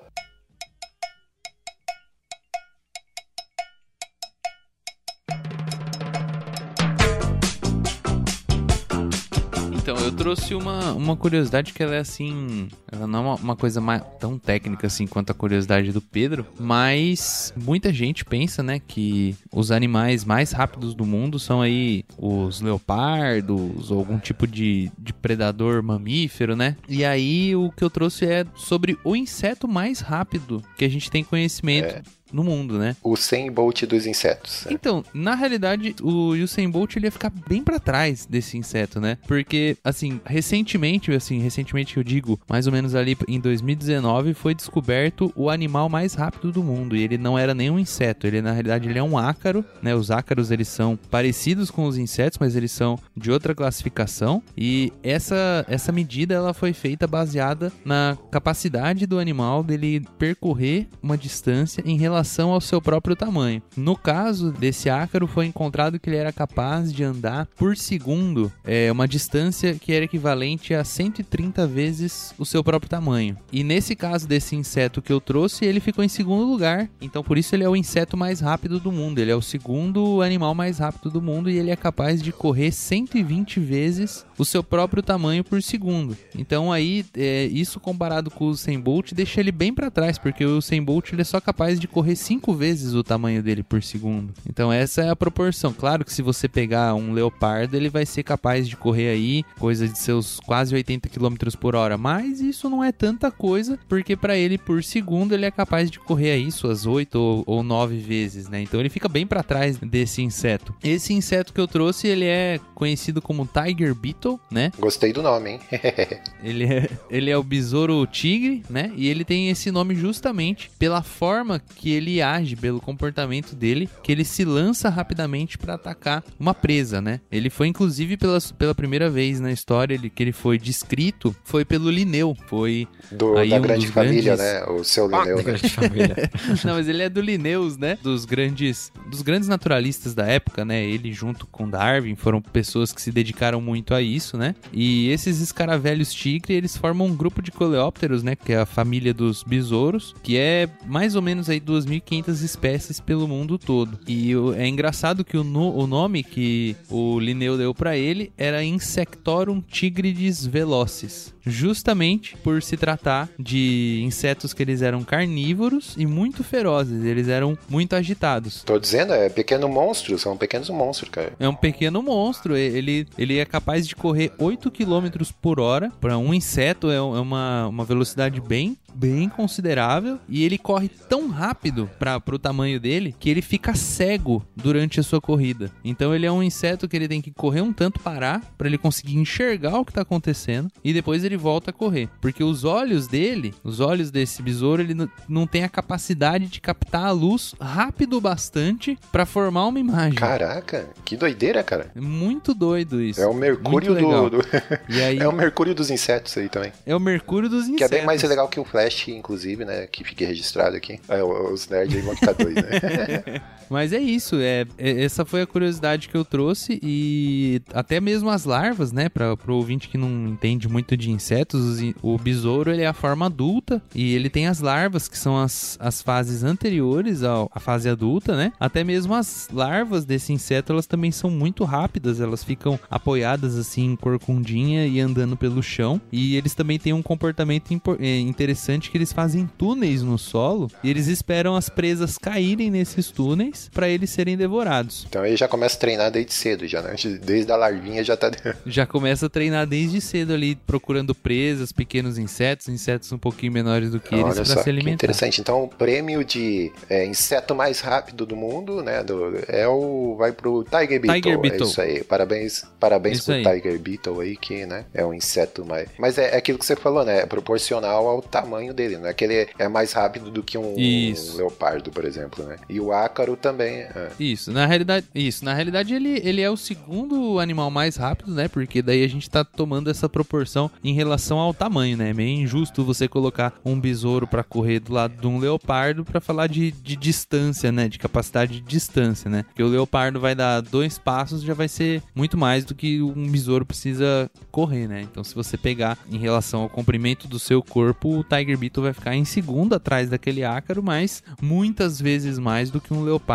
Trouxe 10.15 10.55
uma, 10.55 10.93
uma 10.93 11.15
curiosidade 11.15 11.73
que 11.73 11.81
ela 11.81 11.95
é 11.95 11.99
assim. 11.99 12.67
Ela 12.91 13.07
não 13.07 13.19
é 13.19 13.21
uma, 13.21 13.35
uma 13.35 13.55
coisa 13.55 13.81
mais, 13.81 14.01
tão 14.19 14.37
técnica 14.37 14.87
assim 14.87 15.07
quanto 15.07 15.31
a 15.31 15.33
curiosidade 15.33 15.91
do 15.91 16.01
Pedro, 16.01 16.45
mas 16.59 17.53
muita 17.55 17.91
gente 17.91 18.23
pensa, 18.23 18.63
né, 18.63 18.79
que 18.79 19.35
os 19.51 19.71
animais 19.71 20.25
mais 20.25 20.51
rápidos 20.51 20.93
do 20.93 21.05
mundo 21.05 21.39
são 21.39 21.61
aí 21.61 22.03
os 22.17 22.61
leopardos 22.61 23.91
ou 23.91 23.99
algum 23.99 24.17
tipo 24.17 24.47
de, 24.47 24.91
de 24.97 25.13
predador 25.13 25.81
mamífero, 25.81 26.55
né? 26.55 26.75
E 26.87 27.03
aí 27.03 27.55
o 27.55 27.71
que 27.71 27.83
eu 27.83 27.89
trouxe 27.89 28.25
é 28.25 28.45
sobre 28.55 28.97
o 29.03 29.15
inseto 29.15 29.67
mais 29.67 29.99
rápido 29.99 30.63
que 30.77 30.85
a 30.85 30.89
gente 30.89 31.09
tem 31.09 31.23
conhecimento. 31.23 32.03
No 32.33 32.43
mundo, 32.43 32.79
né? 32.79 32.95
O 33.03 33.15
100 33.15 33.51
Bolt 33.51 33.83
dos 33.83 34.07
insetos. 34.07 34.65
Então, 34.69 35.05
na 35.13 35.35
realidade, 35.35 35.95
o 36.01 36.29
Usain 36.29 36.69
Bolt 36.69 36.95
ele 36.95 37.05
ia 37.05 37.11
ficar 37.11 37.31
bem 37.47 37.63
pra 37.63 37.79
trás 37.79 38.25
desse 38.25 38.57
inseto, 38.57 38.99
né? 38.99 39.19
Porque, 39.27 39.77
assim, 39.83 40.19
recentemente, 40.25 41.11
assim, 41.11 41.39
recentemente 41.39 41.95
eu 41.97 42.03
digo, 42.03 42.39
mais 42.49 42.65
ou 42.65 42.73
menos 42.73 42.95
ali 42.95 43.15
em 43.27 43.39
2019, 43.39 44.33
foi 44.33 44.55
descoberto 44.55 45.31
o 45.35 45.49
animal 45.49 45.87
mais 45.89 46.15
rápido 46.15 46.51
do 46.51 46.63
mundo. 46.63 46.95
E 46.95 47.03
ele 47.03 47.17
não 47.19 47.37
era 47.37 47.53
nem 47.53 47.69
um 47.69 47.77
inseto, 47.77 48.25
ele 48.25 48.41
na 48.41 48.51
realidade 48.51 48.89
ele 48.89 48.97
é 48.97 49.03
um 49.03 49.17
ácaro, 49.17 49.63
né? 49.81 49.93
Os 49.93 50.09
ácaros 50.09 50.49
eles 50.49 50.67
são 50.67 50.97
parecidos 51.11 51.69
com 51.69 51.85
os 51.85 51.97
insetos, 51.97 52.39
mas 52.39 52.55
eles 52.55 52.71
são 52.71 52.97
de 53.15 53.31
outra 53.31 53.53
classificação. 53.53 54.41
E 54.57 54.91
essa 55.03 55.65
essa 55.67 55.91
medida 55.91 56.33
ela 56.33 56.53
foi 56.53 56.73
feita 56.73 57.05
baseada 57.05 57.71
na 57.85 58.17
capacidade 58.31 59.05
do 59.05 59.19
animal 59.19 59.63
dele 59.63 60.03
percorrer 60.17 60.87
uma 61.01 61.17
distância 61.17 61.83
em 61.85 61.97
relação 61.97 62.22
ao 62.51 62.61
seu 62.61 62.81
próprio 62.81 63.15
tamanho. 63.15 63.61
No 63.75 63.95
caso 63.95 64.51
desse 64.51 64.89
ácaro, 64.89 65.27
foi 65.27 65.45
encontrado 65.45 65.99
que 65.99 66.09
ele 66.09 66.17
era 66.17 66.31
capaz 66.31 66.91
de 66.91 67.03
andar 67.03 67.47
por 67.57 67.75
segundo 67.75 68.51
é, 68.63 68.91
uma 68.91 69.07
distância 69.07 69.73
que 69.75 69.93
era 69.93 70.05
equivalente 70.05 70.73
a 70.73 70.83
130 70.83 71.67
vezes 71.67 72.33
o 72.37 72.45
seu 72.45 72.63
próprio 72.63 72.89
tamanho. 72.89 73.37
E 73.51 73.63
nesse 73.63 73.95
caso 73.95 74.27
desse 74.27 74.55
inseto 74.55 75.01
que 75.01 75.11
eu 75.11 75.21
trouxe, 75.21 75.65
ele 75.65 75.79
ficou 75.79 76.03
em 76.03 76.09
segundo 76.09 76.45
lugar. 76.45 76.89
Então 77.01 77.23
por 77.23 77.37
isso 77.37 77.55
ele 77.55 77.63
é 77.63 77.69
o 77.69 77.75
inseto 77.75 78.17
mais 78.17 78.39
rápido 78.39 78.79
do 78.79 78.91
mundo. 78.91 79.19
Ele 79.19 79.31
é 79.31 79.35
o 79.35 79.41
segundo 79.41 80.21
animal 80.21 80.53
mais 80.53 80.79
rápido 80.79 81.09
do 81.09 81.21
mundo 81.21 81.49
e 81.49 81.57
ele 81.57 81.71
é 81.71 81.75
capaz 81.75 82.21
de 82.21 82.31
correr 82.31 82.71
120 82.71 83.59
vezes 83.59 84.25
o 84.37 84.45
seu 84.45 84.63
próprio 84.63 85.03
tamanho 85.03 85.43
por 85.43 85.61
segundo. 85.61 86.17
Então 86.37 86.71
aí 86.71 87.05
é, 87.15 87.45
isso 87.45 87.79
comparado 87.79 88.31
com 88.31 88.45
o 88.45 88.49
Usain 88.49 88.79
Bolt 88.79 89.13
deixa 89.13 89.39
ele 89.39 89.51
bem 89.51 89.73
para 89.73 89.91
trás, 89.91 90.17
porque 90.17 90.45
o 90.45 90.57
Usain 90.57 90.83
Bolt 90.83 91.11
ele 91.11 91.21
é 91.21 91.25
só 91.25 91.39
capaz 91.39 91.79
de 91.79 91.87
correr 91.87 92.12
cinco 92.15 92.53
vezes 92.53 92.93
o 92.93 93.03
tamanho 93.03 93.41
dele 93.41 93.63
por 93.63 93.81
segundo. 93.83 94.33
Então 94.47 94.71
essa 94.71 95.01
é 95.01 95.09
a 95.09 95.15
proporção. 95.15 95.73
Claro 95.73 96.05
que 96.05 96.13
se 96.13 96.21
você 96.21 96.47
pegar 96.47 96.95
um 96.95 97.13
leopardo, 97.13 97.75
ele 97.75 97.89
vai 97.89 98.05
ser 98.05 98.23
capaz 98.23 98.67
de 98.67 98.75
correr 98.75 99.09
aí 99.09 99.43
coisa 99.59 99.87
de 99.87 99.97
seus 99.97 100.39
quase 100.39 100.75
80 100.75 101.09
km 101.09 101.35
por 101.59 101.75
hora, 101.75 101.97
mas 101.97 102.39
isso 102.39 102.69
não 102.69 102.83
é 102.83 102.91
tanta 102.91 103.31
coisa, 103.31 103.79
porque 103.87 104.15
para 104.15 104.37
ele 104.37 104.57
por 104.57 104.83
segundo 104.83 105.33
ele 105.33 105.45
é 105.45 105.51
capaz 105.51 105.89
de 105.89 105.99
correr 105.99 106.31
aí 106.31 106.51
suas 106.51 106.85
8 106.85 107.15
ou, 107.15 107.43
ou 107.45 107.63
9 107.63 107.97
vezes, 107.97 108.47
né? 108.49 108.61
Então 108.61 108.79
ele 108.79 108.89
fica 108.89 109.07
bem 109.07 109.25
para 109.25 109.43
trás 109.43 109.77
desse 109.77 110.21
inseto. 110.21 110.73
Esse 110.83 111.13
inseto 111.13 111.53
que 111.53 111.61
eu 111.61 111.67
trouxe, 111.67 112.07
ele 112.07 112.25
é 112.25 112.59
conhecido 112.73 113.21
como 113.21 113.47
Tiger 113.47 113.95
Beetle, 113.95 114.39
né? 114.51 114.71
Gostei 114.77 115.13
do 115.13 115.21
nome, 115.21 115.51
hein? 115.51 115.59
Ele 116.43 116.65
é, 116.65 116.89
ele 117.09 117.29
é 117.29 117.37
o 117.37 117.43
besouro 117.43 118.05
tigre, 118.05 118.63
né? 118.69 118.91
E 118.97 119.07
ele 119.07 119.23
tem 119.23 119.49
esse 119.49 119.71
nome 119.71 119.95
justamente 119.95 120.69
pela 120.77 121.01
forma 121.01 121.59
que 121.59 121.89
ele 121.93 122.21
age, 122.21 122.55
pelo 122.55 122.81
comportamento 122.81 123.55
dele, 123.55 123.89
que 124.01 124.11
ele 124.11 124.23
se 124.25 124.43
lança 124.43 124.89
rapidamente 124.89 125.57
para 125.57 125.75
atacar 125.75 126.23
uma 126.39 126.53
presa, 126.53 127.01
né? 127.01 127.19
Ele 127.31 127.49
foi 127.49 127.67
inclusive 127.67 128.17
pela, 128.17 128.39
pela 128.57 128.75
primeira 128.75 129.09
vez 129.09 129.39
na 129.39 129.51
história 129.51 129.93
ele, 129.93 130.09
que 130.09 130.21
ele 130.23 130.31
foi 130.33 130.57
descrito, 130.57 131.35
foi 131.43 131.63
pelo 131.65 131.89
Linneu, 131.89 132.35
foi 132.47 132.87
Do, 133.11 133.37
aí 133.37 133.49
da 133.49 133.57
um 133.57 133.61
grande 133.61 133.85
dos 133.85 133.93
família, 133.93 134.35
grandes- 134.35 134.39
né? 134.45 134.65
O 134.65 134.83
seu 134.83 135.07
Linneu, 135.07 135.37
né? 135.37 135.43
Grande 135.43 135.69
família. 135.69 136.15
Não, 136.65 136.73
mas 136.75 136.87
ele 136.87 137.03
é 137.03 137.09
do 137.09 137.21
Linneus, 137.21 137.77
né? 137.77 137.97
Dos 138.01 138.25
grandes, 138.25 138.91
dos 139.09 139.21
grandes 139.21 139.47
naturalistas 139.47 140.13
da 140.13 140.25
época, 140.25 140.63
né? 140.65 140.83
Ele 140.83 141.11
junto 141.13 141.45
com 141.47 141.69
Darwin 141.69 142.15
foram 142.15 142.41
pessoas 142.41 142.91
que 142.91 143.01
se 143.01 143.11
dedicaram 143.11 143.61
muito 143.61 143.93
a 143.93 144.01
isso, 144.01 144.37
né? 144.37 144.55
E 144.71 145.09
esses 145.09 145.39
escaravelhos 145.41 146.13
tigre, 146.13 146.53
eles 146.53 146.75
formam 146.75 147.07
um 147.07 147.15
grupo 147.15 147.41
de 147.41 147.51
coleópteros, 147.51 148.23
né? 148.23 148.35
Que 148.35 148.53
é 148.53 148.57
a 148.59 148.65
família 148.65 149.13
dos 149.13 149.43
besouros, 149.43 150.15
que 150.23 150.37
é 150.37 150.67
mais 150.85 151.15
ou 151.15 151.21
menos 151.21 151.49
aí 151.49 151.59
2.500 151.85 152.43
espécies 152.43 152.99
pelo 152.99 153.27
mundo 153.27 153.57
todo. 153.57 153.99
E 154.07 154.31
é 154.57 154.67
engraçado 154.67 155.23
que 155.23 155.37
o, 155.37 155.43
no- 155.43 155.75
o 155.75 155.87
nome 155.87 156.23
que 156.23 156.75
o 156.89 157.19
Linneu 157.19 157.57
deu 157.57 157.73
pra 157.73 157.97
ele 157.97 158.31
era 158.37 158.63
Insectorum 158.63 159.61
tigrides 159.61 160.45
velocis, 160.45 161.32
justamente 161.45 162.35
por 162.37 162.61
se 162.61 162.77
tratar 162.77 163.29
de 163.37 164.01
insetos 164.03 164.53
que 164.53 164.63
eles 164.63 164.81
eram 164.81 165.03
carnívoros 165.03 165.93
e 165.97 166.05
muito 166.05 166.43
ferozes, 166.43 167.03
eles 167.03 167.27
eram 167.27 167.57
muito 167.69 167.95
agitados. 167.95 168.63
Tô 168.63 168.79
dizendo, 168.79 169.13
é 169.13 169.29
pequeno 169.29 169.67
monstro, 169.67 170.17
são 170.17 170.35
pequenos 170.35 170.69
monstros, 170.69 171.09
cara. 171.09 171.33
É 171.39 171.47
um 171.47 171.55
pequeno 171.55 172.01
monstro, 172.01 172.55
ele, 172.55 173.07
ele 173.17 173.37
é 173.37 173.45
capaz 173.45 173.87
de 173.87 173.95
correr 173.95 174.31
8 174.37 174.71
km 174.71 175.07
por 175.41 175.59
hora. 175.59 175.91
Para 176.01 176.17
um 176.17 176.33
inseto 176.33 176.89
é 176.89 177.03
é 177.15 177.21
uma, 177.21 177.67
uma 177.67 177.85
velocidade 177.85 178.39
bem, 178.39 178.77
bem 178.93 179.27
considerável. 179.27 180.19
E 180.29 180.43
ele 180.43 180.57
corre 180.57 180.87
tão 180.87 181.29
rápido 181.29 181.89
para 181.99 182.21
o 182.31 182.39
tamanho 182.39 182.79
dele 182.79 183.15
que 183.19 183.29
ele 183.29 183.41
fica 183.41 183.75
cego 183.75 184.45
durante 184.55 184.99
a 184.99 185.03
sua 185.03 185.19
corrida. 185.19 185.71
Então 185.83 186.13
ele 186.13 186.25
é 186.25 186.31
um 186.31 186.43
inseto 186.43 186.87
que 186.87 186.95
ele 186.95 187.07
tem 187.07 187.21
que 187.21 187.31
correr 187.31 187.61
um 187.61 187.73
tanto 187.73 187.99
parar 187.99 188.41
para 188.57 188.67
ele 188.67 188.77
conseguir 188.77 189.17
enxergar 189.17 189.77
o 189.79 189.85
que 189.85 189.93
tá 189.93 190.01
acontecendo 190.01 190.69
e 190.83 190.93
depois 190.93 191.23
ele 191.23 191.32
volta 191.37 191.69
a 191.71 191.73
correr. 191.73 192.09
Porque 192.21 192.43
os 192.43 192.63
olhos 192.63 193.07
dele, 193.07 193.53
os 193.63 193.79
olhos 193.79 194.11
desse 194.11 194.41
besouro, 194.41 194.81
ele 194.81 194.93
não- 194.93 195.09
tem 195.47 195.63
a 195.63 195.69
capacidade 195.69 196.47
de 196.47 196.59
captar 196.61 197.05
a 197.05 197.11
luz 197.11 197.53
rápido 197.59 198.17
o 198.17 198.21
bastante 198.21 198.97
para 199.11 199.25
formar 199.25 199.65
uma 199.67 199.79
imagem. 199.79 200.13
Caraca, 200.15 200.89
que 201.05 201.15
doideira, 201.15 201.63
cara. 201.63 201.91
Muito 201.95 202.53
doido 202.53 203.01
isso. 203.01 203.21
É 203.21 203.27
o 203.27 203.33
mercúrio 203.33 203.93
do, 203.95 204.29
do- 204.29 204.41
aí 205.03 205.19
É 205.19 205.27
o 205.27 205.31
mercúrio 205.33 205.75
dos 205.75 205.89
insetos 205.89 206.37
aí 206.37 206.49
também. 206.49 206.71
é 206.85 206.95
o 206.95 206.99
mercúrio 206.99 207.49
dos 207.49 207.63
insetos. 207.65 207.77
Que 207.77 207.83
é 207.83 207.87
bem 207.87 208.05
mais 208.05 208.21
legal 208.23 208.47
que 208.47 208.59
o 208.59 208.65
Flash, 208.65 209.07
inclusive, 209.09 209.65
né? 209.65 209.87
Que 209.87 210.03
fique 210.03 210.23
registrado 210.25 210.75
aqui. 210.75 210.99
É, 211.07 211.23
os 211.23 211.67
nerds 211.67 211.95
aí 211.95 212.01
vão 212.01 212.15
ficar 212.15 212.33
doidos, 212.33 212.63
né? 212.63 213.41
Mas 213.69 213.91
é 213.93 213.99
isso, 213.99 214.35
é, 214.37 214.65
é- 214.77 215.03
essa 215.03 215.25
foi 215.25 215.41
a 215.41 215.47
curiosidade 215.47 216.07
que 216.09 216.15
eu 216.15 216.23
trouxe 216.23 216.79
e 216.83 217.61
até 217.73 217.99
mesmo 217.99 218.29
as 218.29 218.45
larvas, 218.45 218.91
né, 218.91 219.09
para 219.09 219.35
pro 219.35 219.55
ouvinte 219.55 219.87
que 219.89 219.97
não 219.97 220.27
entende 220.27 220.67
muito 220.67 220.95
de 220.95 221.09
insetos, 221.11 221.61
os 221.63 221.81
in- 221.81 221.93
o 222.01 222.17
besouro 222.17 222.71
ele 222.71 222.81
é 222.83 222.87
a 222.87 222.93
forma 222.93 223.25
adulta 223.25 223.81
e 223.95 224.13
ele 224.13 224.29
tem 224.29 224.47
as 224.47 224.59
larvas 224.59 225.07
que 225.07 225.17
são 225.17 225.37
as, 225.37 225.77
as 225.79 226.01
fases 226.01 226.43
anteriores 226.43 227.23
ao- 227.23 227.49
à 227.53 227.59
fase 227.59 227.89
adulta, 227.89 228.35
né? 228.35 228.51
Até 228.59 228.83
mesmo 228.83 229.13
as 229.15 229.47
larvas 229.51 230.05
desse 230.05 230.31
inseto, 230.33 230.71
elas 230.71 230.85
também 230.85 231.11
são 231.11 231.29
muito 231.29 231.63
rápidas, 231.63 232.19
elas 232.21 232.43
ficam 232.43 232.79
apoiadas 232.89 233.57
assim 233.57 233.85
em 233.91 233.95
corcundinha 233.95 234.85
e 234.87 234.99
andando 234.99 235.35
pelo 235.35 235.61
chão 235.63 235.99
e 236.11 236.35
eles 236.35 236.53
também 236.53 236.77
têm 236.79 236.93
um 236.93 237.01
comportamento 237.01 237.63
eh, 237.99 238.19
interessante 238.19 238.89
que 238.91 238.97
eles 238.97 239.13
fazem 239.13 239.49
túneis 239.57 240.01
no 240.03 240.17
solo 240.17 240.69
e 240.83 240.89
eles 240.89 241.07
esperam 241.07 241.55
as 241.55 241.69
presas 241.69 242.17
caírem 242.17 242.69
nesses 242.69 243.09
túneis 243.09 243.52
para 243.73 243.87
eles 243.89 244.09
serem 244.09 244.37
devorados. 244.37 245.05
Então 245.09 245.21
aí 245.23 245.35
já 245.35 245.47
começa 245.47 245.75
a 245.75 245.79
treinar 245.79 246.11
desde 246.11 246.33
cedo, 246.33 246.67
já, 246.67 246.81
né? 246.81 246.95
Desde 247.21 247.51
a 247.51 247.55
larvinha 247.55 248.03
já 248.03 248.15
tá. 248.17 248.31
Já 248.65 248.85
começa 248.85 249.25
a 249.25 249.29
treinar 249.29 249.65
desde 249.67 249.99
cedo 250.01 250.33
ali 250.33 250.55
procurando 250.55 251.13
presas, 251.13 251.71
pequenos 251.71 252.17
insetos, 252.17 252.67
insetos 252.67 253.11
um 253.11 253.17
pouquinho 253.17 253.51
menores 253.51 253.91
do 253.91 253.99
que 253.99 254.13
eles 254.15 254.25
Olha 254.25 254.35
para 254.35 254.45
só, 254.45 254.63
se 254.63 254.69
alimentar. 254.69 254.95
interessante. 254.95 255.41
Então, 255.41 255.63
o 255.63 255.67
prêmio 255.67 256.23
de 256.23 256.71
é, 256.89 257.05
inseto 257.05 257.53
mais 257.55 257.79
rápido 257.79 258.25
do 258.25 258.35
mundo, 258.35 258.81
né? 258.81 259.03
do- 259.03 259.33
é 259.47 259.67
o. 259.67 260.15
Vai 260.17 260.31
pro 260.31 260.63
Tiger 260.63 260.99
Beetle. 261.01 261.21
Tiger 261.21 261.39
Beetle. 261.39 261.67
É 261.67 261.69
isso 261.69 261.81
aí. 261.81 262.03
Parabéns, 262.03 262.63
parabéns 262.79 263.17
Isso 263.17 263.25
pro 263.25 263.35
aí. 263.35 263.43
Tiger 263.43 263.79
Beetle 263.79 264.19
aí, 264.21 264.37
que 264.37 264.65
né, 264.65 264.85
é 264.93 265.05
um 265.05 265.13
inseto 265.13 265.65
mais. 265.65 265.89
Mas 265.97 266.17
é, 266.17 266.33
é 266.35 266.37
aquilo 266.37 266.57
que 266.57 266.65
você 266.65 266.75
falou, 266.75 267.03
né? 267.05 267.19
É 267.21 267.25
proporcional 267.25 268.07
ao 268.07 268.21
tamanho 268.21 268.73
dele, 268.73 268.97
né? 268.97 269.13
Que 269.13 269.25
ele 269.25 269.47
é 269.57 269.67
mais 269.67 269.93
rápido 269.93 270.31
do 270.31 270.41
que 270.43 270.57
um, 270.57 270.75
Isso. 270.77 271.37
leopardo, 271.37 271.91
por 271.91 272.05
exemplo, 272.05 272.43
né? 272.45 272.57
E 272.69 272.79
o 272.79 272.91
ácaro 272.91 273.35
também. 273.43 273.79
é. 273.79 274.09
Isso, 274.17 274.51
na 274.53 274.65
realidade, 274.65 275.05
isso, 275.13 275.43
na 275.43 275.53
realidade 275.53 275.93
ele, 275.93 276.21
ele 276.23 276.41
é 276.41 276.49
o 276.49 276.55
segundo 276.55 277.39
animal 277.39 277.69
mais 277.69 277.97
rápido, 277.97 278.33
né? 278.33 278.47
Porque 278.47 278.81
daí 278.81 279.03
a 279.03 279.07
gente 279.09 279.29
tá 279.29 279.43
tomando 279.43 279.89
essa 279.89 280.07
proporção 280.07 280.71
em 280.81 280.93
relação 280.93 281.37
ao 281.39 281.53
tamanho, 281.53 281.97
né? 281.97 282.11
É 282.11 282.13
meio 282.13 282.39
injusto 282.41 282.85
você 282.85 283.05
colocar 283.05 283.53
um 283.65 283.77
besouro 283.77 284.25
pra 284.25 284.43
correr 284.43 284.79
do 284.79 284.93
lado 284.93 285.19
de 285.19 285.27
um 285.27 285.37
leopardo 285.37 286.05
pra 286.05 286.21
falar 286.21 286.47
de, 286.47 286.71
de 286.71 286.95
distância, 286.95 287.69
né? 287.69 287.89
De 287.89 287.99
capacidade 287.99 288.53
de 288.53 288.61
distância, 288.61 289.29
né? 289.29 289.43
Porque 289.43 289.61
o 289.61 289.67
leopardo 289.67 290.21
vai 290.21 290.33
dar 290.33 290.61
dois 290.61 290.97
passos, 290.97 291.41
já 291.41 291.53
vai 291.53 291.67
ser 291.67 292.01
muito 292.15 292.37
mais 292.37 292.63
do 292.63 292.73
que 292.73 293.01
um 293.01 293.29
besouro 293.29 293.65
precisa 293.65 294.31
correr, 294.51 294.87
né? 294.87 295.01
Então 295.01 295.23
se 295.23 295.35
você 295.35 295.57
pegar 295.57 295.97
em 296.09 296.17
relação 296.17 296.61
ao 296.61 296.69
comprimento 296.69 297.27
do 297.27 297.39
seu 297.39 297.61
corpo, 297.61 298.19
o 298.19 298.23
Tiger 298.23 298.57
Beetle 298.57 298.83
vai 298.83 298.93
ficar 298.93 299.15
em 299.15 299.25
segundo 299.25 299.73
atrás 299.73 300.09
daquele 300.09 300.45
ácaro, 300.45 300.81
mas 300.81 301.21
muitas 301.41 301.99
vezes 301.99 302.39
mais 302.39 302.71
do 302.71 302.79
que 302.79 302.93
um 302.93 303.03
leopardo 303.03 303.32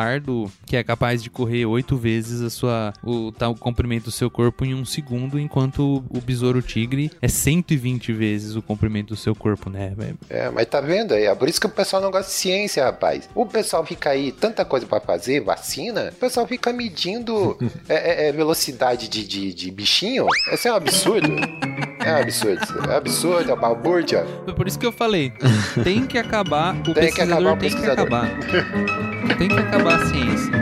que 0.67 0.77
é 0.77 0.83
capaz 0.85 1.23
de 1.23 1.31
correr 1.31 1.67
oito 1.67 1.97
vezes 1.97 2.41
a 2.41 2.51
sua, 2.51 2.93
o, 3.03 3.33
tá, 3.33 3.49
o 3.49 3.55
comprimento 3.55 4.05
do 4.05 4.11
seu 4.11 4.31
corpo 4.31 4.65
em 4.65 4.75
um 4.75 4.85
segundo, 4.85 5.39
enquanto 5.39 6.05
o 6.09 6.21
besouro 6.21 6.63
tigre 6.63 7.11
é 7.21 7.29
120 7.29 8.13
vezes 8.13 8.57
o 8.57 8.63
comprimento 8.63 9.09
do 9.09 9.17
seu 9.17 9.35
corpo, 9.35 9.71
né? 9.71 9.95
É- 10.29 10.51
mas 10.51 10.67
tá 10.67 10.81
vendo 10.81 11.15
aí? 11.15 11.25
É 11.25 11.35
por 11.35 11.49
isso 11.49 11.61
que 11.61 11.67
o 11.67 11.71
pessoal 11.71 12.03
não 12.03 12.11
gosta 12.11 12.29
de 12.29 12.37
ciência, 12.37 12.85
rapaz. 12.85 13.29
O 13.35 13.47
pessoal 13.47 13.85
fica 13.85 14.11
aí, 14.11 14.33
tanta 14.33 14.65
coisa 14.65 14.87
pra 14.87 15.01
fazer, 15.01 15.41
vacina, 15.41 16.11
o 16.13 16.19
pessoal 16.19 16.47
fica 16.47 16.73
medindo 16.73 17.57
é, 17.89 18.27
é, 18.27 18.29
é, 18.29 18.33
velocidade 18.33 19.09
de, 19.09 19.27
de, 19.27 19.55
de 19.55 19.71
bichinho. 19.71 20.27
Isso 20.53 20.69
é 20.69 20.73
um 20.73 20.77
absurdo. 20.77 21.29
É 22.09 22.23
absurdo. 22.23 22.91
É 22.91 22.97
absurdo, 22.97 23.51
é 23.51 23.55
uma 23.55 23.61
balbúrdia. 23.61 24.27
Foi 24.45 24.55
por 24.55 24.67
isso 24.67 24.79
que 24.79 24.87
eu 24.87 24.93
falei, 24.93 25.33
tem 25.85 26.07
que 26.07 26.17
acabar, 26.19 26.75
o 26.89 26.95
Tem 26.95 27.13
que 27.13 27.21
acabar 27.21 27.53
pesquisador 27.53 27.53
o 27.53 27.57
tem 27.59 27.71
que 27.71 27.77
pesquisador. 27.77 28.07
acabar. 28.07 29.37
Tem 29.39 29.49
que 29.49 29.59
acabar 29.59 29.95
a 30.03 30.07
ciência. 30.07 30.53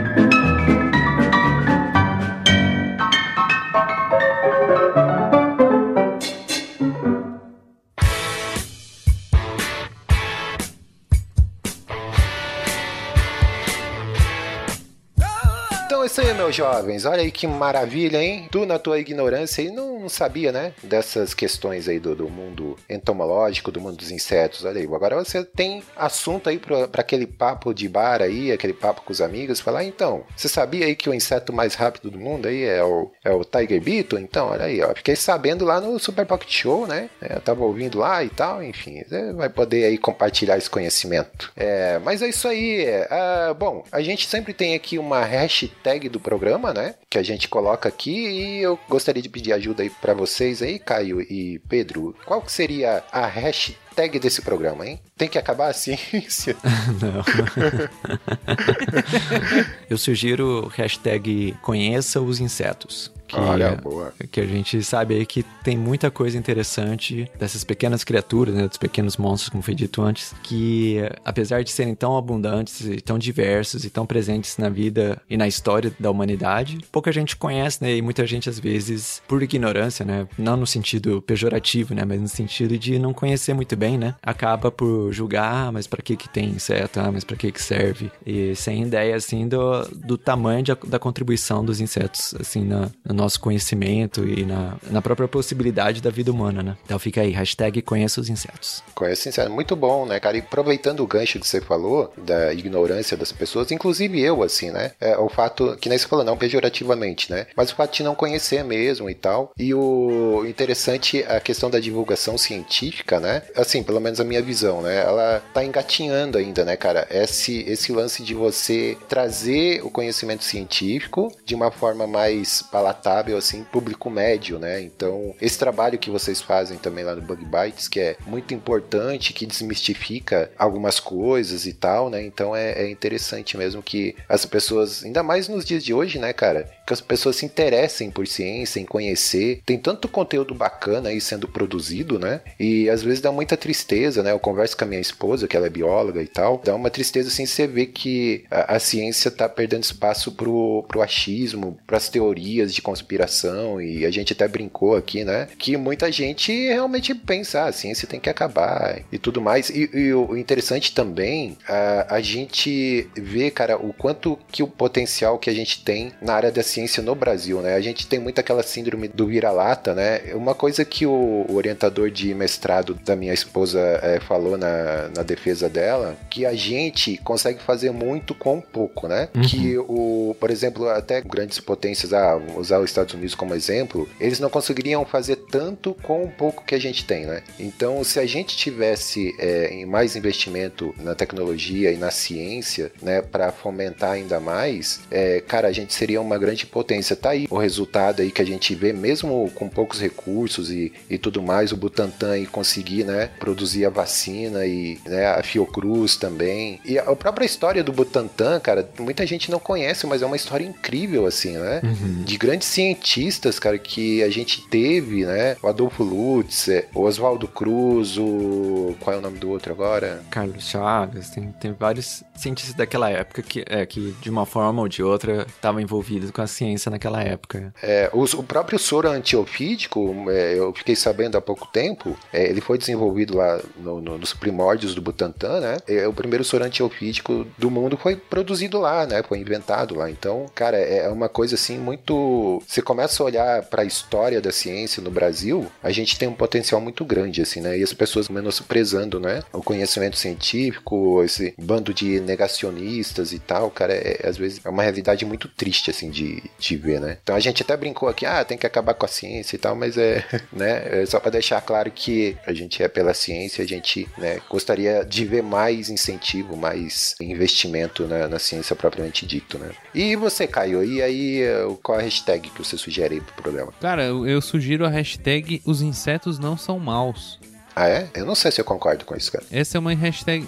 Então 15.85 16.03
é 16.03 16.05
isso 16.05 16.19
aí, 16.19 16.33
meus 16.33 16.55
jovens. 16.55 17.05
Olha 17.05 17.21
aí 17.21 17.31
que 17.31 17.47
maravilha, 17.47 18.21
hein? 18.21 18.47
Tu, 18.51 18.65
na 18.65 18.77
tua 18.77 18.99
ignorância, 18.99 19.63
aí 19.63 19.71
não 19.71 19.96
sabia, 20.09 20.51
né? 20.51 20.73
Dessas 20.83 21.33
questões 21.33 21.87
aí 21.87 21.99
do, 21.99 22.15
do 22.15 22.29
mundo 22.29 22.75
entomológico, 22.89 23.71
do 23.71 23.81
mundo 23.81 23.97
dos 23.97 24.11
insetos. 24.11 24.65
Olha 24.65 24.79
aí. 24.79 24.85
Agora 24.85 25.15
você 25.15 25.43
tem 25.43 25.83
assunto 25.95 26.49
aí 26.49 26.59
pra 26.59 27.01
aquele 27.01 27.27
papo 27.27 27.73
de 27.73 27.87
bar 27.87 28.21
aí, 28.21 28.51
aquele 28.51 28.73
papo 28.73 29.01
com 29.01 29.11
os 29.11 29.21
amigos. 29.21 29.59
Falar, 29.59 29.83
então, 29.83 30.23
você 30.35 30.47
sabia 30.47 30.85
aí 30.85 30.95
que 30.95 31.09
o 31.09 31.13
inseto 31.13 31.53
mais 31.53 31.75
rápido 31.75 32.11
do 32.11 32.19
mundo 32.19 32.47
aí 32.47 32.63
é 32.63 32.83
o, 32.83 33.11
é 33.23 33.31
o 33.31 33.43
Tiger 33.43 33.81
Beetle? 33.81 34.19
Então, 34.19 34.49
olha 34.49 34.65
aí, 34.65 34.81
ó. 34.81 34.93
Fiquei 34.95 35.15
sabendo 35.15 35.65
lá 35.65 35.79
no 35.79 35.97
Super 35.99 36.25
Pocket 36.25 36.51
Show, 36.51 36.87
né? 36.87 37.09
É, 37.21 37.35
eu 37.35 37.41
tava 37.41 37.63
ouvindo 37.63 37.97
lá 37.97 38.23
e 38.23 38.29
tal, 38.29 38.63
enfim. 38.63 39.03
Você 39.03 39.33
vai 39.33 39.49
poder 39.49 39.85
aí 39.85 39.97
compartilhar 39.97 40.57
esse 40.57 40.69
conhecimento. 40.69 41.51
É, 41.55 41.99
mas 41.99 42.21
é 42.21 42.29
isso 42.29 42.47
aí. 42.47 42.85
é, 42.85 43.07
ah, 43.09 43.53
bom, 43.53 43.83
a 43.91 44.01
gente 44.01 44.27
sempre 44.27 44.53
tem 44.53 44.75
aqui 44.75 44.97
uma 44.97 45.23
hashtag 45.23 46.09
do 46.09 46.19
programa, 46.19 46.73
né? 46.73 46.95
Que 47.09 47.17
a 47.17 47.23
gente 47.23 47.47
coloca 47.47 47.87
aqui 47.87 48.11
e 48.11 48.61
eu 48.61 48.79
gostaria 48.87 49.21
de 49.21 49.29
pedir 49.29 49.53
ajuda 49.53 49.83
aí 49.83 49.89
pra 50.01 50.13
vocês 50.13 50.61
aí, 50.61 50.79
Caio 50.79 51.21
e 51.21 51.59
Pedro. 51.67 52.15
Qual 52.25 52.41
que 52.41 52.51
seria 52.51 53.03
a 53.11 53.25
hashtag 53.25 54.19
desse 54.19 54.41
programa, 54.41 54.87
hein? 54.87 54.99
Tem 55.17 55.27
que 55.27 55.37
acabar 55.37 55.69
a 55.69 55.73
ciência? 55.73 56.55
Não. 57.01 57.23
Eu 59.89 59.97
sugiro 59.97 60.71
hashtag 60.75 61.55
conheça 61.61 62.21
os 62.21 62.39
insetos. 62.39 63.11
Que, 63.27 63.35
Olha, 63.37 63.75
boa. 63.75 64.13
que 64.31 64.39
a 64.39 64.45
gente 64.45 64.81
sabe 64.83 65.15
aí 65.15 65.25
que 65.25 65.43
tem 65.63 65.77
muita 65.77 66.09
coisa 66.09 66.37
interessante 66.37 67.29
dessas 67.37 67.63
pequenas 67.63 68.03
criaturas, 68.03 68.55
né, 68.55 68.67
dos 68.67 68.77
pequenos 68.77 69.17
monstros, 69.17 69.49
como 69.49 69.61
foi 69.61 69.75
dito 69.75 70.01
antes, 70.01 70.33
que 70.43 70.97
apesar 71.25 71.63
de 71.63 71.71
serem 71.71 71.93
tão 71.93 72.17
abundantes 72.17 72.81
e 72.81 73.01
tão 73.01 73.17
diversos 73.19 73.83
e 73.83 73.89
tão 73.89 74.05
presentes 74.05 74.57
na 74.57 74.69
vida 74.69 75.21
e 75.29 75.35
na 75.35 75.47
história 75.47 75.91
da 75.99 76.09
humanidade, 76.09 76.79
pouca 76.91 77.11
gente 77.11 77.35
conhece, 77.35 77.83
né, 77.83 77.95
e 77.97 78.01
muita 78.01 78.25
gente 78.25 78.49
às 78.49 78.59
vezes 78.59 79.21
por 79.27 79.43
ignorância, 79.43 80.05
né, 80.05 80.27
não 80.37 80.55
no 80.55 80.65
sentido 80.67 81.21
pejorativo, 81.21 81.93
né, 81.93 82.03
mas 82.05 82.21
no 82.21 82.27
sentido 82.27 82.77
de 82.77 82.97
não 82.97 83.13
conhecer 83.13 83.53
muito 83.53 83.75
bem, 83.75 83.97
né, 83.97 84.15
acaba 84.21 84.71
por 84.71 85.11
julgar, 85.11 85.67
ah, 85.67 85.71
mas 85.71 85.85
para 85.87 86.01
que 86.01 86.15
que 86.15 86.29
tem 86.29 86.49
inseto, 86.49 86.99
ah, 86.99 87.11
mas 87.11 87.23
para 87.23 87.35
que 87.35 87.51
que 87.51 87.61
serve, 87.61 88.09
e 88.25 88.55
sem 88.55 88.83
ideia 88.83 89.15
assim 89.15 89.47
do, 89.47 89.83
do 89.95 90.17
tamanho 90.17 90.63
de- 90.63 90.75
da 90.87 90.97
contribuição 90.99 91.63
dos 91.63 91.79
insetos 91.81 92.33
assim 92.39 92.63
na, 92.63 92.89
no 93.05 93.16
nosso 93.17 93.39
conhecimento 93.39 94.25
e 94.27 94.45
na, 94.45 94.77
na 94.89 95.01
própria 95.01 95.27
possibilidade 95.27 96.01
da 96.01 96.09
vida 96.09 96.31
humana, 96.31 96.63
né? 96.63 96.77
Então 96.85 96.97
fica 96.99 97.21
aí, 97.21 97.31
hashtag 97.31 97.81
conheça 97.81 98.21
os 98.21 98.29
insetos. 98.29 98.83
Conheço 98.95 99.23
sincero, 99.23 99.51
muito 99.51 99.75
bom, 99.75 100.05
né, 100.05 100.19
cara? 100.19 100.37
E 100.37 100.39
aproveitando 100.39 101.01
o 101.01 101.07
gancho 101.07 101.39
que 101.39 101.47
você 101.47 101.59
falou, 101.59 102.13
da 102.17 102.53
ignorância 102.53 103.17
das 103.17 103.31
pessoas, 103.31 103.71
inclusive 103.71 104.21
eu, 104.21 104.43
assim, 104.43 104.71
né? 104.71 104.91
É, 104.99 105.17
o 105.17 105.29
fato, 105.29 105.75
que 105.79 105.89
nem 105.89 105.97
você 105.97 106.07
falou, 106.07 106.23
não 106.23 106.37
pejorativamente, 106.37 107.31
né? 107.31 107.47
Mas 107.55 107.71
o 107.71 107.75
fato 107.75 107.95
de 107.95 108.03
não 108.03 108.15
conhecer 108.15 108.63
mesmo 108.63 109.09
e 109.09 109.15
tal. 109.15 109.51
E 109.57 109.73
o 109.73 110.45
interessante, 110.47 111.23
a 111.27 111.39
questão 111.39 111.69
da 111.69 111.79
divulgação 111.79 112.37
científica, 112.37 113.19
né? 113.19 113.43
Assim, 113.55 113.83
pelo 113.83 113.99
menos 113.99 114.19
a 114.19 114.23
minha 114.23 114.41
visão, 114.41 114.81
né? 114.81 114.97
Ela 114.97 115.41
tá 115.53 115.63
engatinhando 115.63 116.37
ainda, 116.37 116.63
né, 116.63 116.75
cara? 116.75 117.07
Esse, 117.09 117.63
esse 117.67 117.91
lance 117.91 118.23
de 118.23 118.33
você 118.33 118.97
trazer 119.07 119.81
o 119.83 119.89
conhecimento 119.89 120.43
científico 120.43 121.31
de 121.45 121.55
uma 121.55 121.71
forma 121.71 122.05
mais 122.05 122.61
palatável, 122.61 123.06
assim, 123.37 123.63
público 123.63 124.09
médio, 124.09 124.59
né? 124.59 124.81
Então, 124.81 125.35
esse 125.41 125.57
trabalho 125.57 125.97
que 125.97 126.09
vocês 126.09 126.41
fazem 126.41 126.77
também 126.77 127.03
lá 127.03 127.15
no 127.15 127.21
Bug 127.21 127.45
Bites, 127.45 127.87
que 127.87 127.99
é 127.99 128.17
muito 128.25 128.53
importante, 128.53 129.33
que 129.33 129.45
desmistifica 129.45 130.51
algumas 130.57 130.99
coisas 130.99 131.65
e 131.65 131.73
tal, 131.73 132.09
né? 132.09 132.23
Então 132.23 132.55
é, 132.55 132.83
é 132.83 132.89
interessante 132.89 133.57
mesmo 133.57 133.81
que 133.81 134.15
as 134.27 134.45
pessoas, 134.45 135.03
ainda 135.03 135.23
mais 135.23 135.47
nos 135.47 135.65
dias 135.65 135.83
de 135.83 135.93
hoje, 135.93 136.19
né, 136.19 136.33
cara? 136.33 136.69
Que 136.87 136.93
as 136.93 137.01
pessoas 137.01 137.35
se 137.35 137.45
interessem 137.45 138.09
por 138.09 138.25
ciência, 138.25 138.79
em 138.79 138.85
conhecer. 138.85 139.59
Tem 139.65 139.77
tanto 139.77 140.07
conteúdo 140.07 140.55
bacana 140.55 141.09
aí 141.09 141.19
sendo 141.19 141.45
produzido, 141.45 142.17
né? 142.17 142.39
E 142.57 142.89
às 142.89 143.03
vezes 143.03 143.19
dá 143.19 143.29
muita 143.29 143.57
tristeza, 143.57 144.23
né? 144.23 144.31
Eu 144.31 144.39
converso 144.39 144.77
com 144.77 144.85
a 144.85 144.87
minha 144.87 145.01
esposa, 145.01 145.49
que 145.49 145.57
ela 145.57 145.67
é 145.67 145.69
bióloga 145.69 146.23
e 146.23 146.27
tal. 146.27 146.61
Dá 146.63 146.73
uma 146.73 146.89
tristeza 146.89 147.27
assim 147.27 147.45
você 147.45 147.67
ver 147.67 147.87
que 147.87 148.45
a, 148.49 148.75
a 148.75 148.79
ciência 148.79 149.29
tá 149.29 149.49
perdendo 149.49 149.83
espaço 149.83 150.31
pro, 150.31 150.85
pro 150.87 151.01
achismo, 151.01 151.77
pras 151.85 152.07
teorias 152.07 152.73
de 152.73 152.81
conspiração. 152.81 153.81
E 153.81 154.05
a 154.05 154.09
gente 154.09 154.31
até 154.31 154.47
brincou 154.47 154.95
aqui, 154.95 155.25
né? 155.25 155.49
Que 155.57 155.75
muita 155.75 156.09
gente 156.09 156.53
realmente 156.69 157.13
pensa, 157.13 157.63
ah, 157.63 157.67
a 157.67 157.73
ciência 157.73 158.07
tem 158.07 158.19
que 158.19 158.29
acabar 158.29 159.01
e 159.11 159.17
tudo 159.17 159.41
mais. 159.41 159.69
E, 159.69 159.89
e 159.93 160.13
o 160.13 160.37
interessante 160.37 160.93
também, 160.93 161.57
a, 161.67 162.15
a 162.15 162.21
gente 162.21 163.09
vê, 163.13 163.51
cara, 163.51 163.75
o 163.75 163.91
quanto 163.91 164.39
que 164.49 164.63
o 164.63 164.67
potencial 164.67 165.37
que 165.37 165.49
a 165.49 165.53
gente 165.53 165.83
tem 165.83 166.13
na 166.21 166.33
área 166.33 166.49
da 166.49 166.63
ciência 166.63 166.76
no 167.01 167.15
Brasil, 167.15 167.61
né? 167.61 167.75
A 167.75 167.81
gente 167.81 168.07
tem 168.07 168.19
muito 168.19 168.39
aquela 168.39 168.63
síndrome 168.63 169.07
do 169.07 169.27
vira-lata, 169.27 169.93
né? 169.93 170.33
Uma 170.33 170.53
coisa 170.53 170.85
que 170.85 171.05
o, 171.05 171.45
orientador 171.49 172.09
de 172.11 172.33
mestrado 172.33 172.93
da 173.05 173.15
minha 173.15 173.33
esposa 173.33 173.79
eh, 174.03 174.19
falou 174.27 174.57
na, 174.57 175.09
na 175.15 175.23
defesa 175.23 175.67
dela, 175.67 176.15
que 176.29 176.45
a 176.45 176.53
gente 176.53 177.17
consegue 177.17 177.61
fazer 177.61 177.91
muito 177.91 178.35
com 178.35 178.61
pouco, 178.61 179.07
né? 179.07 179.29
Que 179.49 179.77
o, 179.77 180.35
por 180.39 180.51
exemplo, 180.51 180.87
até 180.89 181.21
grandes 181.21 181.59
potências, 181.59 182.13
ah, 182.13 182.39
usar 182.55 182.79
os 182.79 182.89
Estados 182.89 183.13
Unidos 183.13 183.35
como 183.35 183.53
exemplo, 183.53 184.07
eles 184.19 184.39
não 184.39 184.49
conseguiriam 184.49 185.05
fazer 185.05 185.37
tanto 185.49 185.95
com 186.03 186.23
o 186.23 186.29
pouco 186.29 186.63
que 186.63 186.75
a 186.75 186.79
gente 186.79 187.05
tem, 187.05 187.25
né? 187.25 187.43
Então, 187.59 188.03
se 188.03 188.19
a 188.19 188.25
gente 188.25 188.55
tivesse 188.55 189.35
em 189.71 189.85
mais 189.85 190.15
investimento 190.15 190.93
na 190.99 191.15
tecnologia 191.15 191.91
e 191.91 191.97
na 191.97 192.11
ciência, 192.11 192.91
né, 193.01 193.21
para 193.21 193.51
fomentar 193.51 194.11
ainda 194.11 194.39
mais, 194.39 195.01
eh, 195.09 195.43
cara, 195.47 195.67
a 195.67 195.71
gente 195.71 195.93
seria 195.93 196.21
uma 196.21 196.37
grande 196.37 196.65
potência. 196.67 197.15
Tá 197.15 197.31
aí 197.31 197.47
o 197.49 197.57
resultado 197.57 198.21
aí 198.21 198.31
que 198.31 198.41
a 198.41 198.45
gente 198.45 198.73
vê, 198.75 198.93
mesmo 198.93 199.49
com 199.55 199.67
poucos 199.67 199.99
recursos 199.99 200.71
e, 200.71 200.91
e 201.09 201.17
tudo 201.17 201.41
mais, 201.41 201.71
o 201.71 201.77
Butantan 201.77 202.31
aí 202.31 202.45
conseguir, 202.45 203.03
né, 203.03 203.29
produzir 203.39 203.85
a 203.85 203.89
vacina 203.89 204.65
e 204.65 204.99
né, 205.05 205.27
a 205.27 205.43
Fiocruz 205.43 206.15
também. 206.15 206.79
E 206.85 206.97
a 206.97 207.15
própria 207.15 207.45
história 207.45 207.83
do 207.83 207.91
Butantan, 207.91 208.59
cara, 208.59 208.87
muita 208.99 209.25
gente 209.25 209.49
não 209.51 209.59
conhece, 209.59 210.05
mas 210.05 210.21
é 210.21 210.25
uma 210.25 210.35
história 210.35 210.65
incrível, 210.65 211.25
assim, 211.25 211.57
né? 211.57 211.81
De 212.25 212.37
grandes 212.37 212.67
cientistas, 212.67 213.59
cara, 213.59 213.77
que 213.77 214.21
a 214.23 214.29
gente 214.29 214.67
teve, 214.67 215.25
né? 215.25 215.55
O 215.61 215.67
Adolfo 215.67 216.03
Lutz, 216.03 216.67
é, 216.69 216.87
o 216.93 217.01
Oswaldo 217.01 217.47
Cruz, 217.47 218.17
o. 218.17 218.95
Qual 218.99 219.15
é 219.15 219.19
o 219.19 219.21
nome 219.21 219.37
do 219.37 219.49
outro 219.49 219.71
agora? 219.73 220.23
Carlos 220.29 220.69
Chagas, 220.69 221.29
tem, 221.29 221.51
tem 221.53 221.73
vários 221.73 222.23
cientistas 222.35 222.75
daquela 222.75 223.09
época 223.09 223.41
que, 223.41 223.63
é, 223.67 223.85
que 223.85 224.15
de 224.21 224.29
uma 224.29 224.45
forma 224.45 224.81
ou 224.81 224.87
de 224.87 225.03
outra 225.03 225.45
estavam 225.47 225.79
envolvidos 225.81 226.31
com 226.31 226.41
a 226.41 226.47
ciência 226.57 226.89
naquela 226.89 227.21
época. 227.21 227.73
É, 227.81 228.09
o, 228.13 228.25
próprio 228.43 228.79
soro 228.79 229.09
antiofídico, 229.09 230.25
é, 230.29 230.57
eu 230.57 230.73
fiquei 230.73 230.95
sabendo 230.95 231.37
há 231.37 231.41
pouco 231.41 231.67
tempo, 231.67 232.17
é, 232.33 232.49
ele 232.49 232.61
foi 232.61 232.77
desenvolvido 232.77 233.37
lá 233.37 233.59
no- 233.77 234.01
no- 234.01 234.17
nos 234.17 234.33
primórdios 234.33 234.95
do 234.95 235.01
Butantan, 235.01 235.59
né? 235.59 235.77
É, 235.87 236.07
o 236.07 236.13
primeiro 236.13 236.43
soro 236.43 236.63
antiofídico 236.63 237.45
do 237.57 237.69
mundo 237.69 237.97
foi 237.97 238.15
produzido 238.15 238.79
lá, 238.79 239.05
né? 239.05 239.21
Foi 239.23 239.37
inventado 239.39 239.95
lá. 239.95 240.09
Então, 240.09 240.45
cara, 240.55 240.77
é 240.77 241.07
uma 241.09 241.29
coisa 241.29 241.55
assim 241.55 241.77
muito. 241.77 242.61
Você 242.67 242.81
começa 242.81 243.21
a 243.21 243.25
olhar 243.25 243.63
para 243.63 243.81
a 243.83 243.85
história 243.85 244.41
da 244.41 244.51
ciência 244.51 245.01
no 245.01 245.11
Brasil, 245.11 245.67
a 245.83 245.91
gente 245.91 246.17
tem 246.17 246.27
um 246.27 246.33
potencial 246.33 246.81
muito 246.81 247.05
grande, 247.05 247.41
assim, 247.41 247.61
né? 247.61 247.77
E 247.77 247.83
as 247.83 247.93
pessoas 247.93 248.29
menosprezando, 248.29 249.19
né? 249.19 249.43
O 249.53 249.61
conhecimento 249.61 250.17
científico, 250.17 251.21
esse 251.23 251.53
bando 251.57 251.93
de 251.93 252.19
negacionistas 252.21 253.31
e 253.33 253.39
tal, 253.39 253.69
cara, 253.69 253.93
é, 253.93 254.27
às 254.27 254.37
vezes 254.37 254.61
é 254.63 254.69
uma 254.69 254.83
realidade 254.83 255.25
muito 255.25 255.47
triste, 255.47 255.89
assim, 255.91 256.09
de, 256.09 256.43
de 256.57 256.75
ver, 256.75 256.99
né? 256.99 257.17
Então 257.21 257.35
a 257.35 257.39
gente 257.39 257.61
até 257.61 257.75
brincou 257.75 258.09
aqui, 258.09 258.25
ah, 258.25 258.43
tem 258.43 258.57
que 258.57 258.65
acabar 258.65 258.93
com 258.93 259.05
a 259.05 259.09
ciência 259.09 259.55
e 259.55 259.59
tal, 259.59 259.75
mas 259.75 259.97
é, 259.97 260.23
né? 260.51 261.01
É 261.01 261.05
só 261.05 261.19
para 261.19 261.31
deixar 261.31 261.61
claro 261.61 261.91
que 261.91 262.37
a 262.45 262.53
gente 262.53 262.81
é 262.81 262.87
pela 262.87 263.13
ciência, 263.13 263.63
a 263.63 263.67
gente, 263.67 264.07
né, 264.17 264.39
gostaria 264.49 265.03
de 265.03 265.25
ver 265.25 265.43
mais 265.43 265.89
incentivo, 265.89 266.55
mais 266.55 267.15
investimento 267.21 268.07
na, 268.07 268.27
na 268.27 268.39
ciência 268.39 268.75
propriamente 268.75 269.25
dito, 269.25 269.57
né? 269.57 269.71
E 269.93 270.15
você, 270.15 270.47
Caio, 270.47 270.83
e 270.83 271.01
aí 271.01 271.41
eh, 271.41 271.67
qual 271.81 271.97
a 271.97 272.01
hashtag 272.01 272.49
que 272.49 272.63
você 272.63 272.77
sugere 272.77 273.15
aí 273.15 273.21
pro 273.21 273.41
programa? 273.41 273.73
Cara, 273.79 274.03
eu, 274.03 274.41
sugiro 274.41 274.85
a 274.85 274.89
hashtag 274.89 275.61
Os 275.65 275.81
insetos 275.81 276.39
não 276.39 276.57
são 276.57 276.79
maus. 276.79 277.39
Ah, 277.75 277.87
é? 277.87 278.09
Eu 278.15 278.25
não 278.25 278.33
sei 278.33 278.51
se 278.51 278.59
eu 278.59 278.65
concordo 278.65 279.05
com 279.05 279.15
isso, 279.15 279.31
cara. 279.31 279.45
Essa 279.51 279.77
é 279.77 279.79
uma 279.79 279.93
hashtag. 279.93 280.47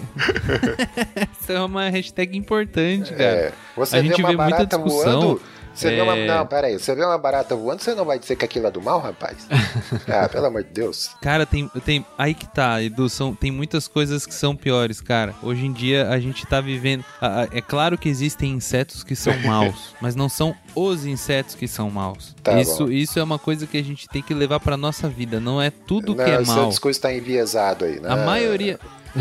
Essa 1.40 1.52
é 1.52 1.60
uma 1.60 1.88
hashtag 1.88 2.36
importante, 2.36 3.12
cara. 3.12 3.22
É, 3.22 3.52
você 3.76 3.96
a 3.96 4.02
gente 4.02 4.20
uma 4.20 4.30
vê 4.30 4.36
muita 4.36 4.66
discussão. 4.66 5.20
voando. 5.20 5.42
Você 5.74 5.90
vê 5.90 6.00
uma. 6.00 6.16
é, 6.16 6.26
Não, 6.26 6.46
peraí. 6.46 6.78
Você 6.78 6.94
vê 6.94 7.04
uma 7.04 7.18
barata 7.18 7.54
voando, 7.54 7.82
você 7.82 7.94
não 7.94 8.04
vai 8.04 8.18
dizer 8.18 8.36
que 8.36 8.44
aquilo 8.44 8.66
é 8.66 8.70
do 8.70 8.82
mal, 8.82 9.00
rapaz? 9.00 9.46
ah, 10.08 10.28
pelo 10.28 10.46
amor 10.46 10.64
de 10.64 10.70
Deus. 10.70 11.10
Cara, 11.20 11.46
tem, 11.46 11.68
tem. 11.84 12.04
Aí 12.18 12.34
que 12.34 12.46
tá, 12.46 12.82
Edu, 12.82 13.08
são, 13.08 13.34
tem 13.34 13.50
muitas 13.50 13.88
coisas 13.88 14.26
que 14.26 14.34
são 14.34 14.54
piores, 14.54 15.00
cara. 15.00 15.34
Hoje 15.42 15.66
em 15.66 15.72
dia 15.72 16.08
a 16.08 16.18
gente 16.18 16.46
tá 16.46 16.60
vivendo. 16.60 17.04
é 17.52 17.60
claro 17.60 17.96
que 17.96 18.08
existem 18.08 18.52
insetos 18.52 19.02
que 19.02 19.16
são 19.16 19.36
maus, 19.40 19.94
mas 20.00 20.14
não 20.14 20.28
são 20.28 20.54
os 20.74 21.04
insetos 21.04 21.54
que 21.54 21.68
são 21.68 21.90
maus. 21.90 22.34
Tá 22.42 22.60
isso, 22.60 22.86
bom. 22.86 22.92
isso 22.92 23.18
é 23.18 23.22
uma 23.22 23.38
coisa 23.38 23.66
que 23.66 23.78
a 23.78 23.84
gente 23.84 24.08
tem 24.08 24.22
que 24.22 24.34
levar 24.34 24.60
pra 24.60 24.76
nossa 24.76 25.08
vida. 25.08 25.40
Não 25.40 25.60
é 25.60 25.70
tudo 25.70 26.14
não, 26.14 26.24
que 26.24 26.30
é 26.30 26.44
seu 26.44 26.54
mal. 26.54 26.68
discurso 26.68 27.00
tá 27.00 27.12
enviesado 27.12 27.84
aí, 27.84 28.00
né? 28.00 28.08
A 28.08 28.16
maioria. 28.16 28.78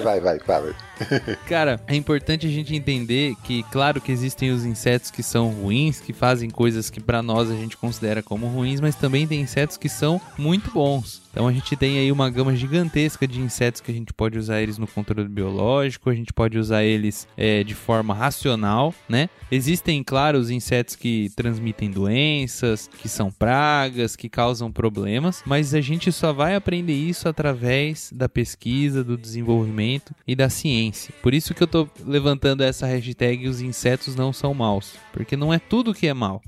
Vai, 0.00 0.20
vai, 0.20 0.20
vai, 0.20 0.38
fala. 0.40 0.74
Cara, 1.46 1.80
é 1.86 1.94
importante 1.94 2.46
a 2.46 2.50
gente 2.50 2.74
entender 2.74 3.34
que, 3.44 3.62
claro 3.64 4.00
que 4.00 4.10
existem 4.10 4.50
os 4.50 4.64
insetos 4.64 5.10
que 5.10 5.22
são 5.22 5.50
ruins, 5.50 6.00
que 6.00 6.12
fazem 6.12 6.50
coisas 6.50 6.90
que 6.90 7.00
pra 7.00 7.22
nós 7.22 7.50
a 7.50 7.54
gente 7.54 7.76
considera 7.76 8.22
como 8.22 8.46
ruins, 8.46 8.80
mas 8.80 8.96
também 8.96 9.26
tem 9.26 9.40
insetos 9.40 9.76
que 9.76 9.88
são 9.88 10.20
muito 10.36 10.70
bons. 10.70 11.22
Então 11.30 11.48
a 11.48 11.52
gente 11.52 11.74
tem 11.74 11.98
aí 11.98 12.12
uma 12.12 12.30
gama 12.30 12.54
gigantesca 12.54 13.26
de 13.26 13.40
insetos 13.40 13.80
que 13.80 13.90
a 13.90 13.94
gente 13.94 14.12
pode 14.12 14.38
usar 14.38 14.60
eles 14.60 14.78
no 14.78 14.86
controle 14.86 15.28
biológico, 15.28 16.08
a 16.08 16.14
gente 16.14 16.32
pode 16.32 16.56
usar 16.56 16.84
eles 16.84 17.26
é, 17.36 17.64
de 17.64 17.74
forma 17.74 18.14
racional, 18.14 18.94
né? 19.08 19.28
Existem, 19.50 20.02
claro, 20.04 20.38
os 20.38 20.48
insetos 20.48 20.94
que 20.94 21.30
transmitem 21.34 21.90
doenças, 21.90 22.88
que 23.00 23.08
são 23.08 23.32
pragas, 23.32 24.14
que 24.14 24.28
causam 24.28 24.70
problemas, 24.70 25.42
mas 25.44 25.74
a 25.74 25.80
gente 25.80 26.12
só 26.12 26.32
vai 26.32 26.54
aprender 26.54 26.94
isso 26.94 27.28
através 27.28 28.12
da 28.14 28.28
pesquisa, 28.28 29.02
do 29.02 29.16
desenvolvimento 29.16 29.83
e 30.26 30.34
da 30.34 30.48
ciência. 30.48 31.14
Por 31.22 31.34
isso 31.34 31.54
que 31.54 31.62
eu 31.62 31.66
tô 31.66 31.88
levantando 32.04 32.62
essa 32.62 32.86
hashtag 32.86 33.48
os 33.48 33.60
insetos 33.60 34.14
não 34.14 34.32
são 34.32 34.54
maus, 34.54 34.94
porque 35.12 35.36
não 35.36 35.52
é 35.52 35.58
tudo 35.58 35.94
que 35.94 36.06
é 36.06 36.14
mal. 36.14 36.42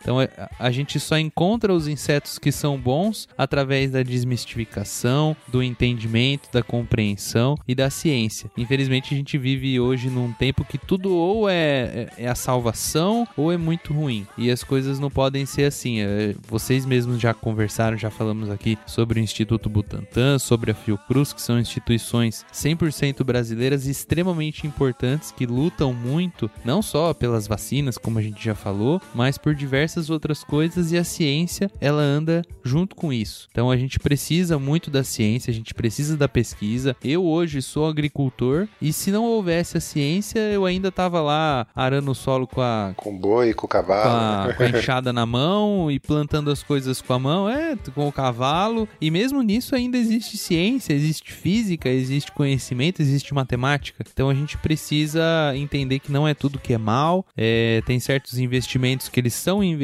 Então 0.00 0.20
é- 0.20 0.28
a 0.58 0.70
gente 0.70 0.98
só 0.98 1.18
encontra 1.18 1.72
os 1.72 1.86
insetos 1.86 2.38
que 2.38 2.50
são 2.50 2.78
bons 2.78 3.28
através 3.36 3.90
da 3.90 4.02
desmistificação, 4.02 5.36
do 5.48 5.62
entendimento, 5.62 6.48
da 6.52 6.62
compreensão 6.62 7.56
e 7.66 7.74
da 7.74 7.90
ciência. 7.90 8.50
Infelizmente 8.56 9.14
a 9.14 9.16
gente 9.16 9.36
vive 9.38 9.78
hoje 9.78 10.08
num 10.08 10.32
tempo 10.32 10.64
que 10.64 10.78
tudo 10.78 11.14
ou 11.14 11.48
é, 11.48 11.54
é- 11.54 12.24
é 12.24 12.28
a 12.28 12.34
salvação 12.34 13.26
ou 13.36 13.52
é 13.52 13.56
muito 13.56 13.92
ruim. 13.92 14.26
E 14.36 14.50
as 14.50 14.62
coisas 14.64 14.98
não 14.98 15.10
podem 15.10 15.44
ser 15.46 15.64
assim. 15.64 16.00
É, 16.00 16.34
Vocês 16.48 16.84
mesmos 16.84 17.20
já 17.20 17.32
conversaram, 17.34 17.96
já 17.96 18.10
falamos 18.10 18.50
aqui 18.50 18.78
sobre 18.86 19.20
o 19.20 19.22
Instituto 19.22 19.68
Butantan, 19.68 20.38
sobre 20.38 20.70
a 20.70 20.74
Fiocruz, 20.74 21.32
que 21.32 21.40
são 21.42 21.58
instituições 21.58 22.44
100% 22.52 23.22
brasileiras 23.24 23.86
extremamente 23.86 24.66
importantes 24.66 25.30
que 25.32 25.46
lutam 25.46 25.92
muito, 25.92 26.50
não 26.64 26.82
só 26.82 27.12
pelas 27.14 27.46
vacinas, 27.46 27.96
como 27.98 28.18
a 28.18 28.22
gente 28.22 28.42
já 28.44 28.54
falou, 28.54 29.00
mas 29.14 29.38
por 29.38 29.54
diversas 29.54 29.89
outras 30.10 30.44
coisas 30.44 30.92
e 30.92 30.98
a 30.98 31.02
ciência, 31.04 31.70
ela 31.80 32.02
anda 32.02 32.42
junto 32.62 32.94
com 32.94 33.12
isso. 33.12 33.48
Então 33.50 33.70
a 33.70 33.76
gente 33.76 33.98
precisa 33.98 34.58
muito 34.58 34.90
da 34.90 35.02
ciência, 35.02 35.50
a 35.50 35.54
gente 35.54 35.74
precisa 35.74 36.16
da 36.16 36.28
pesquisa. 36.28 36.94
Eu 37.02 37.24
hoje 37.24 37.62
sou 37.62 37.88
agricultor 37.88 38.68
e 38.80 38.92
se 38.92 39.10
não 39.10 39.24
houvesse 39.24 39.76
a 39.76 39.80
ciência, 39.80 40.38
eu 40.38 40.64
ainda 40.64 40.92
tava 40.92 41.20
lá 41.20 41.66
arando 41.74 42.10
o 42.10 42.14
solo 42.14 42.46
com 42.46 42.60
a 42.60 42.92
Com 42.96 43.16
boi, 43.16 43.52
com 43.54 43.66
com 43.66 43.66
a, 43.66 43.82
cavalo. 43.82 44.54
com 44.54 44.62
a 44.62 44.68
enxada 44.68 45.12
na 45.12 45.26
mão 45.26 45.90
e 45.90 45.98
plantando 45.98 46.50
as 46.50 46.62
coisas 46.62 47.00
com 47.00 47.12
a 47.12 47.18
mão, 47.18 47.48
é, 47.48 47.76
com 47.94 48.06
o 48.06 48.12
cavalo. 48.12 48.88
E 49.00 49.10
mesmo 49.10 49.42
nisso 49.42 49.74
ainda 49.74 49.96
existe 49.96 50.36
ciência, 50.36 50.92
existe 50.92 51.32
física, 51.32 51.88
existe 51.88 52.32
conhecimento, 52.32 53.00
existe 53.00 53.32
matemática. 53.34 54.04
Então 54.12 54.28
a 54.28 54.34
gente 54.34 54.56
precisa 54.58 55.20
entender 55.56 55.98
que 55.98 56.12
não 56.12 56.26
é 56.26 56.34
tudo 56.34 56.58
que 56.58 56.72
é 56.72 56.78
mal, 56.78 57.24
é, 57.36 57.82
tem 57.86 57.98
certos 57.98 58.38
investimentos 58.38 59.08
que 59.08 59.18
eles 59.20 59.34
são 59.34 59.62
investimentos 59.62 59.79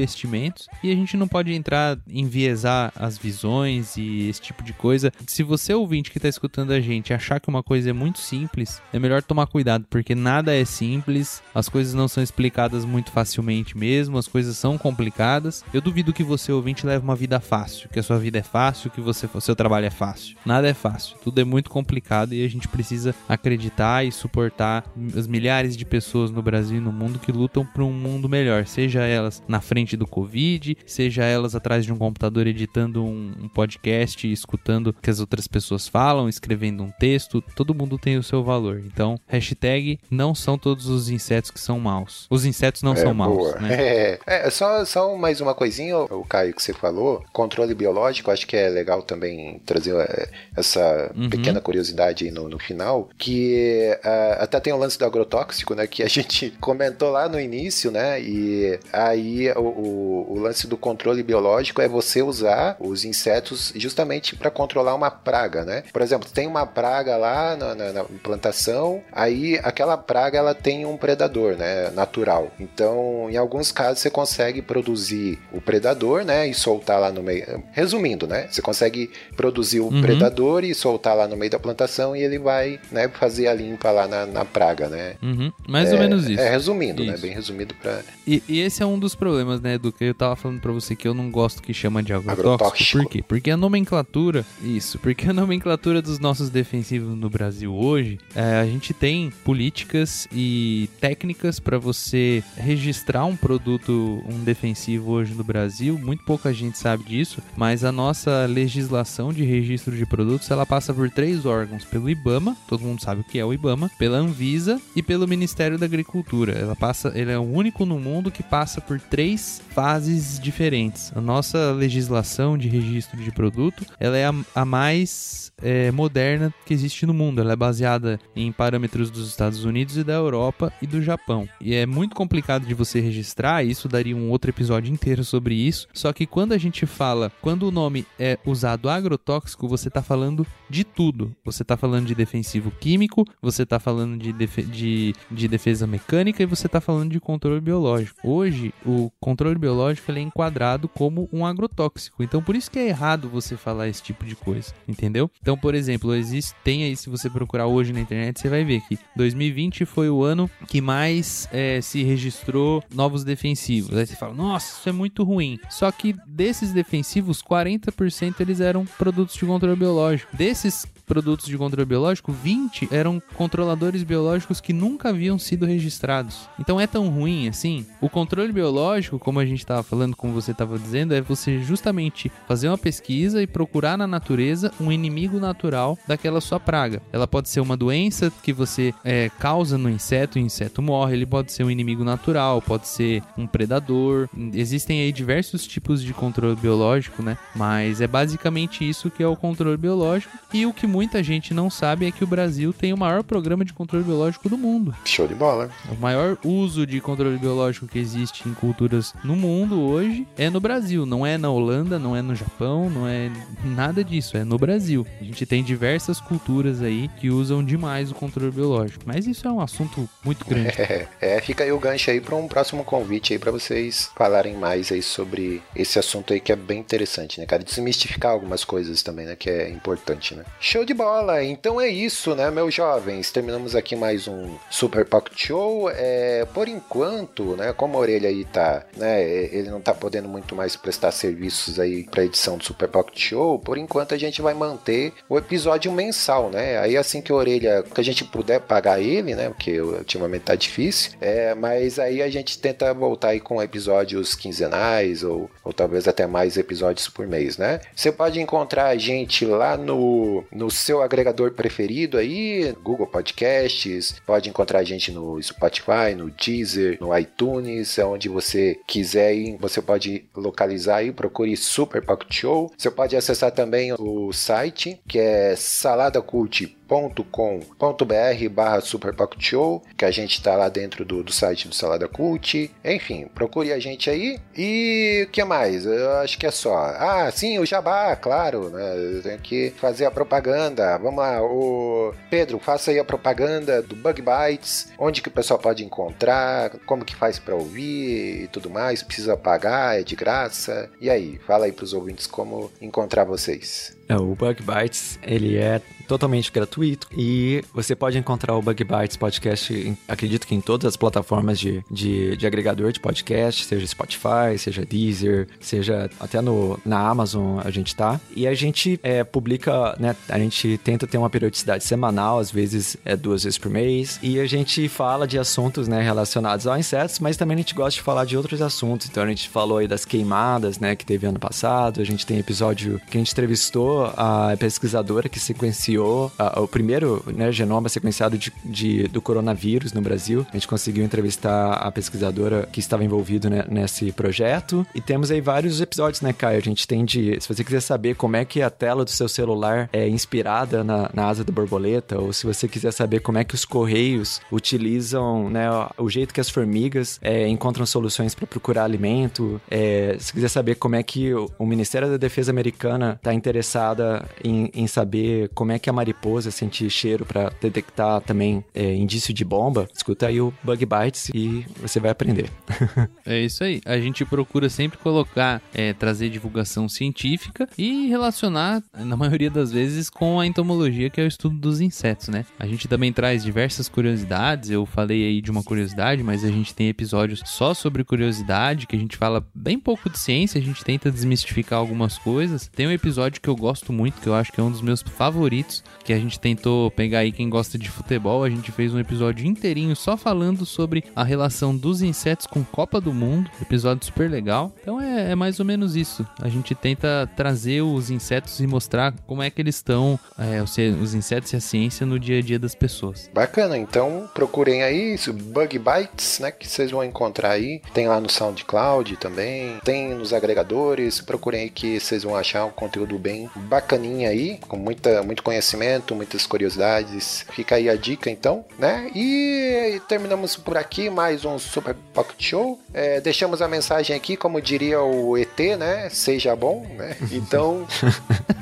e 0.83 0.91
a 0.91 0.95
gente 0.95 1.17
não 1.17 1.29
pode 1.29 1.53
entrar, 1.53 1.99
enviesar 2.09 2.93
as 2.95 3.17
visões 3.17 3.97
e 3.97 4.29
esse 4.29 4.41
tipo 4.41 4.63
de 4.63 4.73
coisa. 4.73 5.13
Se 5.27 5.43
você 5.43 5.73
ouvinte 5.75 6.11
que 6.11 6.19
está 6.19 6.29
escutando 6.29 6.73
a 6.73 6.81
gente 6.81 7.15
achar 7.15 7.41
que 7.41 7.49
uma 7.49 7.63
coisa 7.63 7.91
é 7.91 7.93
muito 7.93 8.19
simples, 8.19 8.81
é 8.93 8.99
melhor 8.99 9.23
tomar 9.23 9.47
cuidado, 9.47 9.87
porque 9.89 10.15
nada 10.15 10.55
é 10.55 10.65
simples, 10.65 11.43
as 11.55 11.69
coisas 11.69 11.95
não 11.95 12.09
são 12.09 12.23
explicadas 12.23 12.85
muito 12.85 13.11
facilmente 13.11 13.77
mesmo, 13.77 14.19
as 14.19 14.29
coisas 14.29 14.57
são 14.57 14.77
complicadas. 14.77 15.65
Eu 15.73 15.81
duvido 15.81 16.13
que 16.13 16.23
você 16.23 16.53
ouvinte 16.53 16.87
leve 16.87 17.05
uma 17.05 17.17
vida 17.17 17.41
fácil, 17.41 17.89
que 17.89 17.99
a 17.99 18.03
sua 18.03 18.19
vida 18.19 18.39
é 18.39 18.43
fácil, 18.43 18.91
que 18.91 19.01
você 19.01 19.29
seu 19.41 19.55
trabalho 19.55 19.87
é 19.87 19.91
fácil. 19.91 20.37
Nada 20.45 20.69
é 20.69 20.75
fácil, 20.75 21.17
tudo 21.23 21.41
é 21.41 21.45
muito 21.45 21.71
complicado 21.71 22.33
e 22.33 22.45
a 22.45 22.49
gente 22.49 22.69
precisa 22.69 23.15
acreditar 23.29 24.05
e 24.05 24.11
suportar 24.11 24.85
as 25.17 25.27
milhares 25.27 25.77
de 25.77 25.85
pessoas 25.85 26.31
no 26.31 26.43
Brasil 26.43 26.79
e 26.79 26.81
no 26.81 26.93
mundo 26.93 27.19
que 27.19 27.31
lutam 27.31 27.65
por 27.65 27.83
um 27.83 27.93
mundo 27.93 28.29
melhor, 28.29 28.67
seja 28.67 29.03
elas 29.03 29.43
na 29.47 29.61
frente 29.61 29.86
do 29.95 30.07
Covid, 30.07 30.75
seja 30.87 31.23
elas 31.25 31.55
atrás 31.55 31.85
de 31.85 31.93
um 31.93 31.99
computador 31.99 32.47
editando 32.47 33.05
um, 33.05 33.35
um 33.43 33.49
podcast, 33.49 34.31
escutando 34.33 34.87
o 34.87 34.93
que 34.95 35.11
as 35.11 35.21
outras 35.21 35.47
pessoas 35.47 35.87
falam, 35.87 36.31
escrevendo 36.31 36.83
um 36.83 36.91
texto, 36.93 37.43
todo 37.55 37.75
mundo 37.75 37.99
tem 37.99 38.17
o 38.17 38.23
seu 38.23 38.43
valor. 38.43 38.83
Então, 38.87 39.21
hashtag 39.27 39.99
não 40.11 40.35
são 40.35 40.57
todos 40.57 40.87
os 40.89 41.11
insetos 41.11 41.51
que 41.51 41.61
são 41.61 41.79
maus. 41.79 42.27
Os 42.31 42.47
insetos 42.47 42.83
não 42.83 42.95
É, 42.95 42.97
são 42.97 43.13
maus, 43.13 43.37
boa. 43.37 43.61
né? 43.61 43.67
É, 43.77 44.19
é, 44.47 44.49
só, 44.51 44.83
só 44.87 45.15
mais 45.17 45.43
uma 45.43 45.55
coisinha, 45.55 45.99
o 45.99 46.25
Caio, 46.25 46.55
que 46.55 46.63
você 46.63 46.73
falou. 46.73 47.23
Controle 47.33 47.75
biológico, 47.75 48.31
acho 48.31 48.47
que 48.47 48.57
é 48.57 48.69
legal 48.71 49.03
também 49.03 49.61
trazer 49.67 49.95
é, 49.97 50.29
essa 50.57 51.13
Uhum. 51.15 51.29
pequena 51.29 51.61
curiosidade 51.61 52.25
aí 52.25 52.31
no, 52.31 52.49
no 52.49 52.59
final. 52.59 53.09
Que 53.19 53.99
ah, 54.05 54.39
até 54.41 54.61
tem 54.61 54.73
o 54.73 54.77
lance 54.77 54.99
do 54.99 55.05
agrotóxico, 55.05 55.75
né? 55.75 55.87
Que 55.87 56.03
a 56.03 56.09
gente 56.09 56.51
comentou 56.61 57.11
lá 57.11 57.29
no 57.29 57.39
início, 57.41 57.91
né? 57.91 58.21
E 58.21 58.79
aí 58.93 59.51
o, 59.53 59.76
o- 59.77 60.27
o 60.35 60.39
lance 60.39 60.67
do 60.67 60.77
controle 60.77 61.23
biológico 61.23 61.81
é 61.81 61.89
você 61.89 62.23
usar 62.23 62.77
os 62.81 63.05
insetos 63.05 63.73
justamente 63.77 64.35
para 64.37 64.51
controlar 64.51 64.95
uma 64.95 65.11
praga, 65.11 65.65
né? 65.65 65.83
Por 65.93 66.03
exemplo, 66.03 66.29
tem 66.33 66.47
uma 66.47 66.67
praga 66.67 67.17
lá 67.17 67.57
na, 67.57 67.75
na- 67.75 67.93
na 67.93 68.05
plantação, 68.23 69.03
aí 69.13 69.59
aquela 69.63 69.97
praga 69.97 70.39
ela 70.39 70.55
tem 70.55 70.85
um 70.87 70.97
predador, 70.97 71.57
né? 71.57 71.91
Natural. 71.91 72.51
Então, 72.61 73.29
em 73.31 73.37
alguns 73.37 73.71
casos, 73.73 74.01
você 74.01 74.11
consegue 74.11 74.61
produzir 74.63 75.39
o 75.53 75.61
predador, 75.61 76.25
né? 76.25 76.47
E 76.49 76.55
soltar 76.55 77.01
lá 77.01 77.11
no 77.11 77.23
meio. 77.23 77.63
Resumindo, 77.73 78.27
né? 78.27 78.47
Você 78.51 78.61
consegue 78.63 79.11
produzir 79.37 79.81
o 79.81 79.87
Uhum. 79.87 80.01
predador 80.01 80.65
e 80.65 80.75
soltar 80.75 81.17
lá 81.17 81.27
no 81.29 81.37
meio 81.37 81.51
da 81.51 81.59
plantação 81.59 82.15
e 82.17 82.23
ele 82.23 82.39
vai, 82.39 82.79
né? 82.91 83.09
Fazer 83.09 83.47
a 83.49 83.55
limpa 83.55 83.91
lá 83.91 84.07
na, 84.09 84.27
na 84.27 84.45
praga, 84.45 84.89
né? 84.89 85.15
Uhum, 85.23 85.53
mais 85.69 85.93
ou 85.93 85.99
menos 85.99 86.29
isso. 86.29 86.41
É 86.41 86.49
resumindo, 86.51 87.05
né? 87.05 87.13
Isso. 87.15 87.23
Bem 87.23 87.33
resumido 87.33 87.75
para 87.75 88.01
E, 88.27 88.43
e 88.49 88.61
esse 88.61 88.83
é 88.83 88.87
um 88.87 88.99
dos 88.99 89.15
problemas. 89.15 89.27
problemas, 89.27 89.61
né, 89.67 89.79
do 89.79 89.91
que 89.91 90.05
eu 90.05 90.15
tava 90.15 90.37
falando 90.37 90.61
pra 90.61 90.71
você 90.71 90.95
que 90.95 91.09
eu 91.09 91.13
não 91.13 91.31
gosto 91.31 91.61
que 91.61 91.75
chama 91.75 92.03
de 92.03 92.13
agrotóxico. 92.13 92.55
Agrotóxico. 92.55 93.03
Por 93.03 93.11
quê? 93.11 93.25
Porque 93.27 93.51
a 93.51 93.57
nomenclatura, 93.57 94.47
isso, 94.63 94.99
porque 95.01 95.29
a 95.29 95.33
nomenclatura 95.33 96.01
dos 96.01 96.21
nossos 96.21 96.49
defensivos 96.49 97.17
no 97.17 97.29
Brasil 97.29 97.75
hoje, 97.75 98.19
é, 98.35 98.61
a 98.61 98.67
gente 98.67 98.95
tem 98.95 99.33
políticas 99.45 100.29
e 100.33 100.89
técnicas 101.01 101.59
pra 101.59 101.79
você 101.79 102.45
registrar 102.57 103.25
um 103.25 103.37
produto, 103.37 104.23
um 104.29 104.45
defensivo 104.45 105.13
hoje 105.13 105.35
no 105.35 105.43
Brasil. 105.43 105.99
Muito 105.99 106.25
pouca 106.25 106.53
gente 106.53 106.79
sabe 106.79 107.05
disso, 107.05 107.43
mas 107.57 107.83
a 107.83 107.91
nossa 107.91 108.47
legislação 108.47 109.33
de 109.33 109.43
registro 109.43 109.97
de 109.97 110.07
produtos, 110.07 110.51
ela 110.51 110.65
passa 110.65 110.95
por 110.95 111.11
três 111.11 111.45
órgãos, 111.45 111.85
pelo 111.85 112.09
IBAMA, 112.09 112.57
todo 112.69 112.85
mundo 112.85 113.03
sabe 113.03 113.23
o 113.23 113.25
que 113.25 113.39
é 113.39 113.45
o 113.45 113.53
IBAMA, 113.53 113.91
pela 113.99 114.19
Anvisa 114.19 114.81
e 114.95 115.03
pelo 115.03 115.27
Ministério 115.27 115.79
da 115.79 115.87
Agricultura. 115.87 116.53
Ela 116.53 116.77
passa, 116.77 117.13
ele 117.15 117.33
é 117.33 117.39
o 117.39 117.43
único 117.43 117.85
no 117.85 117.99
mundo 117.99 118.31
que 118.31 118.43
passa 118.43 118.81
por 118.81 119.01
três 119.01 119.56
fases 119.59 120.39
diferentes. 120.39 121.13
A 121.15 121.21
nossa 121.21 121.73
legislação 121.73 122.57
de 122.57 122.69
registro 122.69 123.23
de 123.23 123.31
produto, 123.31 123.85
ela 123.99 124.17
é 124.17 124.27
a, 124.27 124.35
a 124.55 124.65
mais 124.65 125.53
é, 125.63 125.91
moderna 125.91 126.53
que 126.65 126.75
existe 126.75 127.07
no 127.07 127.15
mundo. 127.15 127.41
Ela 127.41 127.53
é 127.53 127.57
baseada 127.57 128.19
em 128.35 128.51
parâmetros 128.53 129.11
dos 129.11 129.29
Estados 129.29 129.65
Unidos 129.65 129.97
e 129.97 130.05
da 130.05 130.15
Europa 130.15 130.73
e 130.81 130.87
do 130.87 131.03
Japão. 131.03 131.49
E 131.61 131.75
é 131.75 131.87
muito 131.87 132.15
complicado 132.15 132.67
de 132.67 132.75
você 132.75 133.01
registrar, 133.01 133.65
isso 133.65 133.89
daria 133.89 134.17
um 134.17 134.31
outro 134.31 134.51
episódio 134.51 134.93
inteiro 134.93 135.25
sobre 135.25 135.55
isso. 135.55 135.87
Só 135.93 136.13
que 136.13 136.27
quando 136.27 136.53
a 136.53 136.59
gente 136.59 136.87
fala, 136.87 137.31
quando 137.41 137.65
o 137.65 137.71
nome 137.71 138.07
é 138.19 138.39
usado 138.45 138.89
agrotóxico, 138.89 139.69
você 139.69 139.89
está 139.89 140.03
falando 140.03 140.47
de 140.69 140.85
tudo. 140.85 141.35
Você 141.45 141.63
está 141.63 141.77
falando 141.77 142.07
de 142.07 142.15
defensivo 142.15 142.71
químico, 142.81 143.25
você 143.41 143.63
está 143.63 143.79
falando 143.79 144.19
de, 144.19 144.33
defe- 144.33 144.63
de, 144.63 145.15
de 145.31 145.49
defesa 145.49 145.87
mecânica 145.87 146.43
e 146.43 146.47
você 146.47 146.67
está 146.67 146.81
falando 146.81 147.13
de 147.13 147.21
controle 147.21 147.61
biológico. 147.61 148.19
Hoje, 148.23 148.75
o 148.85 149.11
controle 149.21 149.46
biológico 149.55 150.11
ele 150.11 150.21
é 150.21 150.23
enquadrado 150.23 150.89
como 150.89 151.29
um 151.33 151.47
agrotóxico. 151.47 152.23
Então, 152.23 152.43
por 152.43 152.57
isso 152.57 152.71
que 152.71 152.79
é 152.79 152.89
errado 152.89 153.29
você 153.29 153.57
falar 153.57 153.89
esse 153.89 154.03
tipo 154.03 154.25
de 154.25 154.35
coisa, 154.35 154.73
entendeu? 154.89 155.31
Então, 155.41 155.57
por 155.57 155.75
exemplo, 155.75 156.15
existe, 156.15 156.55
tem 156.65 156.85
aí, 156.85 156.97
se 156.97 157.09
você 157.09 157.31
procurar 157.31 157.67
hoje 157.67 157.93
na 157.93 158.01
internet, 158.01 158.41
você 158.41 158.49
vai 158.49 158.65
ver 158.65 158.81
que 158.83 158.99
2020 159.15 159.85
foi 159.85 160.11
o 160.11 160.23
ano 160.23 160.51
que 160.69 160.81
mais 160.81 161.49
é, 161.53 161.81
se 161.81 162.03
registrou 162.03 162.83
novos 162.95 163.25
defensivos. 163.25 163.97
Aí 163.97 164.07
você 164.07 164.17
fala, 164.17 164.35
nossa, 164.35 164.79
isso 164.79 164.89
é 164.89 164.93
muito 164.93 165.23
ruim. 165.23 165.59
Só 165.71 165.91
que 165.91 166.15
desses 166.27 166.73
defensivos, 166.73 167.43
40% 167.43 168.41
eles 168.41 168.61
eram 168.61 168.85
produtos 168.85 169.35
de 169.37 169.47
controle 169.47 169.77
biológico. 169.77 170.37
Desses 170.37 170.87
produtos 171.07 171.47
de 171.47 171.57
controle 171.57 171.87
biológico, 171.87 172.33
20 172.33 172.89
eram 172.91 173.23
controladores 173.35 174.03
biológicos 174.03 174.61
que 174.61 174.73
nunca 174.73 175.11
haviam 175.11 175.39
sido 175.39 175.65
registrados. 175.65 176.49
Então 176.59 176.81
é 176.81 176.87
tão 176.87 177.09
ruim 177.09 177.49
assim? 177.49 177.87
O 178.01 178.11
controle 178.11 178.53
biológico, 178.53 179.19
como 179.19 179.39
a 179.39 179.47
gente 179.47 179.61
estava 179.61 179.83
falando, 179.83 180.17
como 180.17 180.33
você 180.33 180.51
estava 180.51 180.79
dizendo, 180.79 181.15
é 181.15 181.21
você 181.21 181.61
justamente 181.61 182.31
fazer 182.47 182.69
uma 182.69 182.79
pesquisa 182.79 183.43
e 183.43 183.47
procurar 183.47 183.97
na 183.97 184.07
natureza 184.07 184.73
um 184.81 184.91
inimigo 184.91 185.39
natural 185.39 185.99
daquela 186.07 186.41
sua 186.41 186.59
praga. 186.59 187.01
Ela 187.13 187.27
pode 187.27 187.49
ser 187.49 187.61
uma 187.61 187.77
doença 187.77 188.33
que 188.43 188.53
você 188.53 188.93
é, 189.05 189.31
causa 189.39 189.79
no 189.79 189.89
inseto, 189.89 190.39
o 190.39 190.43
inseto 190.43 190.83
morre, 190.83 191.15
ele 191.15 191.27
pode 191.27 191.53
ser 191.53 191.65
um 191.65 191.71
inimigo 191.71 192.05
natural, 192.05 192.61
pode 192.61 192.89
ser 192.89 193.23
um 193.37 193.47
predador. 193.47 194.29
Existem 194.53 195.01
aí 195.01 195.13
diversos 195.13 195.67
tipos 195.67 196.03
de 196.03 196.13
controle 196.13 196.57
biológico, 196.57 197.23
né? 197.23 197.39
Mas 197.55 198.01
é 198.01 198.07
basicamente 198.07 198.89
isso 198.89 199.11
que 199.11 199.23
é 199.23 199.27
o 199.27 199.37
controle 199.37 199.77
biológico. 199.77 200.37
E 200.53 200.67
o 200.67 200.73
que 200.73 200.87
muita 200.97 201.23
gente 201.23 201.53
não 201.53 201.69
sabe 201.69 202.07
é 202.07 202.11
que 202.11 202.25
o 202.25 202.27
Brasil 202.27 202.73
tem 202.73 202.91
o 202.91 202.97
maior 202.97 203.23
programa 203.23 203.67
de 203.67 203.75
controle 203.75 204.03
biológico 204.03 204.49
do 204.49 204.57
mundo. 204.57 204.97
Show 205.05 205.29
de 205.29 205.35
bola. 205.35 205.71
O 205.91 206.01
maior 206.01 206.39
uso 206.43 206.87
de 206.87 207.03
controle 207.03 207.37
biológico 207.37 207.87
que 207.87 207.99
existe 207.99 208.49
em 208.49 208.55
culturas 208.55 209.13
no 209.23 209.37
mundo 209.37 209.79
hoje 209.79 210.27
é 210.39 210.49
no 210.49 210.59
Brasil. 210.59 211.05
Não 211.05 211.27
é 211.27 211.37
na 211.37 211.51
Holanda, 211.51 211.99
não 211.99 212.17
é 212.17 212.23
no 212.23 212.35
Japão, 212.35 212.89
não 212.89 213.07
é 213.07 213.31
nada 213.63 214.03
disso. 214.03 214.39
É 214.39 214.45
no 214.45 214.57
Brasil. 214.57 215.07
A 215.21 215.25
gente 215.25 215.45
tem 215.45 215.63
diversas 215.63 216.19
culturas 216.19 216.81
aí 216.81 217.11
que 217.21 217.29
usam 217.29 217.63
demais 217.63 218.11
o 218.11 218.15
controle 218.15 218.51
biológico. 218.51 219.05
Mas 219.07 219.27
isso 219.27 219.47
é 219.47 219.53
um 219.53 219.61
assunto 219.61 220.09
muito 220.25 220.47
grande. 220.47 220.81
É, 220.81 221.09
é, 221.21 221.41
fica 221.43 221.63
aí 221.63 221.73
o 221.73 221.79
gancho 221.79 222.11
aí 222.11 222.23
para 222.23 222.35
um 222.35 222.49
próximo 222.49 222.83
convite 222.85 223.35
aí 223.35 223.39
para 223.39 223.53
vocês 223.53 224.11
falarem 224.17 224.55
mais 224.55 224.91
aí 224.91 225.03
sobre 225.03 225.63
esse 225.75 225.99
assunto 225.99 226.33
aí 226.33 226.41
que 226.41 226.53
é 226.53 226.57
bem 226.57 226.81
interessante, 226.81 227.39
né, 227.39 227.45
cara? 227.45 227.63
Desmistificar 227.63 228.33
algumas 228.33 228.65
coisas 228.65 229.03
também, 229.03 229.27
né, 229.27 229.37
que 229.37 229.51
é 229.51 229.69
importante, 229.69 230.35
né? 230.35 230.43
Show 230.59 230.86
de 230.87 230.95
bola! 230.95 231.43
Então 231.43 231.81
é 231.81 231.89
isso, 231.89 232.37
né, 232.37 232.49
meus 232.49 232.73
jovens? 232.73 233.33
Terminamos 233.33 233.75
aqui 233.75 233.97
mais 233.97 234.29
um 234.29 234.55
Super 234.71 235.05
Pocket 235.05 235.37
Show. 235.37 235.91
É, 235.91 236.47
por 236.55 236.69
enquanto, 236.69 237.57
né, 237.57 237.73
como 237.73 237.97
a 237.97 238.01
orelha 238.01 238.29
aí 238.29 238.45
tá, 238.45 238.87
né, 238.97 239.21
ele 239.21 239.69
não 239.69 239.81
tá 239.81 239.93
podendo 239.93 240.29
muito 240.29 240.55
mais 240.55 240.77
prestar 240.77 241.11
serviços 241.11 241.81
aí 241.81 242.05
para 242.05 242.25
edição 242.25 242.57
do 242.57 242.63
Super 242.63 242.89
Pocket 242.89 243.19
Show, 243.19 243.59
por 243.59 243.77
enquanto 243.77 244.15
a 244.15 244.17
gente 244.17 244.41
vai 244.41 244.55
manter 244.55 245.13
o 245.29 245.37
episódio 245.37 245.91
mensal, 245.91 246.51
né? 246.51 246.79
Aí 246.79 246.97
assim 246.97 247.21
que 247.21 247.33
a 247.33 247.35
orelha, 247.35 247.83
que 247.83 248.01
a 248.01 248.05
gente 248.05 248.25
puder 248.25 248.61
pagar 248.61 249.01
ele, 249.01 249.35
né, 249.35 249.49
porque 249.49 249.81
ultimamente 249.81 250.43
tá 250.43 250.55
difícil, 250.55 251.15
é, 251.21 251.53
mas 251.57 251.99
aí 251.99 252.23
a 252.23 252.31
gente 252.31 252.61
tenta 252.61 252.95
voltar 252.95 253.31
aí 253.31 253.41
com 253.41 253.61
episódios 253.61 254.37
quinzenais 254.37 255.25
ou, 255.25 255.51
ou 255.65 255.73
talvez 255.73 256.07
até 256.07 256.29
mais 256.29 256.57
episódios 256.57 257.09
por 257.09 257.27
mês, 257.27 257.59
né? 257.59 257.81
Você 257.93 258.13
pode 258.13 258.41
encontrar 258.41 258.87
a 258.87 258.97
gente 258.97 259.45
lá 259.45 259.77
no, 259.77 260.45
no 260.53 260.71
seu 260.77 261.03
agregador 261.03 261.53
preferido 261.53 262.19
aí, 262.19 262.75
Google 262.83 263.07
Podcasts, 263.07 264.21
pode 264.25 264.49
encontrar 264.49 264.81
a 264.81 264.85
gente 264.85 265.11
no 265.11 265.43
Spotify, 265.43 266.15
no 266.17 266.31
Deezer, 266.31 266.99
no 267.01 267.17
iTunes, 267.17 267.99
onde 267.99 268.29
você 268.29 268.79
quiser 268.87 269.27
você 269.59 269.83
pode 269.83 270.25
localizar 270.35 270.97
aí, 270.97 271.13
procure 271.13 271.57
Super 271.57 272.03
Pocket 272.03 272.33
Show. 272.33 272.73
Você 272.77 272.91
pode 272.91 273.17
acessar 273.17 273.51
também 273.53 273.93
o 273.93 274.33
site, 274.33 275.01
que 275.07 275.19
é 275.19 275.55
saladacult.com 275.57 276.86
com.br 276.89 278.49
barra 278.51 278.81
Super 278.81 279.15
Pocket 279.15 279.43
Show, 279.43 279.83
que 279.97 280.05
a 280.05 280.11
gente 280.11 280.43
tá 280.43 280.55
lá 280.57 280.69
dentro 280.69 281.05
do, 281.05 281.23
do 281.23 281.33
site 281.33 281.69
do 281.69 281.75
Salada 281.75 282.09
Cult. 282.09 282.71
Enfim, 282.85 283.27
procure 283.35 283.73
a 283.73 283.79
gente 283.79 284.09
aí. 284.09 284.39
E 284.57 285.25
o 285.27 285.31
que 285.31 285.43
mais? 285.45 285.85
Eu 285.85 286.13
acho 286.19 286.39
que 286.39 286.47
é 286.47 286.51
só. 286.51 286.77
Ah, 286.77 287.31
sim, 287.31 287.59
o 287.59 287.67
Jabá, 287.67 288.15
claro, 288.17 288.71
né? 288.71 288.97
Eu 288.97 289.23
tenho 289.23 289.39
que 289.39 289.71
fazer 289.77 290.07
a 290.07 290.11
propaganda. 290.11 290.97
Vamos 290.99 291.19
lá, 291.19 291.43
o 291.43 292.15
Pedro, 292.31 292.59
faça 292.59 292.91
aí 292.91 292.99
a 292.99 293.05
propaganda 293.05 293.83
do 293.83 293.97
Bug 293.97 294.23
Bites, 294.23 294.93
onde 294.99 295.23
que 295.23 295.29
o 295.29 295.33
pessoal 295.33 295.59
pode 295.59 295.85
encontrar, 295.85 296.71
como 296.87 297.05
que 297.05 297.15
faz 297.15 297.39
para 297.39 297.55
ouvir 297.55 298.45
e 298.45 298.49
tudo 298.49 298.71
mais. 298.71 299.03
Precisa 299.03 299.37
pagar, 299.37 299.99
é 299.99 300.03
de 300.03 300.17
graça. 300.17 300.91
E 301.01 301.11
aí, 301.11 301.39
fala 301.47 301.67
aí 301.67 301.73
pros 301.73 301.93
ouvintes 301.93 302.27
como 302.27 302.71
encontrar 302.81 303.25
vocês. 303.25 303.96
O 304.09 304.35
Bug 304.35 304.63
Bites, 304.63 305.19
ele 305.23 305.57
é 305.57 305.81
totalmente 306.07 306.53
gratuito 306.53 307.09
e 307.17 307.65
você 307.75 307.97
pode 307.97 308.17
encontrar 308.17 308.55
o 308.55 308.63
Bug 308.63 308.85
Bites 308.85 309.17
Podcast, 309.17 309.75
em- 309.75 309.99
acredito 310.07 310.47
que 310.47 310.55
em 310.55 310.61
todas 310.61 310.87
as 310.87 310.97
plataformas 310.97 311.59
de, 311.59 311.83
de, 311.91 312.37
de 312.37 312.47
agregador 312.47 312.93
de 312.93 313.01
podcast, 313.01 313.65
seja 313.65 313.85
Spotify, 313.87 314.57
seja 314.57 314.87
Deezer, 314.87 315.49
seja 315.59 316.09
até 316.21 316.41
no, 316.41 316.79
na 316.85 317.09
Amazon 317.09 317.59
a 317.65 317.71
gente 317.73 317.97
tá. 317.97 318.21
E 318.37 318.47
a 318.47 318.55
gente 318.55 319.01
é, 319.03 319.25
publica, 319.25 319.97
né, 319.99 320.15
a 320.29 320.39
gente 320.39 320.79
tenta 320.79 321.09
ter 321.09 321.19
uma 321.19 321.29
periodicidade 321.29 321.83
semanal, 321.83 322.39
às 322.39 322.53
vezes 322.53 322.97
é 323.05 323.17
duas 323.17 323.43
vezes 323.43 323.59
por 323.59 323.71
mês, 323.71 324.21
e 324.23 324.39
a 324.39 324.47
gente 324.47 324.89
fala 324.89 325.27
de 325.27 325.39
assuntos, 325.41 325.89
né, 325.89 326.01
relacionados 326.03 326.69
a 326.69 326.79
insetos, 326.79 327.19
mas 327.19 327.37
também 327.37 327.57
a 327.57 327.59
gente 327.59 327.75
gosta 327.75 327.99
de 327.99 328.03
falar 328.03 328.25
de 328.25 328.37
outros 328.37 328.63
assuntos. 328.63 329.09
Então 329.11 329.25
a 329.25 329.27
gente 329.29 329.49
falou 329.49 329.79
aí 329.79 329.89
das 329.89 330.05
queimadas, 330.05 330.79
né, 330.79 330.95
que 330.95 331.05
teve 331.05 331.27
ano 331.27 331.41
passado, 331.41 332.01
a 332.01 332.05
gente 332.05 332.25
tem 332.25 332.39
episódio 332.39 333.01
que 333.11 333.17
a 333.17 333.21
gente 333.21 333.33
entrevistou 333.33 333.96
a 334.05 334.55
pesquisadora 334.59 335.29
que 335.29 335.39
sequenciou 335.41 336.31
a- 336.39 336.61
o 336.61 336.69
primeiro 336.69 337.23
né, 337.35 337.51
genoma 337.53 337.89
sequenciado 337.89 338.37
de, 338.39 338.53
de- 338.65 339.09
do 339.09 339.21
coronavírus 339.23 339.93
no 339.93 340.01
Brasil. 340.01 340.47
A 340.51 340.53
gente 340.57 340.69
conseguiu 340.69 341.05
entrevistar 341.05 341.75
a 341.75 341.91
pesquisadora 341.91 342.69
que 342.71 342.81
estava 342.81 343.05
envolvida 343.05 343.49
né, 343.49 343.65
nesse 343.69 344.13
projeto. 344.13 344.87
E 344.95 345.01
temos 345.01 345.31
aí 345.31 345.41
vários 345.41 345.81
episódios, 345.81 346.21
né, 346.21 346.33
Caio? 346.33 346.59
A 346.59 346.63
gente 346.63 346.87
tem 346.87 347.05
de. 347.05 347.39
Se 347.41 347.49
você 347.49 347.65
quiser 347.65 347.81
saber 347.81 348.15
como 348.17 348.37
é 348.37 348.45
que 348.45 348.63
a 348.63 348.71
tela 348.71 349.05
do 349.05 349.11
seu 349.11 349.29
celular 349.29 349.89
é 349.93 350.09
inspirada 350.09 350.83
na, 350.85 351.11
na 351.15 351.27
asa 351.29 351.45
da 351.45 351.53
borboleta, 351.53 352.19
ou 352.21 352.33
se 352.33 352.47
você 352.47 352.67
quiser 352.69 352.93
saber 352.93 353.21
como 353.21 353.39
é 353.39 353.45
que 353.45 353.55
os 353.55 353.65
correios 353.65 354.41
utilizam 354.81 355.49
né, 355.51 355.67
o 355.99 356.09
jeito 356.11 356.35
que 356.35 356.41
as 356.41 356.51
formigas 356.51 357.19
é, 357.23 357.49
encontram 357.49 357.87
soluções 357.87 358.35
para 358.35 358.47
procurar 358.47 358.85
alimento, 358.85 359.61
é, 359.71 360.17
se 360.19 360.33
quiser 360.33 360.49
saber 360.49 360.75
como 360.77 360.95
é 360.97 361.03
que 361.03 361.33
o, 361.33 361.51
o 361.59 361.67
Ministério 361.67 362.09
da 362.11 362.17
Defesa 362.17 362.51
americana 362.51 363.15
está 363.17 363.33
interessado 363.33 363.86
interessada 363.87 364.29
em, 364.43 364.71
em 364.75 364.87
saber 364.87 365.51
como 365.55 365.73
é 365.73 365.79
que 365.79 365.89
a 365.89 365.93
mariposa 365.93 366.51
sente 366.51 366.89
cheiro 366.91 367.25
para 367.25 367.53
detectar 367.61 368.21
também 368.21 368.65
é, 368.75 368.95
indício 368.95 369.33
de 369.33 369.45
bomba, 369.45 369.89
escuta 369.95 370.27
aí 370.27 370.41
o 370.41 370.53
Bug 370.63 370.85
Bites 370.85 371.31
e 371.35 371.65
você 371.81 372.01
vai 372.01 372.11
aprender. 372.11 372.51
É 373.25 373.41
isso 373.41 373.65
aí. 373.65 373.81
A 373.85 373.99
gente 373.99 374.25
procura 374.25 374.69
sempre 374.69 374.99
colocar, 374.99 375.61
é, 375.75 375.93
trazer 375.93 376.31
divulgação 376.31 376.89
científica 376.89 377.69
e 377.77 378.07
relacionar, 378.07 378.83
na 378.95 379.17
maioria 379.17 379.51
das 379.51 379.73
vezes, 379.73 380.09
com 380.09 380.39
a 380.39 380.47
entomologia, 380.47 381.11
que 381.11 381.21
é 381.21 381.25
o 381.25 381.27
estudo 381.27 381.57
dos 381.57 381.81
insetos, 381.81 382.29
né? 382.29 382.47
A 382.57 382.67
gente 382.67 382.87
também 382.87 383.13
traz 383.13 383.43
diversas 383.43 383.89
curiosidades. 383.89 384.71
Eu 384.71 384.87
falei 384.87 385.27
aí 385.27 385.41
de 385.41 385.51
uma 385.51 385.63
curiosidade, 385.63 386.23
mas 386.23 386.45
a 386.45 386.49
gente 386.49 386.73
tem 386.73 386.89
episódios 386.89 387.43
só 387.45 387.75
sobre 387.75 388.05
curiosidade, 388.05 388.87
que 388.87 388.95
a 388.95 388.99
gente 388.99 389.17
fala 389.17 389.45
bem 389.53 389.79
pouco 389.79 390.09
de 390.09 390.19
ciência, 390.19 390.61
a 390.61 390.65
gente 390.65 390.85
tenta 390.85 391.11
desmistificar 391.11 391.81
algumas 391.81 392.17
coisas. 392.17 392.71
Tem 392.75 392.87
um 392.87 392.93
episódio 392.93 393.41
que 393.41 393.49
eu 393.49 393.57
gosto 393.57 393.76
muito, 393.93 394.21
que 394.21 394.29
eu 394.29 394.35
acho 394.35 394.53
que 394.53 394.61
é 394.61 394.63
um 394.63 394.71
dos 394.71 394.81
meus 394.81 395.03
favoritos, 395.03 395.83
que 396.05 396.13
a 396.13 396.19
gente 396.19 396.39
tentou 396.39 396.91
pegar 396.91 397.21
aí 397.21 397.33
quem 397.33 397.49
gosta 397.49 397.79
de 397.79 397.91
futebol. 397.91 398.45
A 398.45 398.51
gente 398.51 398.73
fez 398.73 398.95
um 398.95 398.99
episódio 398.99 399.47
inteirinho 399.47 399.95
só 399.97 400.17
falando 400.17 400.65
sobre 400.65 401.05
a 401.15 401.25
relação 401.25 401.77
dos 401.77 402.03
insetos 402.03 402.47
com 402.47 402.65
Copa 402.65 403.01
do 403.01 403.13
Mundo. 403.13 403.51
Episódio 403.61 404.05
super 404.05 404.31
legal. 404.31 404.73
Então 404.81 405.01
é, 405.01 405.33
é 405.33 405.35
mais 405.35 405.59
ou 405.59 405.67
menos 405.67 405.97
isso. 405.97 406.27
A 406.41 406.49
gente 406.49 406.75
tenta 406.75 407.29
trazer 407.37 407.83
os 407.83 408.11
insetos 408.11 408.61
e 408.61 408.67
mostrar 408.67 409.15
como 409.27 409.43
é 409.43 409.51
que 409.51 409.61
eles 409.61 409.77
estão, 409.77 410.19
é, 410.39 410.63
os 410.63 411.15
insetos 411.15 411.53
e 411.53 411.57
a 411.57 411.61
ciência 411.61 412.07
no 412.07 412.19
dia 412.19 412.39
a 412.39 412.43
dia 412.43 412.59
das 412.59 412.75
pessoas. 412.75 413.31
Bacana, 413.33 413.77
então 413.77 414.29
procurem 414.35 414.83
aí 414.83 415.15
isso, 415.15 415.33
Bug 415.33 415.79
Bites, 415.79 416.39
né? 416.39 416.51
Que 416.51 416.69
vocês 416.69 416.91
vão 416.91 417.05
encontrar 417.05 417.51
aí. 417.51 417.81
Tem 417.93 418.09
lá 418.09 418.21
no 418.21 418.31
SoundCloud 418.31 419.17
também, 419.17 419.79
tem 419.85 420.15
nos 420.15 420.33
agregadores. 420.33 421.21
Procurem 421.21 421.63
aí 421.63 421.71
que 421.71 421.99
vocês 421.99 422.23
vão 422.23 422.37
achar 422.37 422.65
um 422.65 422.71
conteúdo 422.71 423.19
bem 423.19 423.51
bacaninha 423.67 424.31
aí, 424.31 424.59
com 424.69 424.77
muita, 424.77 425.23
muito 425.23 425.43
conhecimento, 425.43 426.15
muitas 426.15 426.47
curiosidades. 426.47 427.45
Fica 427.51 427.75
aí 427.75 427.89
a 427.89 427.97
dica 427.97 428.31
então, 428.31 428.65
né? 428.79 429.11
E 429.15 430.01
terminamos 430.09 430.57
por 430.57 430.77
aqui 430.77 431.11
mais 431.11 431.45
um 431.45 431.59
Super 431.59 431.95
Pocket 432.15 432.43
Show. 432.43 432.81
É, 432.95 433.21
deixamos 433.21 433.61
a 433.61 433.69
mensagem 433.69 434.17
aqui, 434.17 434.37
como 434.37 434.61
diria 434.61 435.03
o 435.03 435.37
ET, 435.37 435.59
né? 435.79 436.09
Seja 436.09 436.55
bom, 436.55 436.87
né? 436.97 437.17
Então, 437.31 437.87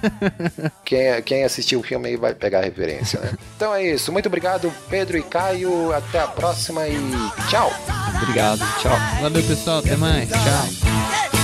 quem, 0.85 1.23
quem 1.23 1.45
assistiu 1.45 1.81
o 1.81 1.83
filme 1.83 2.09
aí 2.09 2.17
vai 2.17 2.35
pegar 2.35 2.61
a 2.61 2.63
referência, 2.63 3.21
né? 3.21 3.33
Então 3.57 3.75
é 3.75 3.85
isso. 3.85 4.11
Muito 4.11 4.27
obrigado, 4.27 4.73
Pedro 4.89 5.19
e 5.19 5.23
Caio. 5.23 5.93
Até 5.93 6.21
a 6.21 6.29
próxima 6.29 6.89
e 6.89 6.99
tchau. 7.51 7.71
Obrigado, 8.23 8.61
tchau. 8.81 8.97
Valeu, 9.21 9.43
pessoal. 9.43 9.79
Até 9.79 9.97
mais. 9.97 10.29
Tchau. 10.29 11.44